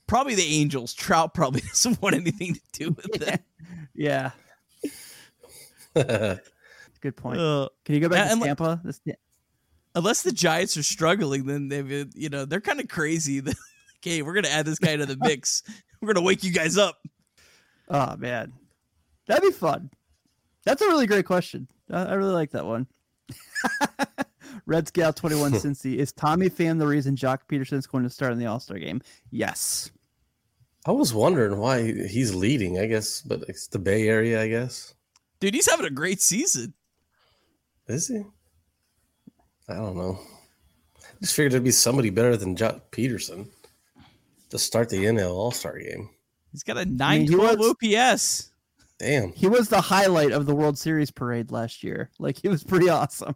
Probably 0.05 0.35
the 0.35 0.45
Angels. 0.59 0.93
Trout 0.93 1.33
probably 1.33 1.61
doesn't 1.61 1.99
want 1.99 2.15
anything 2.15 2.53
to 2.53 2.61
do 2.73 2.89
with 2.91 3.21
it. 3.27 3.41
Yeah, 3.95 4.31
good 7.01 7.15
point. 7.15 7.39
Uh, 7.39 7.69
Can 7.85 7.95
you 7.95 8.01
go 8.01 8.09
back 8.09 8.19
yeah, 8.19 8.25
to 8.25 8.31
and 8.31 8.41
like- 8.41 8.47
Tampa? 8.47 8.81
This, 8.83 9.01
unless 9.95 10.21
the 10.23 10.31
Giants 10.31 10.77
are 10.77 10.83
struggling, 10.83 11.45
then 11.45 11.67
they've 11.67 12.09
you 12.15 12.29
know 12.29 12.45
they're 12.45 12.61
kind 12.61 12.79
of 12.79 12.87
crazy. 12.87 13.39
They're 13.39 13.53
like, 14.05 14.23
we're 14.25 14.33
gonna 14.33 14.47
add 14.49 14.65
this 14.65 14.79
guy 14.79 14.95
to 14.95 15.05
the 15.05 15.17
mix. 15.21 15.63
We're 16.01 16.13
gonna 16.13 16.25
wake 16.25 16.43
you 16.43 16.51
guys 16.51 16.77
up. 16.77 16.99
oh 17.89 18.15
man, 18.17 18.53
that'd 19.27 19.43
be 19.43 19.51
fun. 19.51 19.89
That's 20.63 20.81
a 20.81 20.87
really 20.87 21.07
great 21.07 21.25
question. 21.25 21.67
I, 21.89 22.03
I 22.03 22.13
really 22.13 22.33
like 22.33 22.51
that 22.51 22.65
one. 22.65 22.87
Red 24.65 24.87
Scout 24.87 25.15
21 25.15 25.53
Cincy. 25.53 25.95
Is 25.97 26.11
Tommy 26.11 26.49
Pham 26.49 26.77
the 26.77 26.87
reason 26.87 27.15
Joc 27.15 27.39
Pederson's 27.49 27.87
going 27.87 28.03
to 28.03 28.09
start 28.09 28.33
in 28.33 28.39
the 28.39 28.45
All 28.45 28.59
Star 28.59 28.77
game? 28.77 29.01
Yes. 29.31 29.91
I 30.85 30.91
was 30.91 31.13
wondering 31.13 31.57
why 31.57 31.83
he's 32.07 32.33
leading. 32.35 32.79
I 32.79 32.85
guess, 32.85 33.21
but 33.21 33.43
it's 33.47 33.67
the 33.67 33.79
Bay 33.79 34.07
Area. 34.07 34.41
I 34.41 34.47
guess 34.47 34.93
Dude, 35.41 35.53
he's 35.55 35.69
having 35.69 35.85
a 35.85 35.89
great 35.91 36.21
season. 36.21 36.73
is 37.87 38.07
he? 38.07 38.23
I 39.67 39.73
don't 39.75 39.97
know. 39.97 40.19
Just 41.21 41.33
figured 41.35 41.51
there'd 41.53 41.63
be 41.63 41.71
somebody 41.71 42.09
better 42.09 42.37
than 42.37 42.55
Joc 42.55 42.81
Pederson 42.91 43.47
to 44.49 44.57
start 44.59 44.89
the 44.89 45.03
NL 45.05 45.31
All 45.33 45.51
Star 45.51 45.77
game. 45.77 46.09
He's 46.51 46.63
got 46.63 46.77
a 46.77 46.85
mean, 46.85 46.93
he 47.27 47.35
912 47.35 47.59
was- 47.59 47.69
OPS. 47.69 48.47
Damn. 48.99 49.31
He 49.33 49.47
was 49.47 49.67
the 49.69 49.81
highlight 49.81 50.31
of 50.31 50.45
the 50.45 50.53
World 50.53 50.77
Series 50.77 51.09
parade 51.09 51.51
last 51.51 51.83
year. 51.83 52.11
Like 52.19 52.37
he 52.39 52.47
was 52.47 52.63
pretty 52.63 52.87
awesome. 52.89 53.35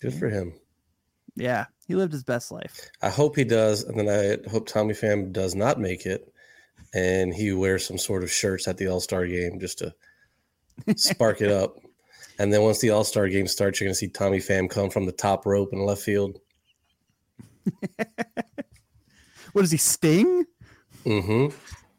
Good 0.00 0.14
for 0.14 0.30
him. 0.30 0.54
Yeah, 1.36 1.66
he 1.86 1.94
lived 1.94 2.12
his 2.12 2.24
best 2.24 2.50
life. 2.50 2.88
I 3.02 3.10
hope 3.10 3.36
he 3.36 3.44
does, 3.44 3.84
and 3.84 3.98
then 3.98 4.08
I 4.08 4.48
hope 4.50 4.66
Tommy 4.66 4.94
Pham 4.94 5.30
does 5.32 5.54
not 5.54 5.78
make 5.78 6.06
it, 6.06 6.32
and 6.94 7.34
he 7.34 7.52
wears 7.52 7.86
some 7.86 7.98
sort 7.98 8.22
of 8.22 8.30
shirts 8.32 8.66
at 8.66 8.78
the 8.78 8.86
All 8.88 9.00
Star 9.00 9.26
game 9.26 9.60
just 9.60 9.78
to 9.78 9.94
spark 10.96 11.40
it 11.40 11.50
up. 11.50 11.76
And 12.38 12.52
then 12.52 12.62
once 12.62 12.80
the 12.80 12.90
All 12.90 13.04
Star 13.04 13.28
game 13.28 13.46
starts, 13.46 13.80
you're 13.80 13.86
going 13.86 13.94
to 13.94 13.98
see 13.98 14.08
Tommy 14.08 14.38
Pham 14.38 14.68
come 14.68 14.90
from 14.90 15.06
the 15.06 15.12
top 15.12 15.46
rope 15.46 15.72
in 15.72 15.84
left 15.84 16.02
field. 16.02 16.38
What 19.52 19.64
is 19.64 19.70
he 19.70 19.76
Sting? 19.76 20.44
Mm-hmm. 21.04 21.54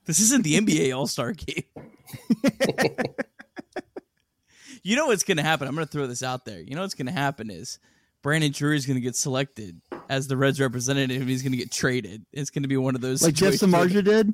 This 0.06 0.20
isn't 0.20 0.44
the 0.44 0.60
NBA 0.60 0.96
All 0.96 1.08
Star 1.08 1.34
game. 1.34 1.64
you 4.84 4.96
know 4.96 5.08
what's 5.08 5.24
going 5.24 5.38
to 5.38 5.44
happen? 5.44 5.68
I'm 5.68 5.76
going 5.76 5.86
to 5.86 5.92
throw 5.92 6.08
this 6.08 6.24
out 6.24 6.46
there. 6.46 6.60
You 6.60 6.76
know 6.76 6.82
what's 6.82 6.96
going 6.96 7.06
to 7.06 7.14
happen 7.14 7.50
is 7.50 7.80
Brandon 8.22 8.52
Drury 8.52 8.78
is 8.78 8.86
going 8.86 8.96
to 8.96 9.02
get 9.02 9.16
selected 9.16 9.80
as 10.10 10.28
the 10.28 10.36
Reds 10.36 10.60
representative. 10.60 11.22
and 11.22 11.30
He's 11.30 11.44
going 11.44 11.52
to 11.52 11.58
get 11.58 11.72
traded. 11.72 12.26
It's 12.32 12.50
going 12.50 12.64
to 12.64 12.70
be 12.70 12.78
one 12.78 12.96
of 12.96 13.02
those 13.02 13.22
Like 13.22 13.36
Jeff 13.36 13.54
situations 13.54 13.94
Samardzija 13.94 14.04
did? 14.04 14.34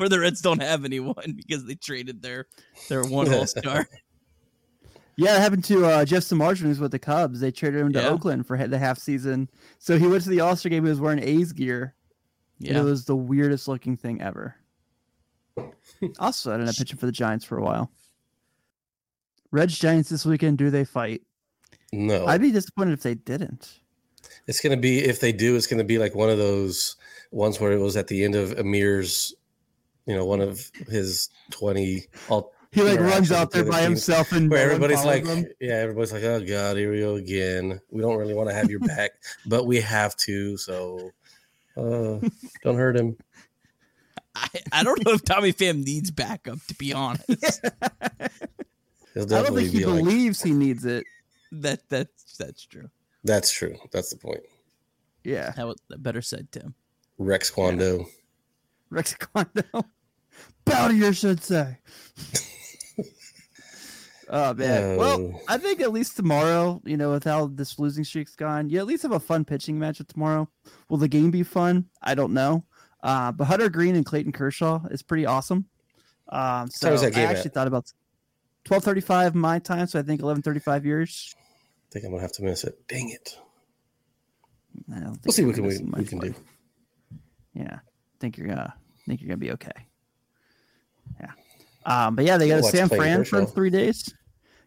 Where 0.00 0.08
the 0.08 0.18
Reds 0.18 0.40
don't 0.40 0.62
have 0.62 0.84
anyone 0.84 1.14
because 1.36 1.64
they 1.66 1.74
traded 1.76 2.22
their 2.22 2.46
their 2.88 3.04
one 3.04 3.32
All 3.32 3.46
Star. 3.46 3.86
Yeah, 5.16 5.36
it 5.36 5.40
happened 5.40 5.64
to 5.64 5.84
uh, 5.84 6.04
Jeff 6.06 6.22
Samardzija 6.22 6.46
when 6.46 6.56
he 6.56 6.68
was 6.68 6.80
with 6.80 6.92
the 6.92 6.98
Cubs. 6.98 7.40
They 7.40 7.50
traded 7.50 7.80
him 7.82 7.92
to 7.92 8.00
Yeah. 8.00 8.08
Oakland 8.08 8.46
for 8.46 8.56
the 8.56 8.78
half 8.78 8.98
season. 8.98 9.50
So 9.78 9.98
he 9.98 10.06
went 10.06 10.22
to 10.22 10.30
the 10.30 10.40
All 10.40 10.56
Star 10.56 10.70
game. 10.70 10.82
He 10.84 10.88
was 10.88 11.00
wearing 11.00 11.22
A's 11.22 11.52
gear. 11.52 11.94
and 12.60 12.68
Yeah, 12.68 12.80
It 12.80 12.84
was 12.84 13.04
the 13.04 13.16
weirdest 13.16 13.68
looking 13.68 13.98
thing 13.98 14.22
ever. 14.22 14.54
also, 16.18 16.50
I 16.52 16.54
ended 16.54 16.70
up 16.70 16.76
pitching 16.76 16.96
for 16.96 17.04
the 17.04 17.12
Giants 17.12 17.44
for 17.44 17.58
a 17.58 17.62
while. 17.62 17.90
Reds 19.50 19.78
Giants 19.78 20.08
this 20.08 20.24
weekend. 20.24 20.56
Do 20.56 20.70
they 20.70 20.84
fight? 20.86 21.20
No, 21.92 22.24
I'd 22.26 22.40
be 22.40 22.52
disappointed 22.52 22.92
if 22.92 23.02
they 23.02 23.14
didn't. 23.16 23.80
it's 24.46 24.60
going 24.60 24.74
to 24.74 24.80
be 24.80 25.00
if 25.00 25.20
they 25.20 25.32
do, 25.32 25.54
it's 25.56 25.66
going 25.66 25.78
to 25.78 25.84
be 25.84 25.98
like 25.98 26.14
one 26.14 26.30
of 26.30 26.38
those 26.38 26.96
ones 27.30 27.60
where 27.60 27.72
it 27.72 27.78
was 27.80 27.96
at 27.96 28.06
the 28.06 28.24
end 28.24 28.36
of 28.36 28.58
Amir's, 28.58 29.34
you 30.10 30.16
know, 30.16 30.24
one 30.26 30.40
of 30.40 30.70
his 30.88 31.28
twenty 31.50 32.06
all. 32.28 32.52
He 32.72 32.82
like 32.82 32.98
runs 33.00 33.30
out 33.32 33.50
there 33.52 33.62
the 33.64 33.70
by 33.70 33.78
other 33.78 33.88
himself 33.88 34.32
and 34.32 34.50
Where 34.50 34.64
everybody's 34.64 35.04
like, 35.04 35.24
him. 35.26 35.46
yeah, 35.60 35.74
everybody's 35.74 36.12
like, 36.12 36.22
oh 36.24 36.44
god, 36.44 36.76
here 36.76 36.92
we 36.92 36.98
go 37.00 37.14
again. 37.14 37.80
We 37.90 38.00
don't 38.02 38.16
really 38.16 38.34
want 38.34 38.48
to 38.48 38.54
have 38.54 38.70
your 38.70 38.80
back, 38.96 39.10
but 39.46 39.66
we 39.66 39.80
have 39.80 40.16
to. 40.18 40.56
So, 40.56 41.10
uh, 41.76 42.18
don't 42.62 42.76
hurt 42.76 42.96
him. 42.96 43.16
I, 44.34 44.48
I 44.72 44.82
don't 44.84 45.04
know 45.04 45.12
if 45.12 45.24
Tommy 45.24 45.52
Pham 45.52 45.84
needs 45.84 46.10
backup. 46.10 46.58
To 46.68 46.74
be 46.74 46.92
honest, 46.92 47.26
He'll 49.14 49.24
I 49.34 49.42
don't 49.42 49.54
think 49.56 49.70
he 49.70 49.78
be 49.78 49.84
like, 49.86 50.04
believes 50.04 50.42
he 50.42 50.52
needs 50.52 50.84
it. 50.84 51.04
that 51.52 51.88
that's 51.88 52.36
that's 52.36 52.64
true. 52.64 52.88
that's 53.24 53.50
true. 53.52 53.76
That's 53.92 54.10
the 54.10 54.16
point. 54.16 54.40
Yeah, 55.24 55.50
That 55.50 55.66
was 55.66 55.76
better 55.98 56.22
said, 56.22 56.50
Tim. 56.52 56.74
Rex 57.18 57.50
Kwando. 57.50 58.06
Rex 58.88 59.14
Kondo. 59.14 59.84
Bow 60.64 60.88
to 60.88 61.12
should 61.12 61.42
say. 61.42 61.78
oh 64.28 64.54
man. 64.54 64.96
Well, 64.96 65.20
Oh. 65.20 65.40
I 65.48 65.58
think 65.58 65.80
at 65.80 65.92
least 65.92 66.16
tomorrow, 66.16 66.80
you 66.84 66.96
know, 66.96 67.10
with 67.10 67.24
how 67.24 67.46
this 67.48 67.78
losing 67.78 68.04
streak's 68.04 68.36
gone, 68.36 68.68
you 68.68 68.78
at 68.78 68.86
least 68.86 69.02
have 69.02 69.12
a 69.12 69.20
fun 69.20 69.44
pitching 69.44 69.78
matchup 69.78 70.08
tomorrow. 70.08 70.48
Will 70.88 70.98
the 70.98 71.08
game 71.08 71.30
be 71.30 71.42
fun? 71.42 71.86
I 72.02 72.14
don't 72.14 72.32
know. 72.32 72.64
Uh, 73.02 73.32
but 73.32 73.46
Hunter 73.46 73.68
Greene 73.70 73.96
and 73.96 74.04
Clayton 74.04 74.32
Kershaw 74.32 74.80
is 74.90 75.02
pretty 75.02 75.26
awesome. 75.26 75.66
Um, 76.28 76.68
so 76.68 76.88
time 76.88 76.94
is 76.94 77.00
that 77.00 77.14
game 77.14 77.28
I 77.28 77.32
actually 77.32 77.46
at? 77.46 77.54
thought 77.54 77.66
about 77.66 77.90
twelve 78.64 78.84
thirty-five 78.84 79.34
my 79.34 79.58
time, 79.58 79.86
so 79.86 79.98
I 79.98 80.02
think 80.02 80.20
eleven 80.20 80.42
thirty-five 80.42 80.84
yours. 80.84 81.34
I 81.88 81.92
think 81.92 82.04
I'm 82.04 82.10
gonna 82.12 82.22
have 82.22 82.32
to 82.32 82.42
miss 82.42 82.62
it. 82.62 82.86
Dang 82.86 83.08
it. 83.10 83.36
I 84.94 85.00
don't 85.00 85.18
We'll 85.24 85.32
see 85.32 85.44
what 85.44 85.54
can 85.56 85.64
we, 85.64 85.68
missing 85.70 85.92
we 85.96 86.04
can 86.04 86.18
do. 86.20 86.34
Yeah, 87.54 87.78
think 88.20 88.36
you're 88.38 88.46
gonna 88.46 88.72
think 89.08 89.20
you're 89.20 89.28
gonna 89.28 89.38
be 89.38 89.50
okay. 89.52 89.72
Yeah, 91.86 92.06
um, 92.06 92.16
but 92.16 92.24
yeah, 92.24 92.36
they 92.36 92.48
got 92.48 92.56
We'll 92.62 92.68
a 92.68 92.70
San 92.70 92.88
Fran 92.88 93.24
for 93.24 93.40
Kershaw. 93.40 93.52
three 93.52 93.70
days. 93.70 94.12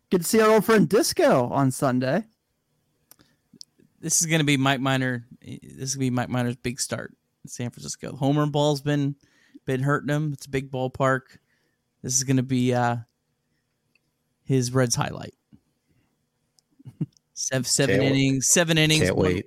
Get 0.09 0.20
to 0.20 0.24
see 0.28 0.39
our 0.41 0.49
old 0.51 0.66
friend 0.66 0.88
Disco 0.89 1.47
on 1.49 1.72
Sunday. 1.72 2.24
This 3.99 4.20
is 4.22 4.28
gonna 4.28 4.43
be 4.43 4.57
Mike 4.57 4.80
Minor. 4.82 5.26
This 5.41 5.89
is 5.89 5.95
gonna 5.95 6.05
be 6.05 6.09
Mike 6.09 6.30
Minor's 6.30 6.55
big 6.57 6.80
start 6.80 7.14
in 7.43 7.49
San 7.49 7.70
Francisco. 7.70 8.16
Homer 8.16 8.45
ball's 8.45 8.82
been 8.82 9.16
been 9.66 9.82
hurting 9.82 10.09
him. 10.09 10.34
It's 10.34 10.45
a 10.45 10.49
big 10.49 10.70
ballpark. 10.72 11.22
This 12.01 12.16
is 12.16 12.24
gonna 12.24 12.43
be 12.43 12.74
uh 12.74 12.97
his 14.43 14.74
Reds 14.74 14.95
highlight. 14.95 15.34
Seven, 17.36 17.64
seven 17.64 18.01
innings, 18.01 18.47
seven 18.47 18.78
innings, 18.78 19.03
Can't 19.05 19.16
one- 19.18 19.26
wait. 19.26 19.45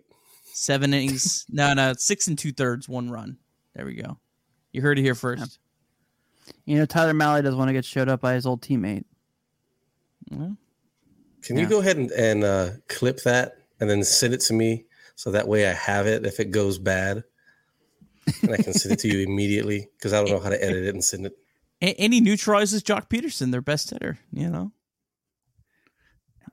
seven 0.53 0.93
innings. 0.93 1.47
no, 1.49 1.73
no, 1.75 1.93
six 1.97 2.27
and 2.27 2.37
two 2.39 2.51
thirds, 2.53 2.89
one 2.89 3.11
run. 3.11 3.39
There 3.75 3.85
we 3.87 3.95
go. 3.95 4.19
You 4.73 4.83
heard 4.83 4.99
it 4.99 5.03
here 5.03 5.14
first. 5.14 5.59
You 6.65 6.79
know, 6.79 6.87
Tyler 6.87 7.13
Mahle 7.15 7.43
doesn't 7.43 7.59
want 7.59 7.69
to 7.69 7.73
get 7.73 7.85
showed 7.85 8.09
up 8.09 8.21
by 8.21 8.35
his 8.35 8.47
old 8.47 8.63
teammate. 8.63 9.05
Well, 10.31 10.57
Can 11.43 11.57
Yeah. 11.57 11.63
you 11.63 11.69
go 11.69 11.81
ahead 11.81 11.97
and, 11.97 12.11
and 12.13 12.45
uh, 12.45 12.71
clip 12.89 13.23
that 13.23 13.59
and 13.81 13.89
then 13.89 14.03
send 14.05 14.35
it 14.35 14.41
to 14.43 14.53
me 14.55 14.85
so 15.15 15.31
that 15.31 15.47
way 15.49 15.69
I 15.69 15.73
have 15.73 16.07
it 16.07 16.27
if 16.27 16.41
it 16.41 16.51
goes 16.51 16.79
bad 16.79 17.23
and 18.43 18.53
I 18.53 18.57
can 18.57 18.73
send 18.73 18.93
it 18.95 18.99
to 19.01 19.09
you 19.09 19.21
immediately 19.27 19.89
because 19.97 20.13
I 20.13 20.19
don't 20.21 20.31
know 20.31 20.41
how 20.41 20.49
to 20.51 20.63
edit 20.63 20.85
it 20.85 20.95
and 20.95 21.05
send 21.05 21.27
it. 21.27 21.33
A- 21.83 21.95
and 22.01 22.13
he 22.13 22.21
neutralizes 22.21 22.83
Joc 22.83 23.09
Pederson, 23.09 23.51
their 23.53 23.61
best 23.63 23.91
hitter. 23.91 24.19
You 24.33 24.49
know 24.49 24.73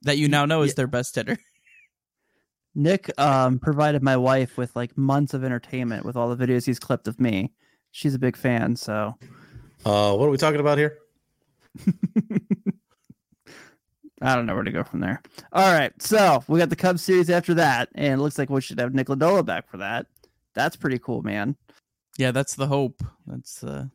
that 0.04 0.18
you 0.18 0.28
now 0.28 0.46
know 0.46 0.62
is 0.62 0.72
Yeah. 0.72 0.76
their 0.78 0.88
best 0.88 1.16
hitter. 1.16 1.38
Nick 2.76 3.12
um, 3.20 3.60
provided 3.60 4.02
my 4.02 4.18
wife 4.18 4.58
with 4.58 4.76
like 4.76 4.98
months 4.98 5.34
of 5.34 5.44
entertainment 5.44 6.06
with 6.06 6.16
all 6.16 6.34
the 6.36 6.48
videos 6.48 6.66
he's 6.66 6.80
clipped 6.80 7.08
of 7.08 7.20
me. 7.20 7.54
She's 7.92 8.16
a 8.16 8.20
big 8.20 8.36
fan, 8.36 8.76
so 8.76 9.16
Uh, 9.86 10.16
what 10.16 10.26
are 10.28 10.30
we 10.30 10.38
talking 10.38 10.60
about 10.60 10.78
here? 10.78 10.98
I 14.22 14.36
don't 14.36 14.46
know 14.46 14.54
where 14.56 14.64
to 14.64 14.72
go 14.72 14.84
from 14.84 15.02
there. 15.02 15.22
All 15.52 15.74
right, 15.74 15.92
so 16.02 16.44
we 16.48 16.58
got 16.60 16.70
the 16.70 16.76
Cubs 16.78 17.02
series 17.04 17.30
after 17.30 17.56
that, 17.56 17.90
and 17.96 18.14
it 18.14 18.24
looks 18.24 18.38
like 18.38 18.50
we 18.50 18.62
should 18.62 18.80
have 18.80 18.94
Nick 18.94 19.08
Lodolo 19.08 19.46
back 19.46 19.70
for 19.70 19.78
that. 19.78 20.06
That's 20.54 20.76
pretty 20.78 21.00
cool, 21.00 21.22
man. 21.24 21.58
Yeah, 22.18 22.32
that's 22.32 22.56
the 22.56 22.68
hope. 22.68 23.04
That's 23.28 23.64
uh 23.64 23.88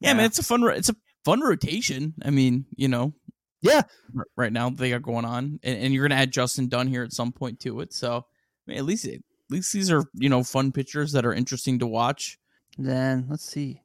yeah, 0.00 0.10
Yeah. 0.10 0.14
man, 0.14 0.26
it's 0.26 0.38
a 0.38 0.42
fun. 0.42 0.62
ro- 0.62 0.74
It's 0.74 0.88
a 0.90 0.96
fun 1.24 1.40
rotation. 1.40 2.14
I 2.22 2.30
mean, 2.30 2.66
you 2.76 2.88
know, 2.88 3.14
Yeah. 3.62 3.82
r- 4.16 4.26
right 4.36 4.52
now 4.52 4.68
they 4.70 4.92
are 4.92 4.98
going 4.98 5.24
on, 5.24 5.60
and, 5.62 5.78
and 5.78 5.94
you're 5.94 6.06
gonna 6.06 6.20
add 6.20 6.32
Justin 6.32 6.68
Dunn 6.68 6.88
here 6.88 7.02
at 7.04 7.12
some 7.12 7.32
point 7.32 7.60
to 7.60 7.80
it. 7.80 7.94
So, 7.94 8.16
I 8.18 8.22
mean, 8.70 8.78
at 8.78 8.84
least 8.84 9.06
at 9.06 9.20
least 9.48 9.72
these 9.72 9.90
are 9.90 10.04
you 10.14 10.28
know 10.28 10.42
fun 10.42 10.72
pitchers 10.72 11.12
that 11.12 11.24
are 11.24 11.32
interesting 11.32 11.78
to 11.78 11.86
watch. 11.86 12.38
Then 12.76 13.26
let's 13.30 13.44
see. 13.50 13.82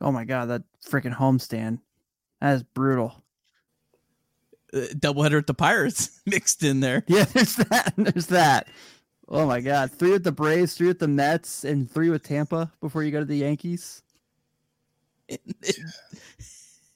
Oh 0.00 0.12
my 0.12 0.24
god, 0.24 0.46
that 0.46 0.62
freaking 0.86 1.14
homestand. 1.14 1.80
That 2.40 2.54
is 2.56 2.62
brutal. 2.62 3.22
Uh, 4.72 4.86
doubleheader 4.94 5.38
at 5.38 5.46
the 5.46 5.54
Pirates 5.54 6.20
mixed 6.26 6.62
in 6.62 6.80
there. 6.80 7.04
Yeah, 7.06 7.24
there's 7.32 7.56
that. 7.56 7.94
There's 7.96 8.26
that. 8.26 8.68
Oh 9.28 9.46
my 9.46 9.60
god. 9.60 9.92
Three 9.92 10.10
with 10.10 10.24
the 10.24 10.32
Braves, 10.32 10.74
three 10.74 10.88
with 10.88 10.98
the 10.98 11.08
Mets, 11.08 11.64
and 11.64 11.90
three 11.90 12.10
with 12.10 12.22
Tampa 12.22 12.72
before 12.80 13.02
you 13.02 13.10
go 13.10 13.20
to 13.20 13.24
the 13.24 13.38
Yankees. 13.38 14.02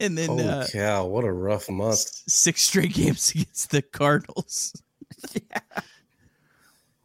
and 0.01 0.19
then 0.19 0.29
Holy 0.29 0.45
uh, 0.45 0.67
cow, 0.67 1.07
what 1.07 1.25
a 1.25 1.33
rough 1.33 1.71
month. 1.71 1.99
six 1.99 2.63
straight 2.63 2.93
games 2.93 3.31
against 3.31 3.71
the 3.71 3.81
Cardinals. 3.81 4.75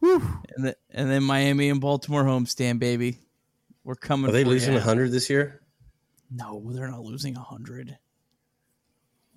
Whew. 0.00 0.22
And 0.54 0.66
then, 0.66 0.74
and 0.90 1.10
then 1.10 1.22
Miami 1.22 1.70
and 1.70 1.80
Baltimore 1.80 2.24
homestand, 2.24 2.78
baby. 2.78 3.18
We're 3.84 3.94
coming. 3.94 4.28
Are 4.28 4.32
they 4.32 4.44
for 4.44 4.50
losing 4.50 4.74
ya. 4.74 4.80
100 4.80 5.10
this 5.10 5.30
year? 5.30 5.62
No, 6.30 6.62
they're 6.72 6.90
not 6.90 7.02
losing 7.02 7.34
hundred. 7.34 7.96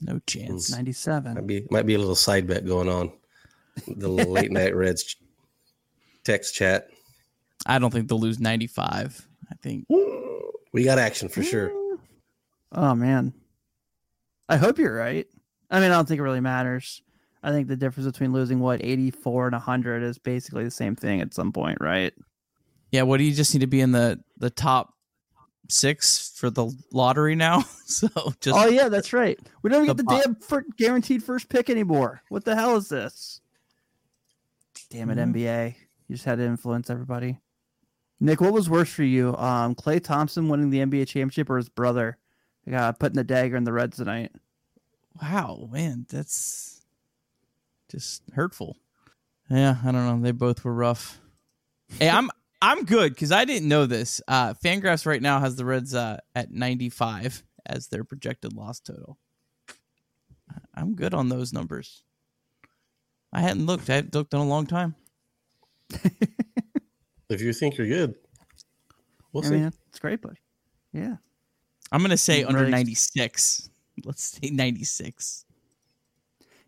No 0.01 0.19
chance. 0.27 0.69
Hmm. 0.69 0.75
97. 0.75 1.33
Might 1.33 1.47
be, 1.47 1.67
might 1.71 1.85
be 1.85 1.95
a 1.95 1.99
little 1.99 2.15
side 2.15 2.47
bet 2.47 2.65
going 2.65 2.89
on. 2.89 3.11
The 3.87 4.07
late 4.07 4.51
night 4.51 4.75
Reds 4.75 5.15
text 6.23 6.55
chat. 6.55 6.89
I 7.65 7.79
don't 7.79 7.91
think 7.91 8.07
they'll 8.07 8.19
lose 8.19 8.39
ninety-five. 8.39 9.27
I 9.51 9.55
think 9.61 9.87
We 10.73 10.83
got 10.83 10.99
action 10.99 11.29
for 11.29 11.43
sure. 11.43 11.71
Oh 12.73 12.93
man. 12.93 13.33
I 14.49 14.57
hope 14.57 14.77
you're 14.77 14.93
right. 14.93 15.25
I 15.71 15.79
mean, 15.79 15.89
I 15.89 15.95
don't 15.95 16.05
think 16.05 16.19
it 16.19 16.23
really 16.23 16.41
matters. 16.41 17.01
I 17.41 17.51
think 17.51 17.69
the 17.69 17.77
difference 17.77 18.11
between 18.11 18.33
losing 18.33 18.59
what 18.59 18.83
84 18.83 19.47
and 19.47 19.53
100 19.53 20.03
is 20.03 20.17
basically 20.17 20.65
the 20.65 20.71
same 20.71 20.93
thing 20.93 21.21
at 21.21 21.33
some 21.33 21.53
point, 21.53 21.77
right? 21.79 22.13
Yeah, 22.91 23.03
what 23.03 23.17
do 23.17 23.23
you 23.23 23.33
just 23.33 23.53
need 23.53 23.61
to 23.61 23.67
be 23.67 23.79
in 23.79 23.93
the 23.93 24.19
the 24.37 24.49
top 24.49 24.93
six 25.69 26.33
for 26.37 26.49
the 26.49 26.71
lottery 26.91 27.35
now? 27.35 27.61
so 27.85 28.07
just 28.41 28.57
oh 28.57 28.67
yeah, 28.67 28.89
that's 28.89 29.13
right. 29.13 29.39
We 29.61 29.69
don't 29.69 29.81
the 29.87 29.93
get 29.93 29.97
the 29.97 30.03
bo- 30.03 30.21
damn 30.21 30.35
fir- 30.35 30.65
guaranteed 30.77 31.23
first 31.23 31.49
pick 31.49 31.69
anymore. 31.69 32.21
What 32.29 32.45
the 32.45 32.55
hell 32.55 32.75
is 32.77 32.89
this? 32.89 33.41
Damn 34.89 35.09
it, 35.09 35.17
Mhm. 35.17 35.33
NBA! 35.33 35.75
You 36.07 36.15
just 36.15 36.25
had 36.25 36.37
to 36.37 36.45
influence 36.45 36.89
everybody. 36.89 37.39
Nick, 38.19 38.41
what 38.41 38.53
was 38.53 38.69
worse 38.69 38.89
for 38.89 39.03
you? 39.03 39.35
Um, 39.37 39.75
Klay 39.75 40.03
Thompson 40.03 40.47
winning 40.49 40.69
the 40.69 40.79
NBA 40.79 41.07
championship 41.07 41.49
or 41.49 41.57
his 41.57 41.69
brother 41.69 42.17
got 42.69 42.99
putting 42.99 43.15
the 43.15 43.23
dagger 43.23 43.55
in 43.57 43.63
the 43.63 43.73
Reds 43.73 43.97
tonight? 43.97 44.31
wow, 45.21 45.67
man, 45.71 46.05
that's 46.09 46.85
just 47.89 48.21
hurtful. 48.33 48.77
Yeah, 49.49 49.77
I 49.83 49.91
don't 49.91 50.05
know. 50.05 50.21
They 50.21 50.31
both 50.31 50.63
were 50.63 50.73
rough. 50.73 51.19
Hey, 51.99 52.09
I'm 52.09 52.29
I'm 52.61 52.85
good 52.85 53.13
because 53.13 53.31
I 53.31 53.45
didn't 53.45 53.67
know 53.69 53.85
this. 53.85 54.21
Uh 54.27 54.53
Fangraphs 54.55 55.05
right 55.05 55.21
now 55.21 55.39
has 55.39 55.55
the 55.55 55.65
Reds 55.65 55.93
uh, 55.93 56.17
at 56.35 56.51
95 56.51 57.43
as 57.65 57.87
their 57.87 58.03
projected 58.03 58.53
loss 58.53 58.79
total. 58.79 59.17
I'm 60.73 60.95
good 60.95 61.13
on 61.13 61.29
those 61.29 61.53
numbers. 61.53 62.03
I 63.33 63.41
hadn't 63.41 63.65
looked. 63.65 63.89
I 63.89 63.95
hadn't 63.95 64.15
looked 64.15 64.33
in 64.33 64.39
a 64.39 64.45
long 64.45 64.65
time. 64.67 64.95
If 67.29 67.41
you 67.41 67.51
think 67.51 67.77
you're 67.77 67.87
good, 67.87 68.15
we'll 69.33 69.43
I 69.43 69.47
see. 69.49 69.55
mean, 69.55 69.73
it's 69.89 69.99
great, 69.99 70.21
buddy. 70.21 70.37
Yeah. 70.93 71.17
I'm 71.91 72.01
gonna 72.01 72.15
say 72.15 72.41
I'm 72.41 72.47
under 72.47 72.59
really- 72.61 72.71
96. 72.71 73.69
Let's 74.05 74.23
say 74.41 74.49
96. 74.49 75.43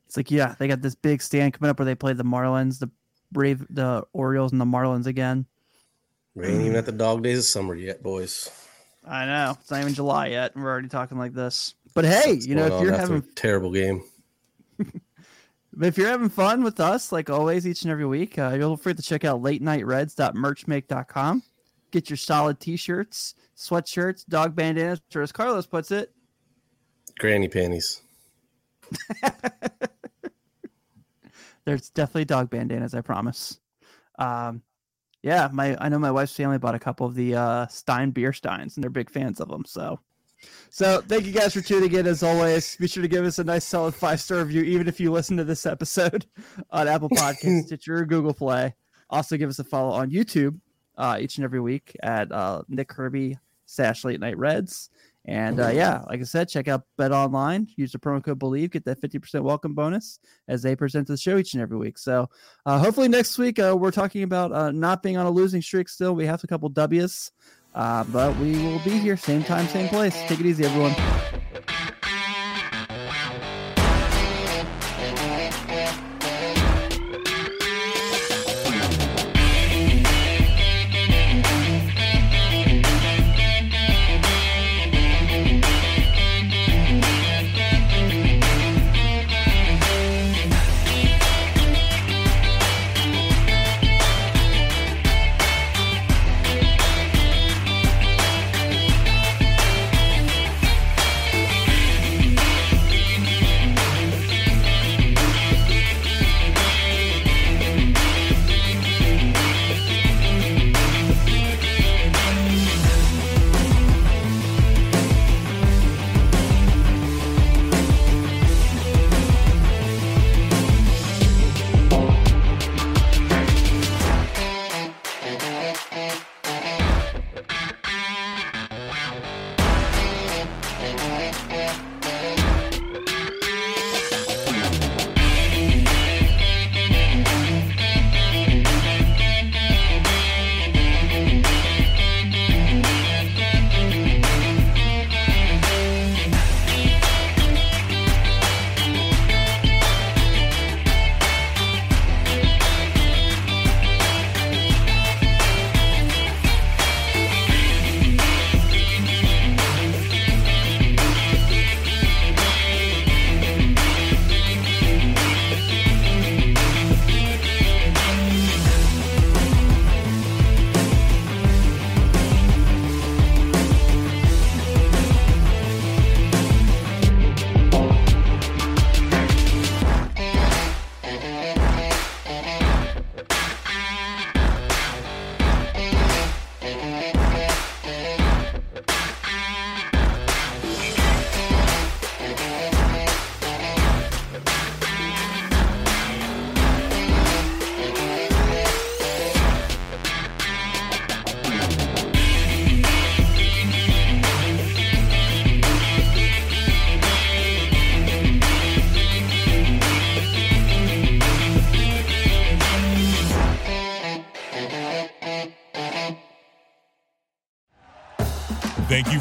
It's 0.06 0.18
like, 0.18 0.30
yeah, 0.32 0.56
they 0.60 0.68
got 0.68 0.82
this 0.82 0.96
big 0.96 1.22
stand 1.22 1.54
coming 1.54 1.70
up 1.70 1.80
where 1.80 1.86
they 1.86 1.96
play 1.96 2.12
the 2.12 2.26
Marlins, 2.26 2.78
the 2.80 2.90
Brave, 3.32 3.66
the 3.70 4.04
Orioles, 4.12 4.52
and 4.52 4.60
the 4.60 4.66
Marlins 4.66 5.06
again. 5.06 5.46
We 6.40 6.48
ain't 6.48 6.62
even 6.62 6.76
at 6.76 6.86
the 6.86 6.92
dog 6.92 7.24
days 7.24 7.40
of 7.40 7.46
summer 7.46 7.76
yet, 7.76 8.02
boys. 8.02 8.50
I 9.06 9.26
know 9.26 9.58
it's 9.60 9.72
not 9.72 9.82
even 9.82 9.94
July 9.94 10.28
yet, 10.28 10.56
and 10.56 10.64
we're 10.64 10.70
already 10.70 10.88
talking 10.88 11.18
like 11.18 11.34
this. 11.34 11.76
But 11.94 12.06
hey, 12.06 12.34
What's 12.34 12.48
you 12.48 12.56
know, 12.56 12.78
if 12.78 12.84
you're 12.84 12.94
having 12.94 13.18
a 13.18 13.22
terrible 13.36 13.72
game, 13.72 14.04
but 14.78 15.88
if 15.88 15.98
you're 15.98 16.10
having 16.10 16.30
fun 16.30 16.64
with 16.64 16.80
us, 16.80 17.12
like 17.12 17.30
always, 17.30 17.68
each 17.68 17.82
and 17.84 17.92
every 17.92 18.06
week, 18.06 18.38
uh, 18.38 18.56
you'll 18.58 18.78
free 18.78 18.94
to 18.94 19.02
check 19.02 19.26
out 19.26 19.42
late 19.42 19.62
night 19.62 19.86
reds.merchmake.com. 19.86 21.44
Get 21.92 22.10
your 22.10 22.18
solid 22.18 22.60
t-shirts, 22.60 23.34
sweatshirts, 23.58 24.26
dog 24.28 24.56
bandanas, 24.56 25.02
or 25.16 25.24
as 25.24 25.32
Carlos 25.32 25.66
puts 25.66 25.90
it, 25.92 26.14
granny 27.18 27.48
panties. 27.48 28.02
There's 31.66 31.90
definitely 31.92 32.26
dog 32.26 32.50
bandanas, 32.50 32.94
I 32.96 33.02
promise. 33.02 33.60
Um, 34.18 34.62
yeah, 35.22 35.50
my 35.52 35.78
I 35.80 35.90
know 35.90 36.00
my 36.00 36.12
wife's 36.12 36.36
family 36.36 36.58
bought 36.58 36.76
a 36.76 36.80
couple 36.80 37.06
of 37.06 37.16
the 37.16 37.36
uh, 37.36 37.68
Stein 37.68 38.12
beer 38.12 38.34
steins, 38.34 38.76
and 38.76 38.84
they're 38.84 38.90
big 38.90 39.10
fans 39.10 39.40
of 39.40 39.50
them. 39.50 39.66
So, 39.66 40.00
so 40.70 41.02
thank 41.02 41.26
you 41.26 41.34
guys 41.34 41.54
for 41.54 41.62
tuning 41.62 41.94
in. 41.94 42.08
As 42.08 42.24
always, 42.24 42.76
be 42.78 42.88
sure 42.88 43.02
to 43.02 43.10
give 43.10 43.26
us 43.26 43.40
a 43.40 43.44
nice 43.44 43.66
solid 43.66 43.94
five 43.94 44.22
star 44.22 44.40
review, 44.40 44.64
even 44.64 44.88
if 44.88 45.00
you 45.00 45.12
listen 45.12 45.38
to 45.38 45.44
this 45.44 45.66
episode 45.66 46.26
on 46.72 46.88
Apple 46.88 47.10
Podcasts, 47.10 47.64
Stitcher, 47.66 47.98
or 47.98 48.06
Google 48.06 48.34
Play. 48.34 48.76
Also, 49.10 49.38
give 49.38 49.50
us 49.50 49.60
a 49.60 49.64
follow 49.64 49.92
on 49.92 50.12
YouTube 50.12 50.60
uh, 50.98 51.18
each 51.20 51.38
and 51.38 51.44
every 51.44 51.60
week 51.60 51.96
at 52.02 52.32
uh, 52.32 52.62
Nick 52.70 52.88
Kirby 52.88 53.38
slash 53.66 54.06
Late 54.06 54.20
Night 54.20 54.38
Reds. 54.38 54.90
And 55.30 55.60
uh, 55.60 55.68
yeah, 55.68 56.02
like 56.10 56.22
I 56.22 56.24
said, 56.24 56.50
check 56.50 56.68
out 56.68 56.86
BetOnline. 56.98 57.68
Use 57.76 57.92
the 57.92 58.00
promo 58.00 58.24
code 58.24 58.40
Bleav, 58.40 58.72
get 58.72 58.84
that 58.86 59.00
fifty 59.00 59.20
percent 59.20 59.44
welcome 59.44 59.76
bonus 59.76 60.20
as 60.48 60.64
they 60.64 60.76
present 60.76 61.08
the 61.08 61.16
show 61.18 61.38
each 61.38 61.54
and 61.54 61.62
every 61.62 61.78
week. 61.78 62.00
So 62.00 62.28
uh, 62.66 62.80
hopefully 62.80 63.10
next 63.10 63.38
week 63.38 63.60
uh, 63.60 63.78
we're 63.78 63.92
talking 63.92 64.24
about 64.24 64.52
uh, 64.52 64.72
not 64.72 65.04
being 65.04 65.18
on 65.18 65.28
a 65.28 65.30
losing 65.30 65.62
streak. 65.62 65.88
Still, 65.88 66.16
we 66.16 66.26
have 66.26 66.44
a 66.44 66.48
couple 66.48 66.68
W's, 66.70 67.32
uh, 67.76 68.06
but 68.06 68.36
we 68.38 68.54
will 68.64 68.80
be 68.80 68.98
here 68.98 69.16
same 69.18 69.44
time, 69.44 69.68
same 69.68 69.90
place. 69.90 70.16
Take 70.28 70.40
it 70.40 70.48
easy, 70.48 70.66
everyone. 70.66 70.96